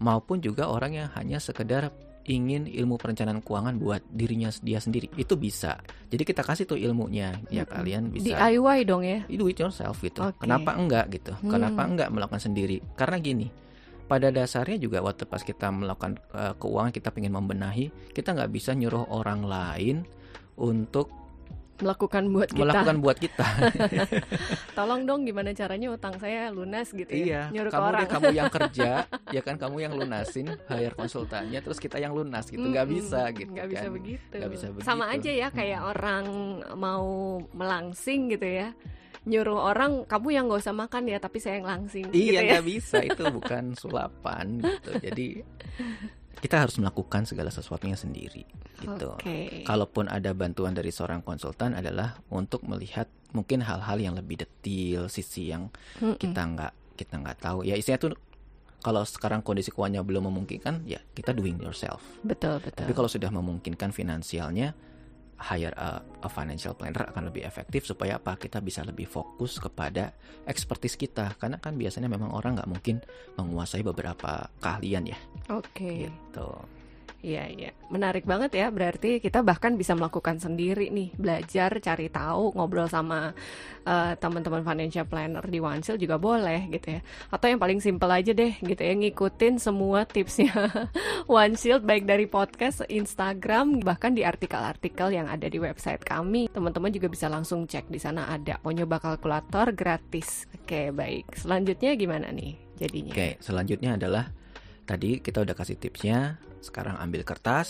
maupun 0.01 0.39
juga 0.39 0.69
orang 0.69 0.93
yang 0.95 1.09
hanya 1.17 1.41
sekedar 1.41 1.89
ingin 2.23 2.71
ilmu 2.71 2.95
perencanaan 2.95 3.43
keuangan 3.43 3.75
buat 3.79 4.01
dirinya 4.07 4.47
dia 4.63 4.79
sendiri. 4.79 5.11
Itu 5.19 5.35
bisa. 5.35 5.79
Jadi 6.07 6.23
kita 6.23 6.41
kasih 6.43 6.63
tuh 6.63 6.79
ilmunya. 6.79 7.35
Ya 7.51 7.67
kalian 7.67 8.11
bisa 8.11 8.35
DIY 8.35 8.87
dong 8.87 9.03
ya? 9.03 9.27
Do 9.27 9.51
it 9.51 9.59
yourself 9.59 9.99
gitu. 9.99 10.23
Okay. 10.23 10.47
kenapa 10.47 10.75
enggak 10.75 11.05
gitu? 11.11 11.35
Hmm. 11.43 11.51
kenapa 11.51 11.81
enggak 11.83 12.09
melakukan 12.11 12.41
sendiri? 12.41 12.79
Karena 12.95 13.19
gini 13.19 13.47
pada 14.03 14.29
dasarnya 14.29 14.77
juga 14.77 14.99
waktu 14.99 15.23
pas 15.25 15.41
kita 15.41 15.71
melakukan 15.71 16.19
uh, 16.35 16.53
keuangan 16.59 16.91
kita 16.91 17.09
ingin 17.17 17.33
membenahi 17.33 17.87
kita 18.11 18.35
nggak 18.35 18.51
bisa 18.51 18.75
nyuruh 18.75 19.07
orang 19.09 19.47
lain 19.47 20.03
untuk 20.59 21.22
melakukan 21.81 22.23
buat 22.29 22.49
kita. 22.53 22.63
Melakukan 22.69 22.97
buat 23.01 23.17
kita. 23.17 23.47
Tolong 24.77 25.01
dong 25.09 25.25
gimana 25.25 25.49
caranya 25.55 25.87
utang 25.89 26.15
saya 26.21 26.53
lunas 26.53 26.93
gitu 26.93 27.09
ya. 27.09 27.23
Iya. 27.23 27.41
Nyuruh 27.49 27.71
kamu 27.71 27.87
orang. 27.89 28.09
kamu 28.09 28.29
yang 28.35 28.51
kerja, 28.59 28.89
ya 29.33 29.41
kan 29.41 29.55
kamu 29.57 29.77
yang 29.81 29.93
lunasin, 29.97 30.47
hire 30.69 30.93
konsultannya, 30.93 31.59
terus 31.63 31.81
kita 31.81 31.97
yang 31.97 32.13
lunas 32.13 32.45
gitu. 32.51 32.63
Gak 32.69 32.87
bisa 32.89 33.21
gitu. 33.33 33.51
Gak 33.55 33.67
bisa 33.71 33.87
kan. 33.89 33.95
begitu. 33.95 34.35
Gak 34.37 34.51
bisa 34.51 34.65
begitu. 34.69 34.85
Sama 34.85 35.05
aja 35.09 35.31
ya 35.31 35.47
kayak 35.49 35.81
hmm. 35.81 35.91
orang 35.95 36.25
mau 36.77 37.07
melangsing 37.55 38.29
gitu 38.29 38.45
ya 38.45 38.69
nyuruh 39.23 39.71
orang 39.71 40.03
kamu 40.03 40.35
yang 40.35 40.51
gak 40.51 40.67
usah 40.67 40.75
makan 40.75 41.07
ya 41.07 41.15
tapi 41.15 41.39
saya 41.39 41.63
yang 41.63 41.67
langsing 41.67 42.11
iya 42.11 42.43
gitu 42.43 42.43
ya. 42.43 42.51
gak 42.59 42.65
bisa 42.67 42.97
itu 43.07 43.23
bukan 43.31 43.63
sulapan 43.71 44.59
gitu 44.59 44.91
jadi 44.99 45.29
kita 46.43 46.59
harus 46.59 46.75
melakukan 46.75 47.23
segala 47.23 47.47
sesuatunya 47.47 47.95
sendiri 47.95 48.43
gitu. 48.83 49.15
Okay. 49.15 49.63
Kalaupun 49.63 50.11
ada 50.11 50.35
bantuan 50.35 50.75
dari 50.75 50.91
seorang 50.91 51.23
konsultan 51.23 51.71
adalah 51.71 52.19
untuk 52.27 52.67
melihat 52.67 53.07
mungkin 53.31 53.63
hal-hal 53.63 53.95
yang 53.95 54.19
lebih 54.19 54.43
detail, 54.43 55.07
sisi 55.07 55.55
yang 55.55 55.71
mm 56.03 56.03
-mm. 56.03 56.15
kita 56.19 56.41
nggak 56.43 56.73
kita 56.99 57.15
nggak 57.23 57.39
tahu. 57.39 57.63
Ya 57.63 57.79
isinya 57.79 57.95
tuh 57.95 58.19
kalau 58.83 59.07
sekarang 59.07 59.39
kondisi 59.39 59.71
keuangannya 59.71 60.03
belum 60.03 60.27
memungkinkan, 60.27 60.83
ya 60.83 60.99
kita 61.15 61.31
doing 61.31 61.55
yourself. 61.63 62.03
Betul 62.27 62.59
betul. 62.59 62.83
Tapi 62.83 62.91
kalau 62.91 63.07
sudah 63.07 63.31
memungkinkan 63.31 63.95
finansialnya, 63.95 64.75
hire 65.39 65.73
a, 65.75 65.99
a 65.99 66.29
financial 66.29 66.77
planner 66.77 67.09
akan 67.09 67.29
lebih 67.33 67.43
efektif 67.43 67.87
supaya 67.89 68.21
apa 68.21 68.37
kita 68.37 68.61
bisa 68.61 68.85
lebih 68.85 69.09
fokus 69.09 69.57
kepada 69.57 70.13
expertise 70.45 70.95
kita 70.95 71.35
karena 71.39 71.57
kan 71.57 71.75
biasanya 71.75 72.07
memang 72.07 72.31
orang 72.31 72.59
nggak 72.59 72.69
mungkin 72.69 72.97
menguasai 73.35 73.81
beberapa 73.81 74.47
keahlian 74.61 75.09
ya. 75.09 75.17
Oke. 75.51 75.71
Okay. 75.73 75.95
Gitu. 76.07 76.49
Iya, 77.23 77.47
iya. 77.47 77.71
Menarik 77.87 78.27
banget 78.27 78.51
ya. 78.59 78.67
Berarti 78.67 79.23
kita 79.23 79.39
bahkan 79.47 79.79
bisa 79.79 79.95
melakukan 79.95 80.43
sendiri 80.43 80.91
nih, 80.91 81.15
belajar, 81.15 81.79
cari 81.79 82.11
tahu, 82.11 82.51
ngobrol 82.51 82.91
sama 82.91 83.31
uh, 83.87 84.11
teman-teman 84.19 84.59
financial 84.67 85.07
planner 85.07 85.39
di 85.47 85.63
OneShield 85.63 86.03
juga 86.03 86.19
boleh 86.19 86.67
gitu 86.67 86.99
ya. 86.99 87.01
Atau 87.31 87.47
yang 87.47 87.63
paling 87.63 87.79
simple 87.79 88.11
aja 88.11 88.35
deh 88.35 88.59
gitu 88.59 88.81
ya, 88.83 88.91
ngikutin 88.99 89.55
semua 89.55 90.03
tipsnya 90.03 90.51
OneShield 91.31 91.87
baik 91.87 92.03
dari 92.03 92.27
podcast, 92.27 92.83
Instagram, 92.91 93.79
bahkan 93.79 94.11
di 94.11 94.27
artikel-artikel 94.27 95.15
yang 95.15 95.31
ada 95.31 95.47
di 95.47 95.63
website 95.63 96.03
kami. 96.03 96.51
Teman-teman 96.51 96.91
juga 96.91 97.07
bisa 97.07 97.31
langsung 97.31 97.63
cek 97.63 97.87
di 97.87 98.03
sana 98.03 98.27
ada 98.35 98.59
nyoba 98.67 98.99
kalkulator 98.99 99.71
gratis. 99.71 100.49
Oke, 100.59 100.91
baik. 100.91 101.39
Selanjutnya 101.39 101.95
gimana 101.95 102.35
nih 102.35 102.57
jadinya? 102.75 103.15
Oke, 103.15 103.39
selanjutnya 103.39 103.95
adalah 103.95 104.27
tadi 104.83 105.23
kita 105.23 105.45
udah 105.45 105.55
kasih 105.55 105.79
tipsnya 105.79 106.35
sekarang 106.63 106.95
ambil 106.97 107.27
kertas 107.27 107.69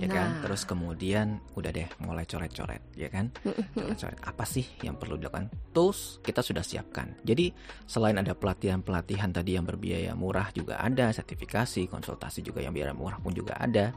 ya 0.00 0.08
kan? 0.08 0.12
nah. 0.12 0.16
kan 0.16 0.30
terus 0.44 0.62
kemudian 0.64 1.26
udah 1.56 1.70
deh 1.72 1.88
mulai 2.00 2.24
coret-coret 2.24 2.80
ya 2.96 3.08
kan 3.12 3.32
coret-coret 3.76 4.20
apa 4.24 4.44
sih 4.48 4.64
yang 4.84 4.96
perlu 4.96 5.16
dilakukan 5.20 5.48
tools 5.72 6.20
kita 6.24 6.40
sudah 6.40 6.64
siapkan 6.64 7.16
jadi 7.24 7.52
selain 7.84 8.16
ada 8.16 8.32
pelatihan-pelatihan 8.32 9.32
tadi 9.32 9.56
yang 9.56 9.64
berbiaya 9.68 10.12
murah 10.16 10.48
juga 10.52 10.80
ada 10.80 11.12
sertifikasi 11.12 11.88
konsultasi 11.88 12.40
juga 12.40 12.64
yang 12.64 12.72
biaya 12.72 12.96
murah 12.96 13.20
pun 13.20 13.32
juga 13.32 13.56
ada 13.60 13.92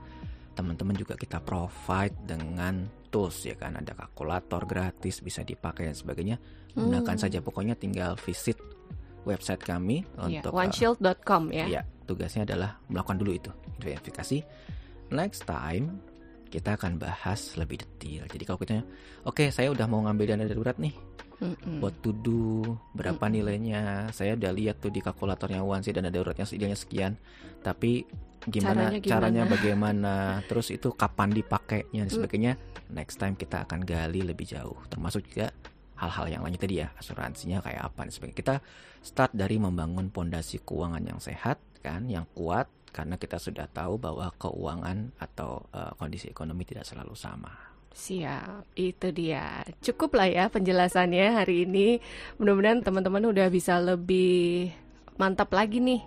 teman-teman 0.53 0.93
juga 0.93 1.17
kita 1.17 1.41
provide 1.41 2.13
dengan 2.30 2.86
tools 3.09 3.45
ya 3.45 3.57
kan 3.57 3.74
ada 3.78 3.97
kalkulator 3.97 4.69
gratis 4.69 5.21
bisa 5.21 5.41
dipakai 5.41 5.89
dan 5.89 5.97
sebagainya 5.97 6.38
gunakan 6.74 7.15
hmm. 7.17 7.24
saja 7.24 7.39
pokoknya 7.41 7.74
tinggal 7.78 8.17
visit 8.17 8.57
website 9.24 9.63
kami 9.63 10.03
yeah, 10.03 10.43
untuk 10.43 10.51
oneshield.com 10.51 11.43
ya. 11.51 11.65
Ya, 11.80 11.82
tugasnya 12.03 12.47
adalah 12.47 12.77
melakukan 12.87 13.17
dulu 13.19 13.31
itu 13.33 13.51
verifikasi. 13.79 14.43
Next 15.13 15.45
time 15.45 16.13
kita 16.53 16.77
akan 16.77 17.01
bahas 17.01 17.57
lebih 17.57 17.81
detail. 17.81 18.29
Jadi 18.29 18.43
kalau 18.45 18.59
kita, 18.61 18.85
oke 19.25 19.41
okay, 19.41 19.47
saya 19.49 19.73
udah 19.73 19.89
mau 19.89 20.05
ngambil 20.05 20.37
dana 20.37 20.45
darurat 20.45 20.77
nih, 20.77 20.93
mm 21.41 21.81
buat 21.81 21.97
to 22.05 22.13
do 22.13 22.77
berapa 22.93 23.25
mm 23.25 23.33
nilainya, 23.33 23.81
saya 24.13 24.37
udah 24.37 24.53
lihat 24.53 24.77
tuh 24.77 24.93
di 24.93 25.01
kalkulatornya 25.01 25.65
One 25.65 25.81
sih 25.81 25.89
dana 25.89 26.13
daruratnya 26.13 26.45
idealnya 26.45 26.77
sekian, 26.77 27.17
tapi 27.65 28.05
gimana 28.45 28.93
caranya, 28.93 28.99
gimana? 29.01 29.09
caranya 29.09 29.43
bagaimana, 29.49 30.13
terus 30.45 30.69
itu 30.69 30.93
kapan 30.93 31.33
dipakainya 31.33 32.05
dan 32.05 32.11
mm. 32.13 32.17
sebagainya. 32.21 32.53
Next 32.93 33.17
time 33.17 33.33
kita 33.33 33.65
akan 33.65 33.81
gali 33.81 34.21
lebih 34.21 34.45
jauh, 34.45 34.77
termasuk 34.93 35.25
juga 35.25 35.49
hal-hal 35.97 36.37
yang 36.37 36.41
lainnya 36.45 36.61
tadi 36.61 36.85
ya, 36.85 36.93
asuransinya 36.93 37.65
kayak 37.65 37.81
apa 37.81 38.05
dan 38.05 38.13
sebagainya. 38.13 38.37
Kita 38.37 38.55
start 39.01 39.33
dari 39.33 39.57
membangun 39.57 40.13
pondasi 40.13 40.61
keuangan 40.61 41.01
yang 41.01 41.17
sehat 41.17 41.57
kan, 41.84 42.07
yang 42.07 42.23
kuat 42.31 42.71
karena 42.93 43.19
kita 43.19 43.41
sudah 43.41 43.67
tahu 43.67 43.99
bahwa 43.99 44.29
keuangan 44.39 45.11
atau 45.19 45.65
uh, 45.73 45.91
kondisi 45.99 46.29
ekonomi 46.31 46.63
tidak 46.63 46.88
selalu 46.88 47.17
sama. 47.17 47.51
Siap, 47.93 48.73
itu 48.73 49.13
dia. 49.13 49.61
Cukup 49.81 50.17
lah 50.17 50.25
ya 50.25 50.45
penjelasannya 50.49 51.38
hari 51.38 51.69
ini. 51.69 52.01
Mudah-mudahan 52.41 52.81
teman-teman 52.81 53.29
udah 53.29 53.47
bisa 53.53 53.77
lebih 53.77 54.73
mantap 55.17 55.53
lagi 55.53 55.77
nih. 55.77 56.01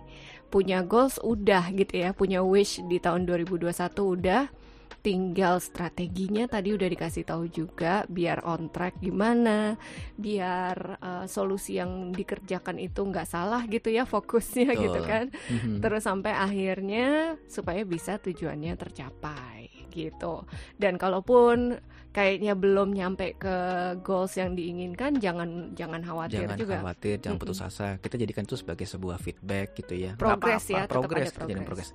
Punya 0.51 0.83
goals 0.83 1.23
udah 1.23 1.71
gitu 1.75 1.95
ya, 1.95 2.11
punya 2.11 2.43
wish 2.43 2.83
di 2.87 2.99
tahun 2.99 3.27
2021 3.27 3.71
udah 4.03 4.66
tinggal 5.07 5.63
strateginya 5.63 6.51
tadi 6.51 6.75
udah 6.75 6.91
dikasih 6.91 7.23
tahu 7.23 7.47
juga 7.47 8.03
biar 8.11 8.43
on 8.43 8.75
track 8.75 8.99
gimana 8.99 9.79
biar 10.19 10.99
uh, 10.99 11.25
solusi 11.31 11.79
yang 11.79 12.11
dikerjakan 12.11 12.83
itu 12.83 13.07
nggak 13.07 13.31
salah 13.31 13.63
gitu 13.71 13.87
ya 13.95 14.03
fokusnya 14.03 14.75
Betul. 14.75 14.83
gitu 14.83 15.01
kan. 15.07 15.27
Mm-hmm. 15.31 15.79
terus 15.79 16.03
sampai 16.03 16.35
akhirnya 16.35 17.39
supaya 17.47 17.87
bisa 17.87 18.19
tujuannya 18.19 18.75
tercapai 18.75 19.71
gitu. 19.95 20.43
Dan 20.75 20.99
kalaupun 20.99 21.79
kayaknya 22.11 22.59
belum 22.59 22.91
nyampe 22.91 23.39
ke 23.39 23.57
goals 24.03 24.35
yang 24.35 24.59
diinginkan 24.59 25.23
jangan 25.23 25.71
jangan 25.79 26.03
khawatir 26.03 26.51
jangan 26.51 26.57
juga. 26.59 26.75
jangan 26.75 26.83
khawatir 26.83 27.17
jangan 27.23 27.39
putus 27.39 27.61
asa. 27.63 27.89
Kita 28.03 28.19
jadikan 28.19 28.43
itu 28.43 28.59
sebagai 28.59 28.91
sebuah 28.91 29.23
feedback 29.23 29.79
gitu 29.79 29.95
ya. 29.95 30.19
Progres 30.19 30.67
ya 30.67 30.91
progres. 30.91 31.31
progres 31.31 31.95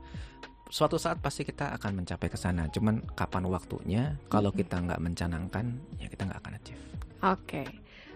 suatu 0.72 0.96
saat 0.96 1.20
pasti 1.20 1.44
kita 1.44 1.76
akan 1.76 2.02
mencapai 2.02 2.32
ke 2.32 2.40
sana. 2.40 2.72
Cuman 2.72 3.04
kapan 3.12 3.44
waktunya? 3.52 4.16
Kalau 4.32 4.56
kita 4.56 4.80
nggak 4.80 5.04
mencanangkan, 5.04 5.66
ya 6.00 6.08
kita 6.08 6.32
nggak 6.32 6.40
akan 6.40 6.54
achieve. 6.56 6.82
Oke. 7.22 7.68
Okay. 7.68 7.70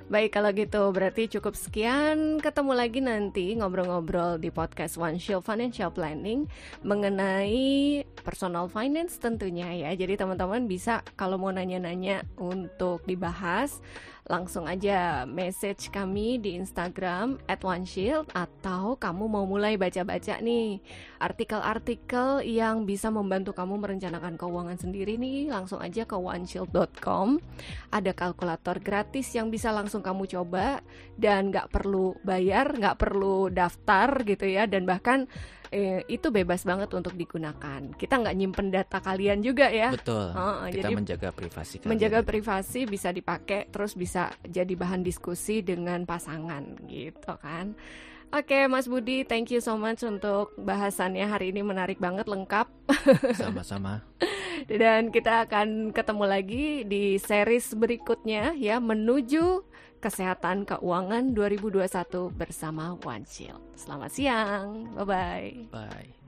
Baik 0.06 0.38
kalau 0.38 0.54
gitu 0.54 0.94
berarti 0.94 1.26
cukup 1.26 1.58
sekian 1.58 2.38
Ketemu 2.38 2.78
lagi 2.78 3.02
nanti 3.02 3.58
ngobrol-ngobrol 3.58 4.38
di 4.38 4.54
podcast 4.54 5.02
One 5.02 5.18
Shield 5.18 5.42
Financial 5.42 5.90
Planning 5.90 6.46
Mengenai 6.86 8.06
personal 8.22 8.70
finance 8.70 9.18
tentunya 9.18 9.66
ya 9.74 9.98
Jadi 9.98 10.14
teman-teman 10.14 10.70
bisa 10.70 11.02
kalau 11.18 11.42
mau 11.42 11.50
nanya-nanya 11.50 12.22
untuk 12.38 13.02
dibahas 13.10 13.82
langsung 14.26 14.66
aja 14.66 15.22
message 15.30 15.94
kami 15.94 16.42
di 16.42 16.58
Instagram 16.58 17.38
at 17.46 17.62
OneShield 17.62 18.34
atau 18.34 18.98
kamu 18.98 19.30
mau 19.30 19.46
mulai 19.46 19.78
baca-baca 19.78 20.42
nih 20.42 20.82
artikel-artikel 21.22 22.42
yang 22.42 22.90
bisa 22.90 23.14
membantu 23.14 23.54
kamu 23.54 23.78
merencanakan 23.78 24.34
keuangan 24.34 24.82
sendiri 24.82 25.22
nih. 25.22 25.54
Langsung 25.54 25.78
aja 25.78 26.10
ke 26.10 26.18
oneshield.com 26.18 27.38
ada 27.94 28.12
kalkulator 28.18 28.82
gratis 28.82 29.30
yang 29.38 29.54
bisa 29.54 29.70
langsung 29.70 30.02
kamu 30.02 30.26
coba 30.26 30.82
dan 31.22 31.54
nggak 31.54 31.70
perlu 31.70 32.18
bayar 32.26 32.74
nggak 32.74 32.98
perlu 32.98 33.54
daftar 33.54 34.26
gitu 34.26 34.50
ya. 34.50 34.66
Dan 34.66 34.90
bahkan 34.90 35.30
eh, 35.72 36.02
itu 36.12 36.28
bebas 36.30 36.66
banget 36.66 36.90
untuk 36.94 37.14
digunakan. 37.14 37.82
Kita 37.96 38.22
nggak 38.22 38.36
nyimpen 38.36 38.68
data 38.74 39.02
kalian 39.02 39.42
juga 39.42 39.70
ya. 39.70 39.94
Betul. 39.94 40.34
Oh, 40.34 40.66
kita 40.70 40.90
jadi 40.90 40.94
menjaga 40.94 41.30
privasi. 41.32 41.76
Kalian. 41.82 41.92
Menjaga 41.96 42.20
privasi 42.26 42.82
bisa 42.90 43.10
dipakai, 43.14 43.70
terus 43.70 43.94
bisa 43.94 44.34
jadi 44.46 44.74
bahan 44.74 45.02
diskusi 45.02 45.62
dengan 45.66 46.04
pasangan 46.04 46.86
gitu 46.90 47.34
kan. 47.40 47.78
Oke, 48.34 48.68
Mas 48.68 48.90
Budi, 48.90 49.24
thank 49.24 49.54
you 49.54 49.62
so 49.62 49.78
much 49.78 50.02
untuk 50.02 50.52
bahasannya 50.60 51.24
hari 51.24 51.54
ini 51.54 51.62
menarik 51.62 52.02
banget, 52.02 52.26
lengkap. 52.26 52.68
Sama-sama. 53.40 54.02
Dan 54.66 55.14
kita 55.14 55.46
akan 55.46 55.94
ketemu 55.94 56.26
lagi 56.26 56.66
di 56.84 57.22
series 57.22 57.78
berikutnya 57.78 58.58
ya 58.58 58.82
menuju 58.82 59.62
Kesehatan 60.06 60.70
Keuangan 60.70 61.34
2021 61.34 62.30
bersama 62.38 62.94
One 63.02 63.26
Shield. 63.26 63.58
Selamat 63.74 64.14
siang. 64.14 64.94
Bye-bye. 64.94 65.74
Bye. 65.74 66.25